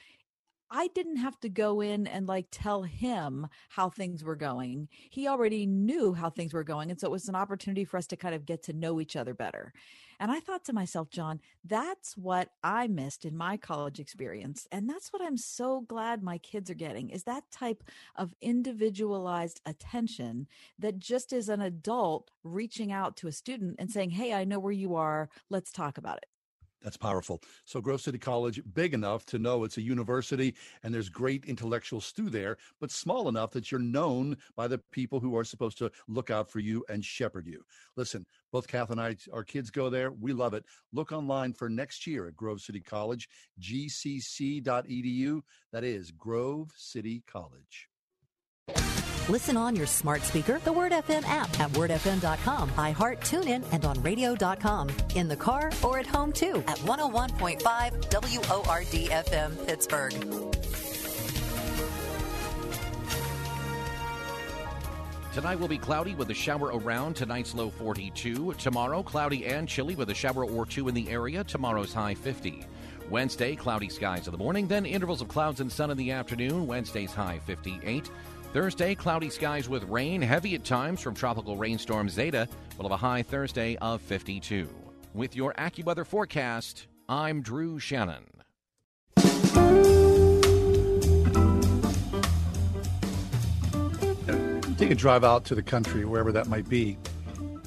[0.75, 4.87] I didn't have to go in and like tell him how things were going.
[5.11, 6.89] He already knew how things were going.
[6.89, 9.15] And so it was an opportunity for us to kind of get to know each
[9.15, 9.71] other better.
[10.19, 14.67] And I thought to myself, John, that's what I missed in my college experience.
[14.71, 17.83] And that's what I'm so glad my kids are getting is that type
[18.15, 20.47] of individualized attention
[20.79, 24.59] that just as an adult reaching out to a student and saying, Hey, I know
[24.59, 25.29] where you are.
[25.51, 26.32] Let's talk about it.
[26.83, 27.41] That's powerful.
[27.63, 30.53] So Grove City College, big enough to know it's a university
[30.83, 35.21] and there's great intellectual stew there, but small enough that you're known by the people
[35.21, 37.63] who are supposed to look out for you and shepherd you.
[37.95, 40.11] Listen, both Kath and I, our kids go there.
[40.11, 40.65] We love it.
[40.91, 43.29] Look online for next year at Grove City College,
[43.61, 45.41] gcc.edu.
[45.71, 47.87] That is Grove City College.
[49.29, 54.01] Listen on your smart speaker, the Word FM app at wordfm.com, iHeart, TuneIn, and on
[54.03, 54.89] radio.com.
[55.15, 60.11] In the car or at home too at 101.5 WORD FM Pittsburgh.
[65.33, 67.15] Tonight will be cloudy with a shower around.
[67.15, 68.53] Tonight's low 42.
[68.55, 71.43] Tomorrow, cloudy and chilly with a shower or two in the area.
[71.45, 72.65] Tomorrow's high 50.
[73.09, 76.67] Wednesday, cloudy skies in the morning, then intervals of clouds and sun in the afternoon.
[76.67, 78.09] Wednesday's high 58.
[78.53, 82.47] Thursday, cloudy skies with rain, heavy at times from tropical rainstorm Zeta.
[82.77, 84.69] We'll have a high Thursday of 52.
[85.15, 88.25] With your AccuWeather forecast, I'm Drew Shannon.
[94.77, 96.97] take a drive out to the country, wherever that might be.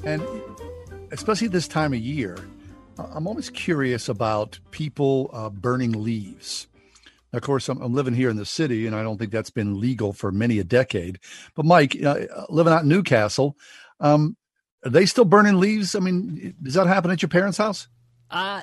[0.04, 0.22] And
[1.10, 2.36] especially this time of year,
[2.98, 6.68] I'm always curious about people uh, burning leaves.
[7.32, 9.78] Of course, I'm, I'm living here in the city, and I don't think that's been
[9.80, 11.18] legal for many a decade.
[11.54, 13.56] But Mike, uh, living out in New Castle,
[14.00, 14.36] um,
[14.84, 15.94] are they still burning leaves?
[15.94, 17.88] I mean, does that happen at your parents' house?
[18.30, 18.62] Uh,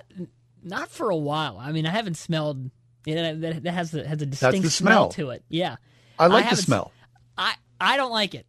[0.64, 1.58] not for a while.
[1.60, 2.72] I mean, I haven't smelled.
[3.06, 5.10] Yeah, that, that has a, has a distinct the smell.
[5.10, 5.44] to it.
[5.50, 5.76] Yeah,
[6.18, 6.94] I like the smell.
[7.38, 8.46] I I don't like it.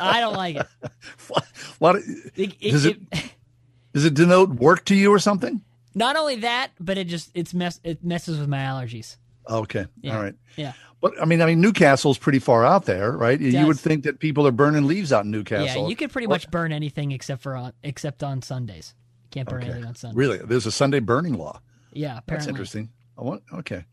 [0.00, 0.66] I don't like it.
[1.80, 1.96] What
[2.36, 2.98] It- it- does it,
[3.92, 5.62] does it denote work to you or something?
[5.94, 9.16] Not only that, but it just it's mess it messes with my allergies.
[9.48, 10.16] Okay, Yeah.
[10.16, 10.34] all right.
[10.56, 10.72] Yeah.
[11.00, 13.40] But I mean, I mean, New Castle's pretty far out there, right?
[13.40, 13.66] You does.
[13.66, 15.82] would think that people are burning leaves out in New Castle.
[15.82, 18.94] Yeah, you could pretty Or- much burn anything except for on except on Sundays.
[19.24, 20.16] You can't burn anything on Sundays.
[20.16, 21.60] Really, there's a Sunday burning law.
[21.92, 22.90] Yeah, That's interesting.
[23.18, 23.84] I want okay.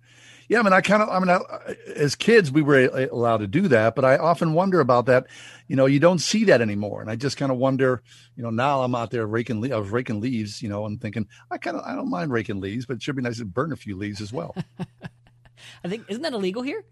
[0.50, 3.38] Yeah, I mean, I kind of, I mean, I, as kids, we were a- allowed
[3.38, 5.28] to do that, but I often wonder about that.
[5.68, 8.02] You know, you don't see that anymore, and I just kind of wonder.
[8.36, 9.62] You know, now I'm out there raking.
[9.62, 10.62] le- I was raking leaves.
[10.64, 13.16] You know, and thinking, I kind of, I don't mind raking leaves, but it should
[13.16, 14.56] be nice to burn a few leaves as well.
[15.84, 16.84] I think isn't that illegal here?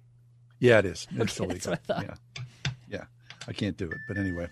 [0.60, 1.08] Yeah, it is.
[1.12, 1.82] It's Okay, still that's legal.
[1.88, 2.16] what I Yeah,
[2.90, 3.04] yeah.
[3.48, 4.50] I can't do it, but anyway.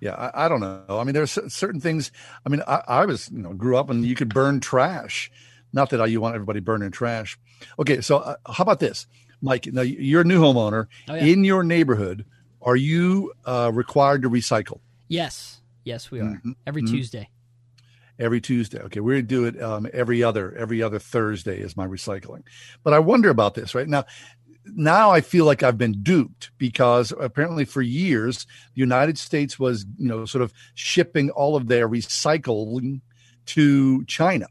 [0.00, 0.84] Yeah, I, I don't know.
[0.88, 2.12] I mean, there's cer- certain things.
[2.44, 5.30] I mean, I, I was, you know, grew up and you could burn trash.
[5.74, 7.36] Not that I, you want everybody burning trash.
[7.78, 9.06] Okay, so uh, how about this,
[9.42, 9.66] Mike?
[9.66, 11.24] Now you're a new homeowner Oh, yeah.
[11.24, 12.24] in your neighborhood.
[12.62, 14.78] Are you uh, required to recycle
[15.08, 16.90] Yes, yes, we are Mhm, every mhm.
[16.90, 17.28] Tuesday.
[18.18, 18.78] every Tuesday?
[18.78, 22.42] Okay, we do it um, every other every other Thursday is my recycling.
[22.84, 24.04] But I wonder about this right now.
[24.66, 29.84] Now I feel like I've been duped because apparently for years the United States was
[29.98, 33.00] you know sort of shipping all of their recycling
[33.46, 34.46] to China.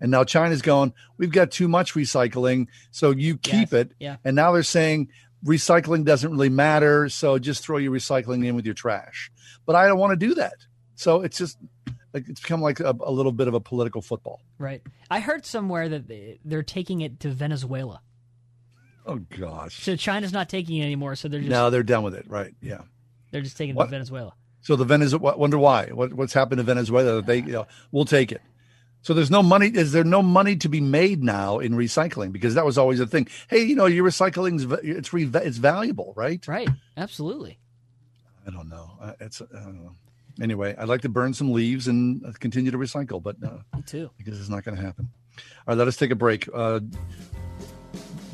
[0.00, 3.92] And now China's going, we've got too much recycling, so you keep Yes, it.
[3.98, 4.16] yeah.
[4.24, 5.08] And now they're saying
[5.44, 9.30] recycling doesn't really matter, so just throw your recycling in with your trash.
[9.64, 10.54] But I don't want to do that.
[10.96, 11.58] So it's just
[12.14, 14.40] like it's become like a, a little bit of a political football.
[14.58, 14.82] Right.
[15.10, 18.00] I heard somewhere that they- they're taking it to Venezuela.
[19.06, 19.82] Oh gosh.
[19.82, 21.14] So China's not taking it anymore.
[21.16, 22.54] So they're just No, they're done with it, right?
[22.60, 22.80] Yeah.
[23.30, 23.84] they're just taking it What?
[23.84, 24.32] to Venezuela.
[24.62, 25.88] So the Venezuela, wonder why?
[25.90, 27.22] What, what's happened to Venezuela?
[27.22, 27.46] They, uh.
[27.46, 28.40] you know, we'll take it.
[29.02, 29.68] So there's no money.
[29.68, 32.32] Is there no money to be made now in recycling?
[32.32, 33.28] Because that was always a thing.
[33.48, 36.44] Hey, you know, your recycling's it's re, it's valuable, right?
[36.48, 36.68] Right.
[36.96, 37.58] Absolutely.
[38.46, 39.14] I don't know.
[39.20, 39.92] It's I don't know.
[40.42, 43.82] Anyway, I'd like to burn some leaves and uh, continue to recycle, but uh, Me
[43.86, 44.10] too.
[44.18, 45.08] because it's not going to happen.
[45.38, 46.46] All right, let us take a break.
[46.52, 46.80] Uh,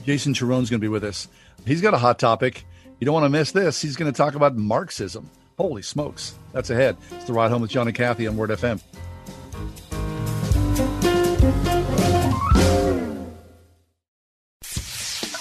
[0.05, 1.29] Jason Charon's going to be with us.
[1.65, 2.65] He's got a hot topic.
[2.99, 3.81] You don't want to miss this.
[3.81, 5.31] He's going to talk about Marxism.
[5.59, 6.35] Holy smokes.
[6.53, 6.97] That's ahead.
[7.13, 8.83] It's the ride home with John and Kathy on Word FM.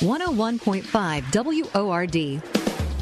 [0.01, 2.41] 101.5 WORD.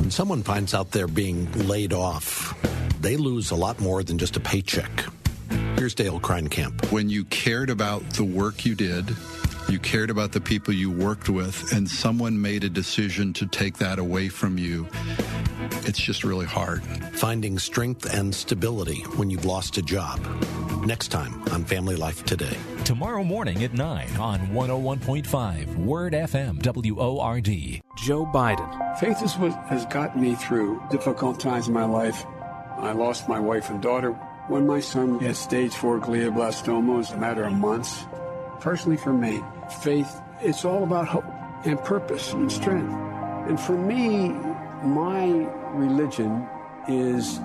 [0.02, 2.54] When someone finds out they're being laid off,
[3.00, 5.06] they lose a lot more than just a paycheck.
[5.78, 6.92] Here's Dale Kreinkamp.
[6.92, 9.16] When you cared about the work you did,
[9.70, 13.78] you cared about the people you worked with, and someone made a decision to take
[13.78, 14.86] that away from you,
[15.86, 16.84] it's just really hard.
[17.14, 20.20] Finding strength and stability when you've lost a job.
[20.86, 22.56] Next time on Family Life Today.
[22.86, 27.82] Tomorrow morning at 9 on 101.5 Word FM WORD.
[27.98, 28.98] Joe Biden.
[28.98, 32.26] Faith is what has gotten me through difficult times in my life.
[32.78, 34.14] I lost my wife and daughter
[34.48, 36.94] when my son had stage four glioblastoma.
[36.94, 38.06] It was a matter of months.
[38.62, 39.42] Personally, for me,
[39.82, 41.26] faith, it's all about hope
[41.66, 42.94] and purpose and strength.
[43.50, 44.30] And for me,
[44.84, 45.26] my
[45.74, 46.48] religion
[46.88, 47.40] is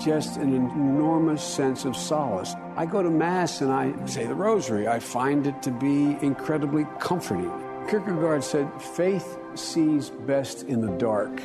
[0.00, 2.54] just an enormous sense of solace.
[2.80, 4.88] I go to Mass and I say the Rosary.
[4.88, 7.52] I find it to be incredibly comforting.
[7.90, 11.42] Kierkegaard said, faith sees best in the dark.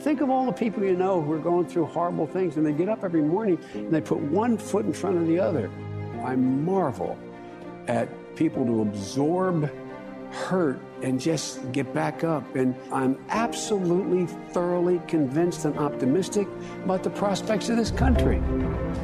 [0.00, 2.72] Think of all the people you know who are going through horrible things and they
[2.72, 5.70] get up every morning and they put one foot in front of the other.
[6.22, 7.18] I marvel
[7.88, 8.06] at
[8.36, 9.70] people to absorb
[10.34, 12.56] hurt and just get back up.
[12.56, 16.48] And I'm absolutely, thoroughly convinced and optimistic
[16.84, 18.40] about the prospects of this country.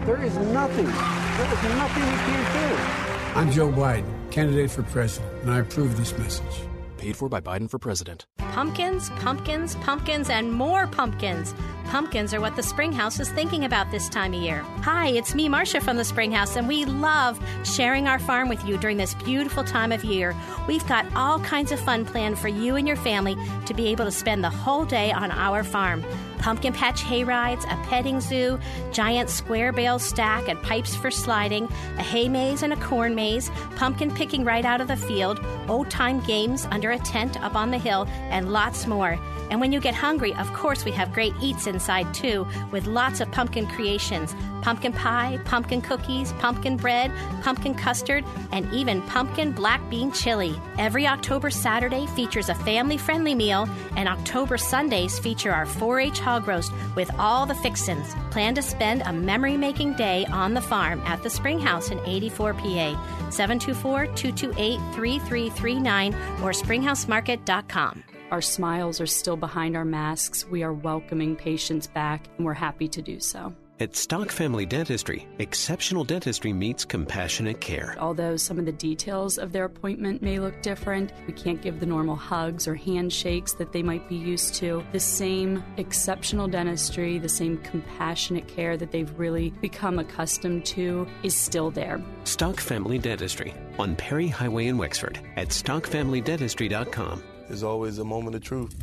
[0.05, 3.39] There is nothing, there is nothing we can't do.
[3.39, 6.70] I'm Joe Biden, candidate for president, and I approve this message.
[7.01, 8.27] Paid for by Biden for president.
[8.53, 11.55] Pumpkins, pumpkins, pumpkins, and more pumpkins.
[11.87, 14.59] Pumpkins are what the Springhouse is thinking about this time of year.
[14.83, 18.77] Hi, it's me, Marcia from the Springhouse, and we love sharing our farm with you
[18.77, 20.37] during this beautiful time of year.
[20.69, 24.05] We've got all kinds of fun planned for you and your family to be able
[24.05, 26.05] to spend the whole day on our farm.
[26.41, 28.59] Pumpkin patch hay rides, a petting zoo,
[28.93, 31.65] giant square bale stack and pipes for sliding,
[31.99, 35.39] a hay maze and a corn maze, pumpkin picking right out of the field,
[35.69, 39.19] old time games under a tent up on the hill, and lots more.
[39.51, 43.21] And when you get hungry, of course, we have great eats inside too, with lots
[43.21, 47.13] of pumpkin creations pumpkin pie, pumpkin cookies, pumpkin bread,
[47.43, 50.55] pumpkin custard, and even pumpkin black bean chili.
[50.79, 56.21] Every October Saturday features a family friendly meal, and October Sundays feature our 4 H
[56.21, 58.15] hog roast with all the fixins.
[58.31, 62.55] Plan to spend a memory making day on the farm at the Springhouse in 84
[62.55, 63.31] PA.
[63.31, 68.05] 724 228 3339 or springhousemarket.com.
[68.31, 70.47] Our smiles are still behind our masks.
[70.47, 73.55] We are welcoming patients back, and we're happy to do so.
[73.81, 77.97] At Stock Family Dentistry, exceptional dentistry meets compassionate care.
[77.99, 81.87] Although some of the details of their appointment may look different, we can't give the
[81.87, 84.85] normal hugs or handshakes that they might be used to.
[84.93, 91.35] The same exceptional dentistry, the same compassionate care that they've really become accustomed to is
[91.35, 92.03] still there.
[92.25, 97.23] Stock Family Dentistry on Perry Highway in Wexford at stockfamilydentistry.com.
[97.49, 98.75] There's always a moment of truth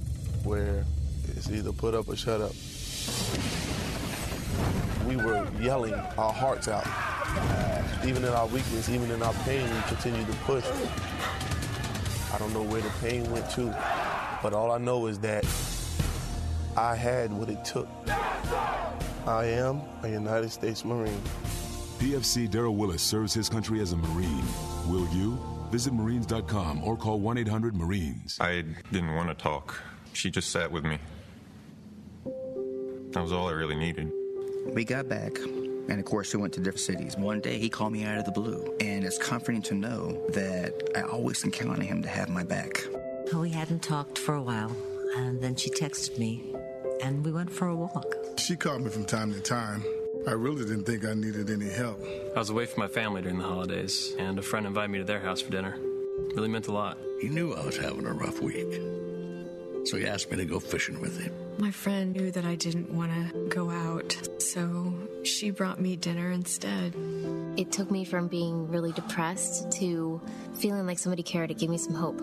[0.43, 0.83] where
[1.27, 2.53] it's either put up or shut up.
[5.07, 6.85] We were yelling our hearts out.
[8.05, 10.65] Even in our weakness, even in our pain, we continued to push.
[12.33, 13.65] I don't know where the pain went to,
[14.43, 15.45] but all I know is that
[16.75, 17.87] I had what it took.
[19.25, 21.21] I am a United States Marine.
[21.99, 24.45] PFC Daryl Willis serves his country as a Marine.
[24.87, 25.37] Will you?
[25.71, 28.37] Visit Marines.com or call 1 800 Marines.
[28.39, 29.75] I didn't want to talk.
[30.13, 30.97] She just sat with me.
[33.11, 34.11] That was all I really needed.
[34.73, 37.17] We got back, and of course, we went to different cities.
[37.17, 40.73] One day, he called me out of the blue, and it's comforting to know that
[40.95, 42.83] I always can count on him to have my back.
[43.33, 44.75] Oh, we hadn't talked for a while,
[45.15, 46.53] and then she texted me,
[47.03, 48.05] and we went for a walk.
[48.37, 49.83] She called me from time to time.
[50.27, 51.99] I really didn't think I needed any help.
[52.35, 55.05] I was away from my family during the holidays, and a friend invited me to
[55.05, 55.77] their house for dinner.
[56.35, 56.97] Really meant a lot.
[57.19, 58.79] He knew I was having a rough week,
[59.85, 61.33] so he asked me to go fishing with him.
[61.59, 64.93] My friend knew that I didn't want to go out, so
[65.23, 66.93] she brought me dinner instead.
[67.57, 70.21] It took me from being really depressed to
[70.59, 71.49] feeling like somebody cared.
[71.49, 72.21] It gave me some hope.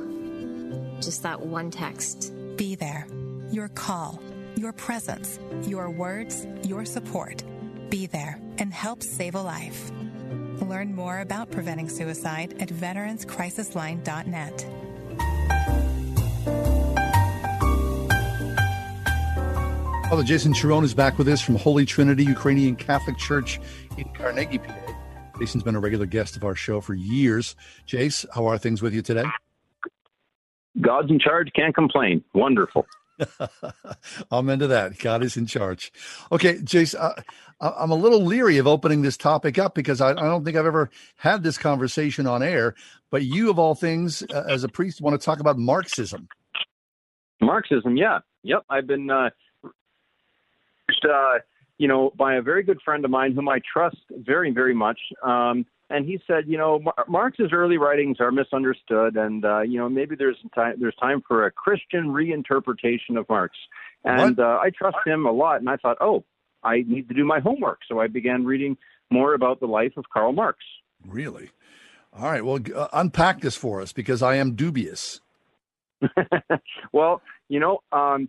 [1.00, 2.32] Just that one text.
[2.56, 3.08] Be there.
[3.50, 4.22] Your call,
[4.54, 7.42] your presence, your words, your support.
[7.90, 9.90] Be there and help save a life.
[10.62, 14.83] Learn more about preventing suicide at veteranscrisisline.net.
[20.14, 23.58] Father Jason Charon is back with us from Holy Trinity Ukrainian Catholic Church
[23.98, 24.76] in Carnegie, PA.
[25.40, 27.56] Jason's been a regular guest of our show for years.
[27.84, 29.24] Jace, how are things with you today?
[30.80, 32.22] God's in charge, can't complain.
[32.32, 32.86] Wonderful.
[34.32, 35.00] Amen to that.
[35.00, 35.92] God is in charge.
[36.30, 37.20] Okay, Jace, uh,
[37.60, 40.64] I'm a little leery of opening this topic up because I, I, don't think I've
[40.64, 42.76] ever had this conversation on air.
[43.10, 46.28] But you, of all things, uh, as a priest, want to talk about Marxism.
[47.40, 48.20] Marxism, yeah.
[48.44, 48.62] Yep.
[48.70, 49.30] I've been uh,
[51.04, 51.38] uh,
[51.78, 54.98] you know, by a very good friend of mine whom I trust very, very much.
[55.22, 59.88] Um, and he said, you know, Marx's early writings are misunderstood, and uh, you know,
[59.88, 63.56] maybe there's time there's time for a Christian reinterpretation of Marx.
[64.04, 65.60] And uh, I trust him a lot.
[65.60, 66.24] And I thought, oh,
[66.62, 67.80] I need to do my homework.
[67.88, 68.76] So I began reading
[69.10, 70.58] more about the life of Karl Marx.
[71.06, 71.50] Really?
[72.12, 72.44] All right.
[72.44, 75.20] Well, uh, unpack this for us because I am dubious.
[76.92, 78.28] well, you know, um,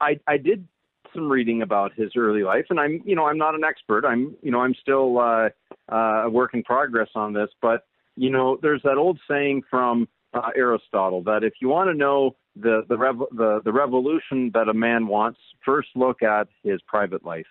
[0.00, 0.66] I I did
[1.14, 4.04] some reading about his early life, and I'm, you know, I'm not an expert.
[4.04, 5.48] I'm, you know, I'm still uh,
[5.90, 7.48] uh, a work in progress on this.
[7.60, 11.94] But you know, there's that old saying from uh, Aristotle that if you want to
[11.94, 16.80] know the the, rev- the the revolution that a man wants, first look at his
[16.86, 17.46] private life,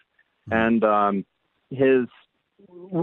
[0.49, 0.53] mm-hmm.
[0.53, 1.26] and um,
[1.69, 2.07] his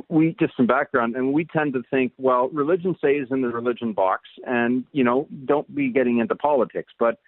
[0.08, 3.92] we just some background and we tend to think well religion stays in the religion
[3.92, 6.92] box and you know don't be getting into politics.
[6.98, 7.18] But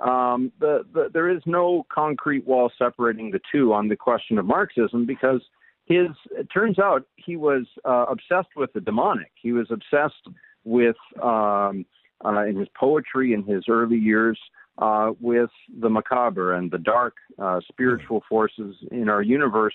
[0.00, 4.46] um, the, the, there is no concrete wall separating the two on the question of
[4.46, 5.40] marxism because
[5.86, 9.32] his it turns out he was uh, obsessed with the demonic.
[9.40, 10.28] He was obsessed
[10.64, 11.86] with um,
[12.24, 14.38] uh, in his poetry in his early years
[14.78, 15.50] uh, with
[15.80, 19.74] the macabre and the dark uh, spiritual forces in our universe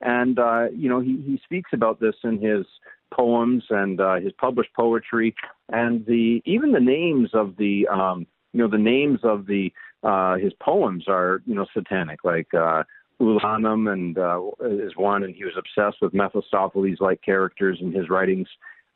[0.00, 2.66] and uh, you know, he he speaks about this in his
[3.12, 5.34] poems and uh, his published poetry,
[5.68, 9.72] and the even the names of the um, you know the names of the
[10.02, 12.82] uh, his poems are you know satanic, like uh,
[13.20, 14.40] Oulanem and uh,
[14.84, 18.48] is one, and he was obsessed with Mephistopheles-like characters in his writings,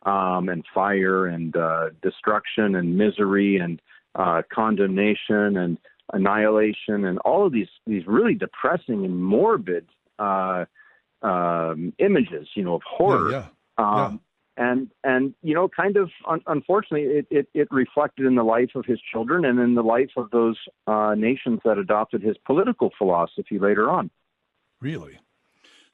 [0.07, 3.81] um, and fire and uh, destruction and misery and
[4.15, 5.79] uh, condemnation and
[6.13, 9.87] annihilation and all of these these really depressing and morbid
[10.19, 10.65] uh,
[11.25, 13.31] um, images, you know, of horror.
[13.31, 13.47] Yeah,
[13.79, 14.05] yeah.
[14.05, 14.21] Um,
[14.57, 18.71] and and you know, kind of un- unfortunately, it, it, it reflected in the life
[18.77, 20.57] of his children and in the life of those
[20.87, 24.11] uh, nations that adopted his political philosophy later on.
[24.81, 25.19] Really.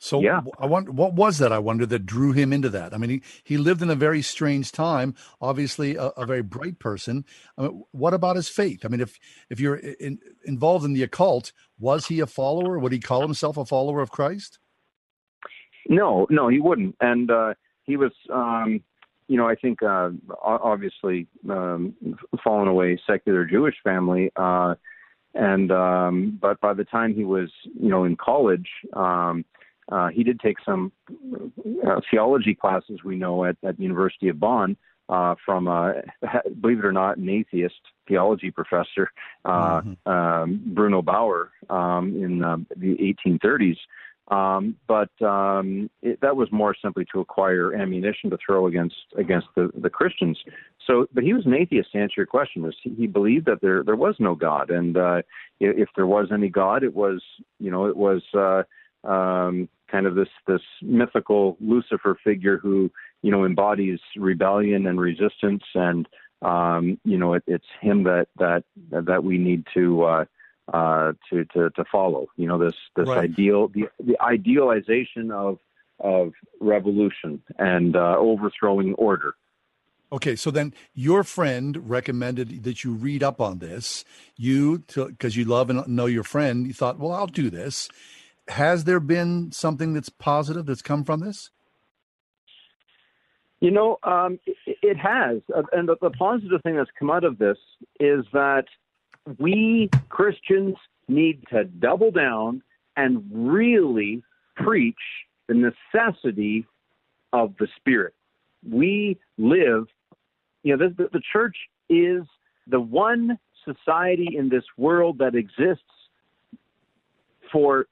[0.03, 0.41] So yeah.
[0.59, 1.53] I wonder what was that?
[1.53, 2.95] I wonder that drew him into that.
[2.95, 5.15] I mean, he, he lived in a very strange time.
[5.43, 7.27] Obviously, a, a very bright person.
[7.59, 8.85] I mean, what about his faith?
[8.85, 9.19] I mean, if
[9.51, 12.79] if you're in, involved in the occult, was he a follower?
[12.79, 14.59] Would he call himself a follower of Christ?
[15.89, 16.97] No, no, he wouldn't.
[17.01, 17.55] And uh,
[17.85, 18.83] he was, um,
[19.29, 20.11] you know, I think uh,
[20.43, 21.95] obviously um,
[22.43, 24.31] fallen away secular Jewish family.
[24.37, 24.75] Uh,
[25.35, 29.45] and um, but by the time he was, you know, in college, um,
[29.91, 30.93] uh, he did take some
[31.87, 33.01] uh, theology classes.
[33.05, 34.77] We know at at the University of Bonn.
[35.09, 35.91] Uh, from, uh,
[36.61, 39.11] believe it or not, an atheist theology professor,
[39.45, 40.09] uh, mm-hmm.
[40.09, 42.97] um, Bruno Bauer, um, in uh, the
[43.27, 43.77] 1830s.
[44.31, 49.49] Um, but um, it, that was more simply to acquire ammunition to throw against against
[49.57, 50.39] the, the Christians.
[50.87, 51.93] So, but he was an atheist.
[51.93, 54.97] To answer your question, was he, he believed that there there was no God, and
[54.97, 55.23] uh,
[55.59, 57.21] if there was any God, it was
[57.59, 58.63] you know it was uh,
[59.09, 62.89] um, kind of this this mythical Lucifer figure who
[63.23, 66.09] you know embodies rebellion and resistance, and
[66.43, 68.63] um, you know it, it's him that that
[68.93, 70.05] that we need to.
[70.05, 70.25] Uh,
[70.73, 72.29] uh, to, to to follow.
[72.37, 73.19] You know this this right.
[73.19, 75.59] ideal the the idealization of
[75.99, 79.35] of revolution and uh, overthrowing order.
[80.13, 84.05] Okay, so then your friend recommended that you read up on this.
[84.37, 87.89] You, because you love and know your friend, you thought, well, I'll do this.
[88.49, 91.51] Has there been something that's positive that's come from this?
[93.61, 95.43] You know, um, it, it, has.
[95.55, 97.59] Uh, and the, the positive thing that's come out of this
[98.01, 98.65] is that
[99.39, 100.77] we Christians
[101.09, 102.63] need to double down
[102.97, 104.23] and really
[104.57, 104.95] preach
[105.49, 106.67] the necessity
[107.33, 108.15] of the Spirit.
[108.69, 109.87] We live,
[110.63, 111.57] you know, the, the church
[111.89, 112.23] is
[112.67, 115.85] the one society in this world that exists
[117.51, 117.87] for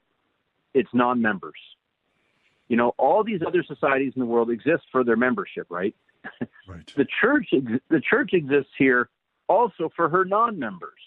[0.75, 1.59] its non members.
[2.69, 5.95] You know, all these other societies in the world exist for their membership, right?
[6.69, 6.93] Right.
[6.97, 7.49] the church,
[7.89, 9.09] the church exists here
[9.49, 11.01] also for her non-members.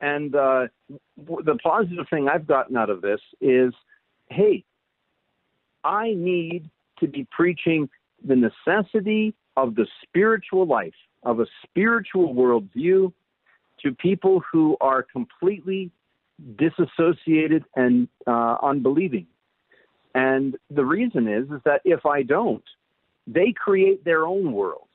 [0.00, 0.68] And uh,
[1.16, 3.74] the positive thing I've gotten out of this is,
[4.30, 4.64] hey,
[5.84, 6.70] I need
[7.00, 7.88] to be preaching
[8.24, 13.12] the necessity of the spiritual life, of a spiritual worldview
[13.82, 15.90] to people who are completely
[16.56, 19.26] disassociated and uh, unbelieving.
[20.14, 22.64] And the reason is is that if I don't,
[23.26, 24.88] they create their own world.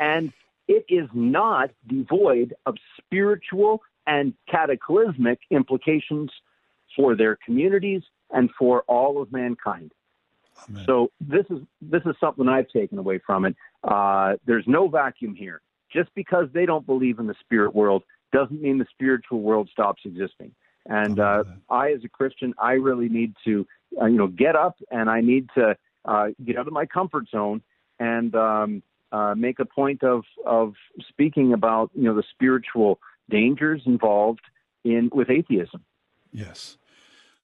[0.00, 0.32] And
[0.66, 6.30] it is not devoid of spiritual and cataclysmic implications
[6.96, 9.92] for their communities and for all of mankind.
[10.86, 13.54] So this is this is something I've taken away from it.
[13.84, 15.60] Uh, there's no vacuum here.
[15.92, 18.02] Just because they don't believe in the spirit world
[18.32, 20.52] doesn't mean the spiritual world stops existing.
[20.86, 23.66] And uh, I, as a Christian, I really need to,
[24.00, 27.28] uh, you know, get up and I need to uh, get out of my comfort
[27.30, 27.62] zone
[28.00, 28.82] and um,
[29.12, 30.74] uh, make a point of of
[31.08, 32.98] speaking about, you know, the spiritual
[33.30, 34.42] dangers involved
[34.84, 35.84] in with atheism.
[36.32, 36.78] Yes.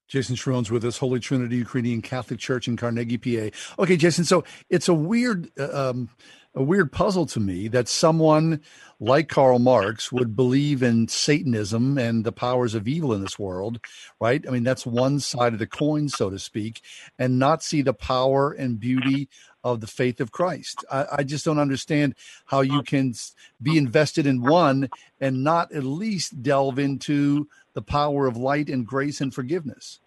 [0.07, 3.57] Jason Charon's with us, Holy Trinity Ukrainian Catholic Church in Carnegie, PA.
[3.83, 4.25] Okay, Jason.
[4.25, 6.11] So it's a weird, uh, um,
[6.55, 8.61] a weird puzzle to me that someone
[9.01, 13.81] like Karl Marx would believe in Satanism and the powers of evil in this world,
[14.21, 14.45] right?
[14.47, 16.81] I mean, that's one side of the coin, so to speak,
[17.19, 19.29] and not see the power and beauty
[19.65, 20.85] of the faith of Christ.
[20.93, 22.15] I, I just don't understand
[22.47, 23.15] how you can
[23.61, 24.91] be invested in one
[25.21, 30.01] and not at least delve into the power of light and grace and forgiveness.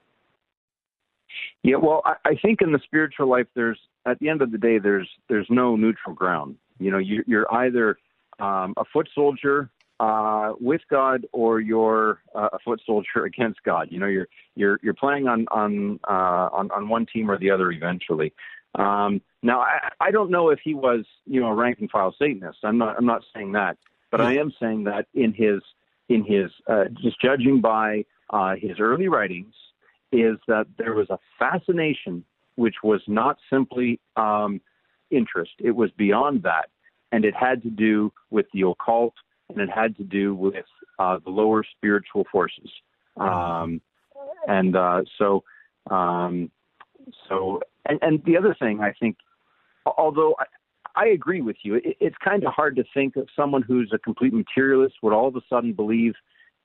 [1.64, 4.58] Yeah, well, I, I think in the spiritual life, there's at the end of the
[4.58, 6.56] day, there's there's no neutral ground.
[6.80, 7.98] You know, you, you're either
[8.40, 9.70] um, a foot soldier
[10.00, 13.88] uh, with God or you're uh, a foot soldier against God.
[13.92, 17.52] You know, you're you're you're playing on on uh, on on one team or the
[17.52, 18.34] other eventually.
[18.76, 22.16] Um, now, I, I don't know if he was you know a rank and file
[22.18, 22.60] Satanist.
[22.64, 23.78] I'm not I'm not saying that,
[24.10, 25.62] but I am saying that in his
[26.10, 29.54] in his uh, just judging by uh, his early writings
[30.12, 32.24] is that there was a fascination
[32.58, 34.60] which was not simply um,
[35.10, 36.70] interest; it was beyond that,
[37.12, 39.14] and it had to do with the occult,
[39.50, 40.66] and it had to do with
[41.00, 42.70] uh, the lower spiritual forces.
[43.18, 43.82] Um,
[44.48, 45.44] and uh, so,
[45.90, 46.52] um,
[47.28, 49.18] so, and, and the other thing I think,
[49.86, 53.62] although I, I agree with you, it, it's kind of hard to think of someone
[53.62, 56.14] who's a complete materialist would all of a sudden believe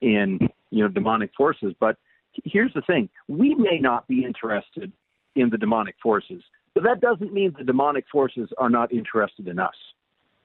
[0.01, 0.39] in
[0.71, 1.75] you know demonic forces.
[1.79, 1.97] But
[2.45, 4.93] here's the thing: we may not be interested
[5.35, 6.43] in the demonic forces,
[6.75, 9.75] but that doesn't mean the demonic forces are not interested in us.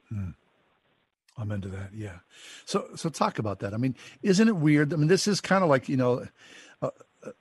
[0.09, 0.30] Hmm.
[1.38, 1.91] I'm into that.
[1.93, 2.18] Yeah.
[2.65, 3.73] So, so talk about that.
[3.73, 4.91] I mean, isn't it weird?
[4.91, 6.26] I mean, this is kind of like, you know,
[6.81, 6.91] a,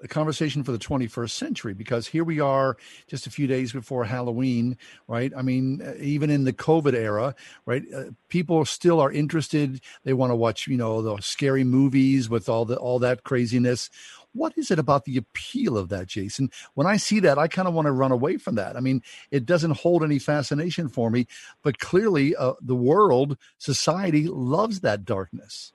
[0.02, 4.04] a conversation for the 21st century because here we are just a few days before
[4.04, 4.76] Halloween,
[5.08, 5.32] right?
[5.36, 7.84] I mean, uh, even in the COVID era, right?
[7.94, 9.80] Uh, people still are interested.
[10.04, 13.90] They want to watch, you know, the scary movies with all the, all that craziness.
[14.36, 16.50] What is it about the appeal of that, Jason?
[16.74, 18.76] When I see that, I kind of want to run away from that.
[18.76, 21.26] I mean, it doesn't hold any fascination for me,
[21.62, 25.72] but clearly uh, the world, society loves that darkness.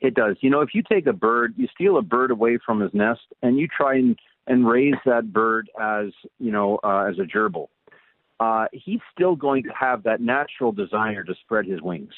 [0.00, 0.36] It does.
[0.40, 3.22] You know, if you take a bird, you steal a bird away from his nest,
[3.42, 6.06] and you try and and raise that bird as
[6.38, 7.68] you know uh, as a gerbil,
[8.40, 12.14] uh, he's still going to have that natural desire to spread his wings.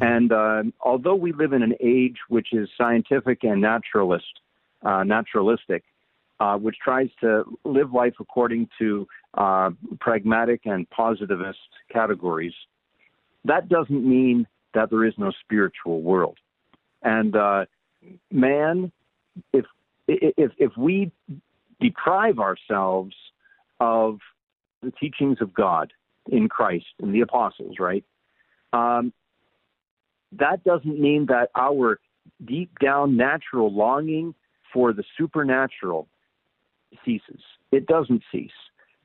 [0.00, 4.40] And uh, although we live in an age which is scientific and naturalist,
[4.82, 5.84] uh, naturalistic,
[6.40, 9.70] uh, which tries to live life according to uh,
[10.00, 11.58] pragmatic and positivist
[11.92, 12.54] categories,
[13.44, 16.38] that doesn't mean that there is no spiritual world.
[17.02, 17.66] And uh,
[18.30, 18.92] man,
[19.52, 19.66] if
[20.08, 21.12] if if we
[21.80, 23.14] deprive ourselves
[23.80, 24.18] of
[24.82, 25.92] the teachings of God
[26.30, 28.04] in Christ and the apostles, right?
[28.72, 29.12] Um,
[30.38, 32.00] that doesn't mean that our
[32.44, 34.34] deep down natural longing
[34.72, 36.08] for the supernatural
[37.04, 37.40] ceases.
[37.70, 38.50] It doesn't cease.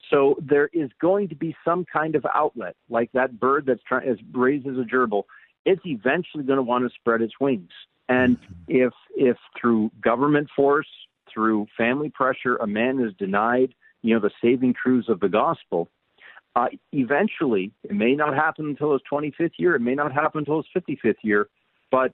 [0.10, 4.08] So there is going to be some kind of outlet, like that bird that's trying
[4.08, 5.24] as raises a gerbil.
[5.66, 7.72] It's eventually going to want to spread its wings.
[8.08, 8.38] And
[8.70, 10.88] if if through government force,
[11.34, 15.90] through family pressure, a man is denied, you know, the saving truths of the gospel,
[16.58, 20.58] uh, eventually, it may not happen until his 25th year, it may not happen until
[20.58, 21.50] his 55th year,
[21.92, 22.12] but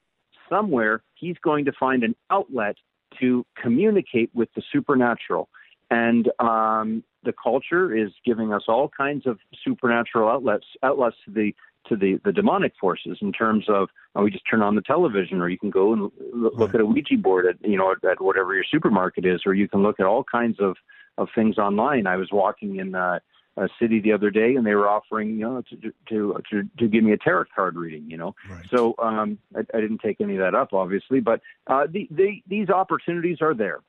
[0.49, 2.75] somewhere he's going to find an outlet
[3.21, 5.47] to communicate with the supernatural.
[5.89, 11.55] and um, the culture is giving us all kinds of supernatural outlets outlets to the
[11.87, 15.39] to the, the demonic forces in terms of oh, we just turn on the television
[15.41, 16.75] or you can go and look right.
[16.75, 19.69] at a Ouija board at you know at, at whatever your supermarket is or you
[19.69, 20.75] can look at all kinds of
[21.17, 22.07] of things online.
[22.07, 23.19] I was walking in uh,
[23.57, 26.87] a city the other day and they were offering you know to to to, to
[26.87, 28.35] give me a tarot card reading you know?
[28.49, 28.65] Right.
[28.69, 32.41] so um I, I didn't take any of that up obviously but uh the, the
[32.47, 33.79] these opportunities are there.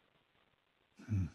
[1.08, 1.26] Hmm.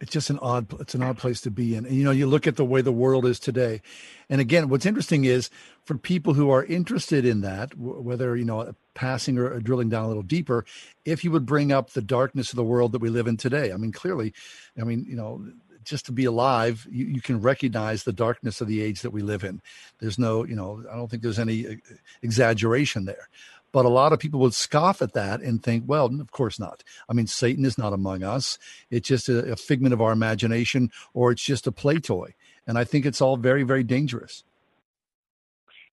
[0.00, 1.84] It's just an odd it's an odd place to be in.
[1.84, 3.82] And you know you look at the way the world is today.
[4.30, 5.50] And again what's interesting is
[5.84, 10.08] for people who are interested in that whether you know passing or drilling down a
[10.08, 10.64] little deeper
[11.04, 13.72] if you would bring up the darkness of the world that we live in today
[13.72, 14.34] i mean clearly
[14.78, 15.42] i mean you know
[15.84, 19.22] just to be alive you, you can recognize the darkness of the age that we
[19.22, 19.60] live in
[20.00, 21.74] there's no you know i don't think there's any uh,
[22.22, 23.28] exaggeration there
[23.72, 26.82] but a lot of people would scoff at that and think, well, of course not.
[27.08, 28.58] I mean, Satan is not among us.
[28.90, 32.34] It's just a, a figment of our imagination or it's just a play toy.
[32.66, 34.44] And I think it's all very, very dangerous.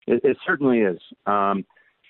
[0.07, 0.99] It, it certainly is.
[1.25, 1.65] Um,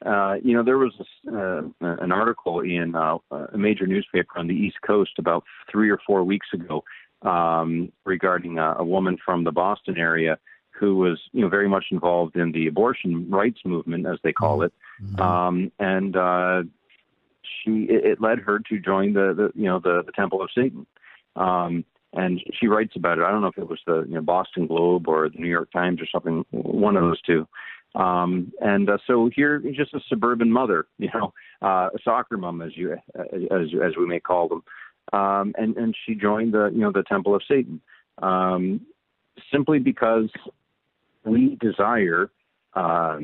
[0.05, 0.93] uh, you know, there was
[1.27, 5.99] uh, an article in uh, a major newspaper on the East Coast about three or
[6.05, 6.83] four weeks ago
[7.21, 10.37] um, regarding a, a woman from the Boston area
[10.71, 14.61] who was you know very much involved in the abortion rights movement, as they call
[14.61, 15.21] it, mm-hmm.
[15.21, 16.61] um, and uh,
[17.41, 20.49] she it, it led her to join the, the you know the, the Temple of
[20.53, 20.85] Satan.
[21.35, 21.83] Um,
[22.13, 23.23] and she writes about it.
[23.23, 25.71] I don't know if it was the you know, Boston Globe or the New York
[25.71, 27.47] Times or something, one of those two.
[27.95, 32.61] Um, and uh, so here, just a suburban mother, you know, uh, a soccer mom,
[32.61, 34.63] as you as as we may call them,
[35.13, 37.81] um, and and she joined the you know the Temple of Satan,
[38.21, 38.81] um,
[39.51, 40.29] simply because
[41.23, 42.29] we desire
[42.73, 43.19] uh,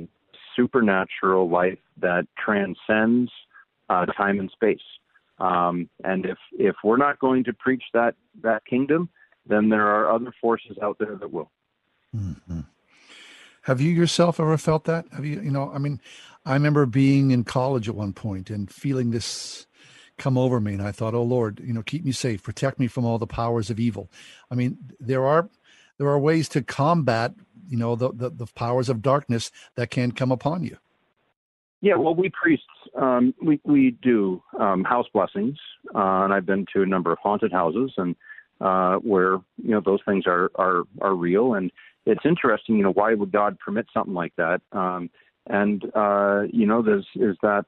[0.55, 3.31] supernatural life that transcends
[3.89, 4.79] uh, time and space.
[5.39, 9.09] Um, and if if we're not going to preach that that kingdom,
[9.45, 11.51] then there are other forces out there that will.
[12.15, 12.61] Mm-hmm.
[13.63, 15.05] Have you yourself ever felt that?
[15.13, 16.01] Have you, you know, I mean,
[16.45, 19.67] I remember being in college at one point and feeling this
[20.17, 22.87] come over me, and I thought, oh Lord, you know, keep me safe, protect me
[22.87, 24.09] from all the powers of evil.
[24.51, 25.49] I mean, there are
[25.97, 27.33] there are ways to combat
[27.67, 30.77] you know the, the, the powers of darkness that can come upon you.
[31.81, 32.65] Yeah well we priests
[32.95, 35.57] um, we we do um, house blessings
[35.95, 38.15] uh, and i've been to a number of haunted houses and
[38.63, 41.53] uh, where you know those things are are are real.
[41.53, 41.71] And
[42.05, 44.61] it's interesting you know why would god permit something like that?
[44.71, 45.09] Um,
[45.47, 47.65] and uh, you know there's is that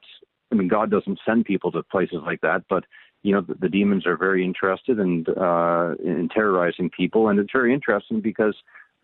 [0.52, 2.84] i mean god doesn't send people to places like that but
[3.22, 7.52] you know the, the demons are very interested in, uh, in terrorizing people and it's
[7.52, 8.54] very interesting because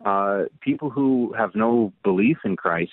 [0.05, 2.91] uh, people who have no belief in Christ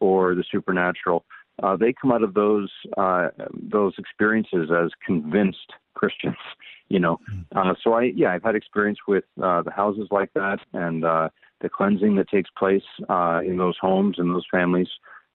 [0.00, 1.24] or the supernatural,
[1.62, 6.36] uh, they come out of those uh, those experiences as convinced Christians.
[6.88, 7.40] You know, hmm.
[7.56, 11.30] uh, so I yeah I've had experience with uh, the houses like that and uh,
[11.62, 14.88] the cleansing that takes place uh, in those homes and those families.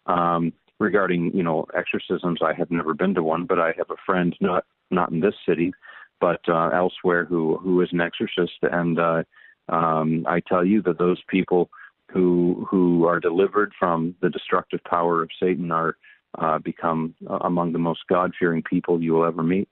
[0.05, 4.01] Um, regarding you know exorcisms, I have never been to one, but I have a
[4.05, 5.73] friend not not in this city,
[6.19, 8.99] but uh, elsewhere who who is an exorcist and.
[8.99, 9.23] Uh,
[9.69, 11.69] um, I tell you that those people
[12.11, 15.97] who who are delivered from the destructive power of Satan are
[16.37, 19.67] uh, become uh, among the most God fearing people you will ever meet.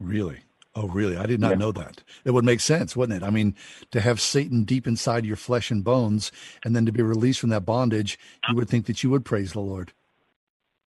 [0.00, 0.40] Really?
[0.76, 1.16] Oh, really?
[1.16, 1.56] I did not yeah.
[1.56, 2.02] know that.
[2.24, 3.24] It would make sense, wouldn't it?
[3.24, 3.54] I mean,
[3.92, 6.32] to have Satan deep inside your flesh and bones,
[6.64, 8.18] and then to be released from that bondage,
[8.48, 9.92] you would think that you would praise the Lord.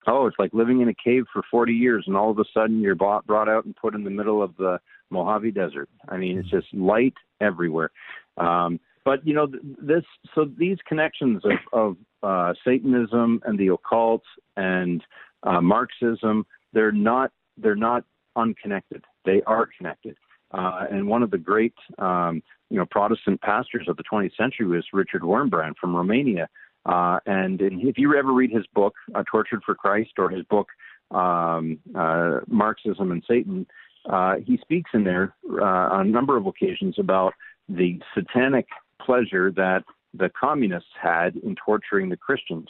[0.07, 2.81] Oh, it's like living in a cave for 40 years, and all of a sudden
[2.81, 4.79] you're bought, brought out and put in the middle of the
[5.11, 5.89] Mojave Desert.
[6.09, 6.61] I mean, it's mm.
[6.61, 7.91] just light everywhere.
[8.37, 10.05] Um, but you know this,
[10.35, 14.23] so these connections of, of uh, Satanism and the occult
[14.57, 15.03] and
[15.43, 18.05] uh, Marxism, they're not they're not
[18.37, 19.05] unconnected.
[19.25, 20.17] They are connected.
[20.51, 24.67] Uh, and one of the great um, you know Protestant pastors of the 20th century
[24.67, 26.49] was Richard Wurmbrand from Romania.
[26.87, 30.69] Uh, and if you ever read his book, uh, Tortured for Christ, or his book,
[31.11, 33.67] um, uh, Marxism and Satan,
[34.09, 37.33] uh, he speaks in there uh, on a number of occasions about
[37.69, 38.67] the satanic
[39.01, 39.83] pleasure that
[40.13, 42.69] the communists had in torturing the Christians.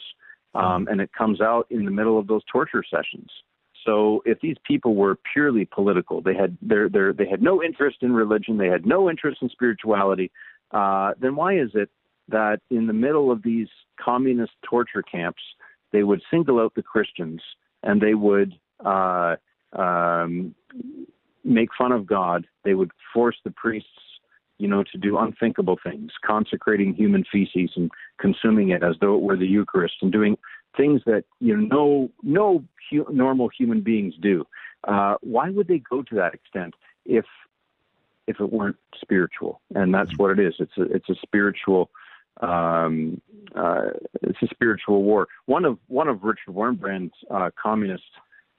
[0.53, 3.29] Um, and it comes out in the middle of those torture sessions.
[3.85, 8.57] So if these people were purely political, they had they had no interest in religion,
[8.57, 10.31] they had no interest in spirituality,
[10.71, 11.89] uh, then why is it
[12.29, 13.67] that in the middle of these
[14.03, 15.41] communist torture camps,
[15.91, 17.41] they would single out the Christians
[17.83, 18.53] and they would
[18.83, 19.35] uh,
[19.73, 20.55] um,
[21.43, 23.89] make fun of God, they would force the priests
[24.57, 29.21] you know, to do unthinkable things, consecrating human feces and consuming it as though it
[29.21, 30.37] were the Eucharist, and doing
[30.77, 34.45] things that you know no no hu- normal human beings do.
[34.85, 36.73] Uh, why would they go to that extent
[37.05, 37.25] if
[38.27, 40.53] if it weren't spiritual, and that's what it is.
[40.59, 41.89] It's a it's a spiritual
[42.41, 43.21] um,
[43.55, 43.91] uh,
[44.21, 45.27] it's a spiritual war.
[45.45, 48.03] One of one of Richard Wurmbrand's uh, communist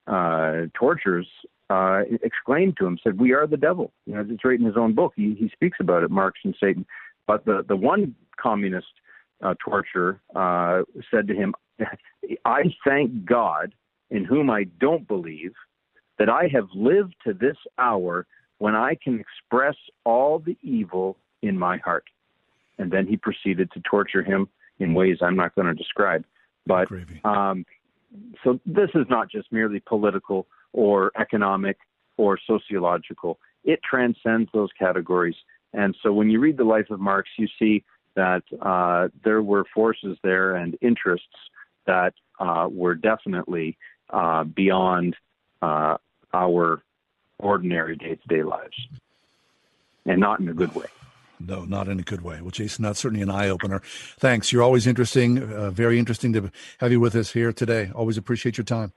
[0.06, 1.26] uh, tortures
[1.68, 4.76] uh, exclaimed to him, said, "We are the devil." You know, it's right in his
[4.76, 5.12] own book.
[5.16, 6.86] He he speaks about it, Marx and Satan.
[7.26, 8.86] But the the one communist
[9.42, 11.54] uh, torturer uh, said to him,
[12.44, 13.74] "I thank God,
[14.10, 15.52] in whom I don't believe,
[16.18, 18.26] that I have lived to this hour
[18.58, 22.04] when I can express all the evil in my heart."
[22.78, 24.48] And then he proceeded to torture him
[24.78, 26.24] in ways I'm not going to describe.
[26.66, 26.88] But
[27.24, 27.64] um,
[28.44, 31.78] so this is not just merely political or economic
[32.16, 33.38] or sociological.
[33.64, 35.36] It transcends those categories.
[35.72, 37.84] And so when you read the life of Marx, you see
[38.14, 41.26] that uh, there were forces there and interests
[41.86, 43.76] that uh, were definitely
[44.10, 45.16] uh, beyond
[45.62, 45.96] uh,
[46.32, 46.82] our
[47.38, 48.76] ordinary day to day lives,
[50.06, 50.86] and not in a good way.
[51.38, 52.40] No, not in a good way.
[52.40, 53.80] Well, Jason, that's certainly an eye opener.
[54.18, 54.52] Thanks.
[54.52, 55.42] You're always interesting.
[55.42, 57.90] Uh, very interesting to have you with us here today.
[57.94, 58.92] Always appreciate your time.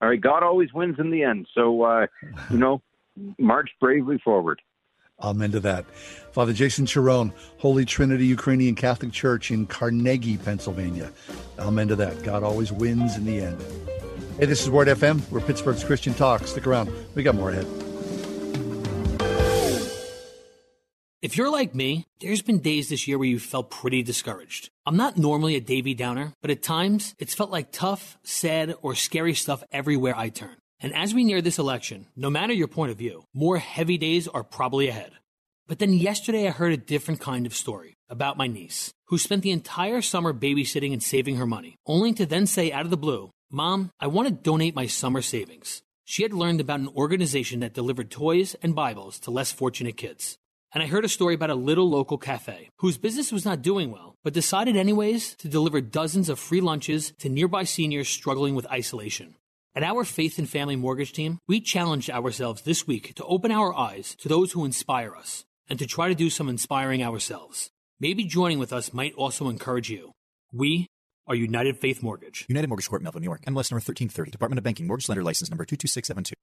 [0.00, 1.46] All right, God always wins in the end.
[1.54, 2.06] So, uh,
[2.50, 2.82] you know,
[3.38, 4.60] march bravely forward.
[5.20, 5.86] Amen to that.
[6.32, 11.12] Father Jason Charon, Holy Trinity Ukrainian Catholic Church in Carnegie, Pennsylvania.
[11.58, 12.22] Amen to that.
[12.24, 13.62] God always wins in the end.
[14.38, 15.22] Hey, this is Word FM.
[15.30, 16.46] We're Pittsburgh's Christian Talk.
[16.46, 16.92] Stick around.
[17.14, 17.66] We got more ahead.
[21.24, 24.68] If you're like me, there's been days this year where you felt pretty discouraged.
[24.84, 28.94] I'm not normally a Davy Downer, but at times it's felt like tough, sad, or
[28.94, 30.56] scary stuff everywhere I turn.
[30.80, 34.28] And as we near this election, no matter your point of view, more heavy days
[34.28, 35.12] are probably ahead.
[35.66, 39.42] But then yesterday I heard a different kind of story about my niece, who spent
[39.42, 42.98] the entire summer babysitting and saving her money, only to then say out of the
[42.98, 45.82] blue, Mom, I want to donate my summer savings.
[46.04, 50.36] She had learned about an organization that delivered toys and Bibles to less fortunate kids
[50.74, 53.92] and I heard a story about a little local cafe whose business was not doing
[53.92, 58.70] well, but decided anyways to deliver dozens of free lunches to nearby seniors struggling with
[58.70, 59.36] isolation.
[59.76, 63.74] At our Faith and Family Mortgage team, we challenged ourselves this week to open our
[63.74, 67.70] eyes to those who inspire us and to try to do some inspiring ourselves.
[68.00, 70.12] Maybe joining with us might also encourage you.
[70.52, 70.88] We
[71.26, 72.46] are United Faith Mortgage.
[72.48, 73.42] United Mortgage Corp, Melville, New York.
[73.42, 74.30] MLS number 1330.
[74.30, 74.86] Department of Banking.
[74.86, 76.34] Mortgage Lender License number 22672.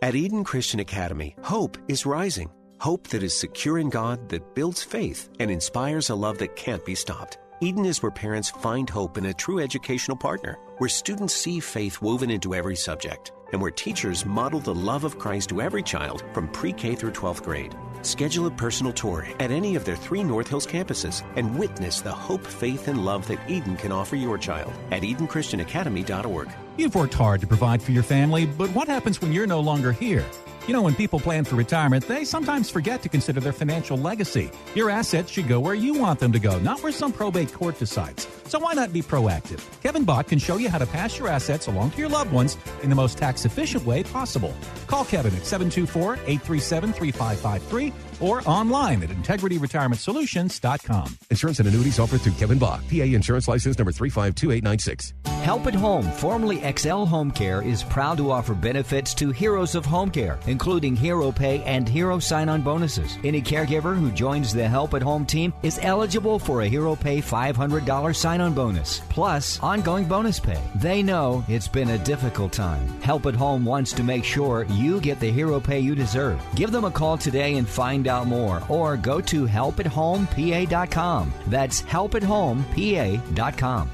[0.00, 2.50] At Eden Christian Academy, hope is rising.
[2.82, 6.84] Hope that is secure in God, that builds faith, and inspires a love that can't
[6.84, 7.38] be stopped.
[7.60, 12.02] Eden is where parents find hope in a true educational partner, where students see faith
[12.02, 16.24] woven into every subject, and where teachers model the love of Christ to every child
[16.32, 17.72] from pre K through 12th grade.
[18.02, 22.10] Schedule a personal tour at any of their three North Hills campuses and witness the
[22.10, 26.50] hope, faith, and love that Eden can offer your child at EdenChristianAcademy.org.
[26.76, 29.92] You've worked hard to provide for your family, but what happens when you're no longer
[29.92, 30.26] here?
[30.66, 34.48] You know, when people plan for retirement, they sometimes forget to consider their financial legacy.
[34.76, 37.80] Your assets should go where you want them to go, not where some probate court
[37.80, 38.28] decides.
[38.46, 39.60] So why not be proactive?
[39.82, 42.56] Kevin Bott can show you how to pass your assets along to your loved ones
[42.82, 44.54] in the most tax efficient way possible.
[44.86, 51.18] Call Kevin at 724 837 3553 or online at integrityretirementsolutions.com.
[51.30, 55.14] Insurance and annuities offered through Kevin Bach, PA Insurance License number 352896.
[55.42, 59.84] Help at Home, formerly XL Home Care, is proud to offer benefits to heroes of
[59.84, 63.18] home care, including Hero Pay and Hero Sign On bonuses.
[63.24, 67.20] Any caregiver who joins the Help at Home team is eligible for a Hero Pay
[67.20, 70.60] $500 sign on bonus, plus ongoing bonus pay.
[70.76, 72.86] They know it's been a difficult time.
[73.00, 76.40] Help at Home wants to make sure you get the Hero Pay you deserve.
[76.54, 81.34] Give them a call today and find out more, or go to helpathomepA.com.
[81.48, 83.90] That's helpathomepA.com.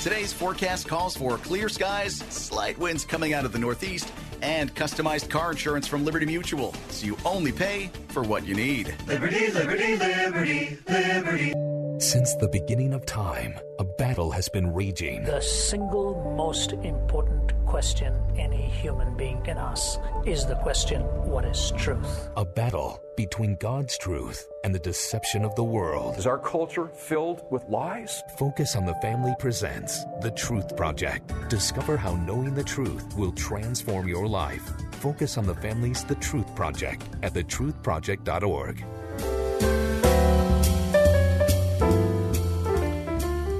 [0.00, 4.10] Today's forecast calls for clear skies, slight winds coming out of the northeast,
[4.40, 8.94] and customized car insurance from Liberty Mutual, so you only pay for what you need.
[9.06, 11.69] Liberty, liberty, liberty, liberty.
[12.00, 15.22] Since the beginning of time, a battle has been raging.
[15.22, 21.74] The single most important question any human being can ask is the question what is
[21.76, 22.30] truth?
[22.38, 26.16] A battle between God's truth and the deception of the world.
[26.16, 28.22] Is our culture filled with lies?
[28.38, 31.30] Focus on the Family presents The Truth Project.
[31.50, 34.72] Discover how knowing the truth will transform your life.
[34.92, 38.86] Focus on the Family's The Truth Project at thetruthproject.org.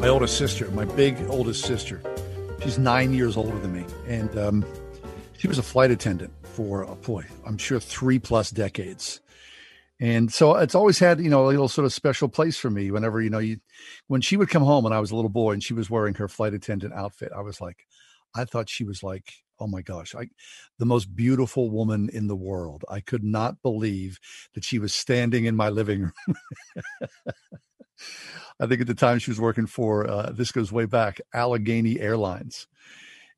[0.00, 2.00] my oldest sister, my big oldest sister.
[2.62, 4.64] She's nine years older than me, and um,
[5.36, 9.20] she was a flight attendant for oh boy, I'm sure three plus decades.
[10.00, 12.90] And so it's always had, you know, a little sort of special place for me
[12.90, 13.58] whenever, you know, you
[14.06, 16.14] when she would come home when I was a little boy and she was wearing
[16.14, 17.86] her flight attendant outfit, I was like,
[18.34, 20.28] I thought she was like oh my gosh, I,
[20.78, 22.82] the most beautiful woman in the world.
[22.88, 24.18] I could not believe
[24.54, 26.36] that she was standing in my living room.
[28.60, 31.98] I think at the time she was working for, uh, this goes way back, Allegheny
[31.98, 32.66] Airlines.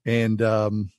[0.04, 0.90] And um,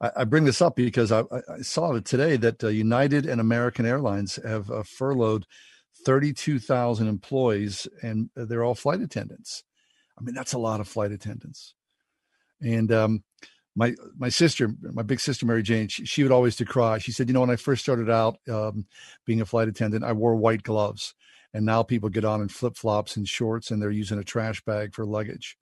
[0.00, 3.40] I, I, bring this up because I, I saw it today that uh, United and
[3.40, 5.46] American Airlines have uh, furloughed
[6.04, 9.64] 32,000 employees and they're all flight attendants.
[10.18, 11.74] I mean, that's a lot of flight attendants.
[12.60, 13.24] And um,
[13.74, 16.98] my my sister, my big sister Mary Jane, she, she, would always decry.
[16.98, 18.86] She said, you know, when I first started out um,
[19.24, 21.14] being a flight attendant, I wore white gloves,
[21.52, 24.62] and now people get on in flip flops and shorts, and they're using a trash
[24.62, 25.56] bag for luggage.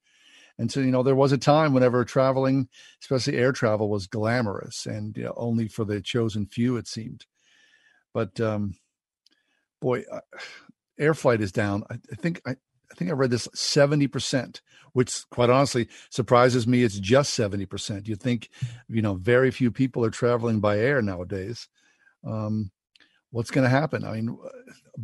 [0.59, 2.67] And so, you know, there was a time whenever traveling,
[3.01, 7.25] especially air travel, was glamorous and you know, only for the chosen few, it seemed.
[8.13, 8.75] But um,
[9.79, 10.19] boy, uh,
[10.99, 11.85] air flight is down.
[11.89, 14.59] I, I think I, I think I read this 70%,
[14.91, 16.83] which quite honestly surprises me.
[16.83, 18.07] It's just 70%.
[18.07, 18.49] You think,
[18.89, 21.69] you know, very few people are traveling by air nowadays.
[22.27, 22.71] Um,
[23.31, 24.03] what's going to happen?
[24.03, 24.37] I mean,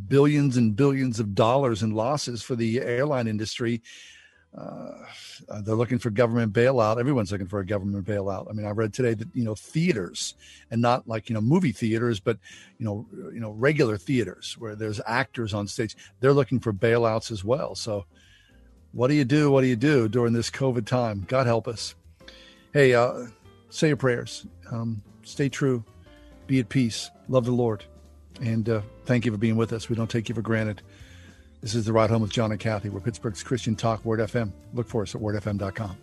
[0.07, 3.81] billions and billions of dollars in losses for the airline industry
[4.57, 4.91] uh,
[5.63, 6.97] they're looking for government bailout.
[6.97, 8.49] Everyone's looking for a government bailout.
[8.49, 10.35] I mean, I read today that you know theaters
[10.71, 12.37] and not like you know movie theaters, but
[12.77, 15.97] you know you know regular theaters where there's actors on stage.
[16.21, 17.75] They're looking for bailouts as well.
[17.75, 18.05] So,
[18.93, 19.51] what do you do?
[19.51, 21.25] What do you do during this COVID time?
[21.27, 21.95] God help us.
[22.71, 23.27] Hey, uh,
[23.69, 24.47] say your prayers.
[24.71, 25.83] Um, stay true.
[26.47, 27.09] Be at peace.
[27.27, 27.83] Love the Lord,
[28.41, 29.89] and uh, thank you for being with us.
[29.89, 30.81] We don't take you for granted.
[31.61, 32.89] This is The Ride Home with John and Kathy.
[32.89, 34.51] We're Pittsburgh's Christian Talk, Word FM.
[34.73, 35.97] Look for us at wordfm.com.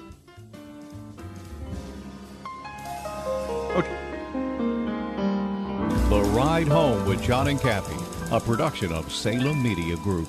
[3.75, 3.99] Okay.
[6.09, 7.97] The Ride Home with John and Kathy,
[8.35, 10.29] a production of Salem Media Group.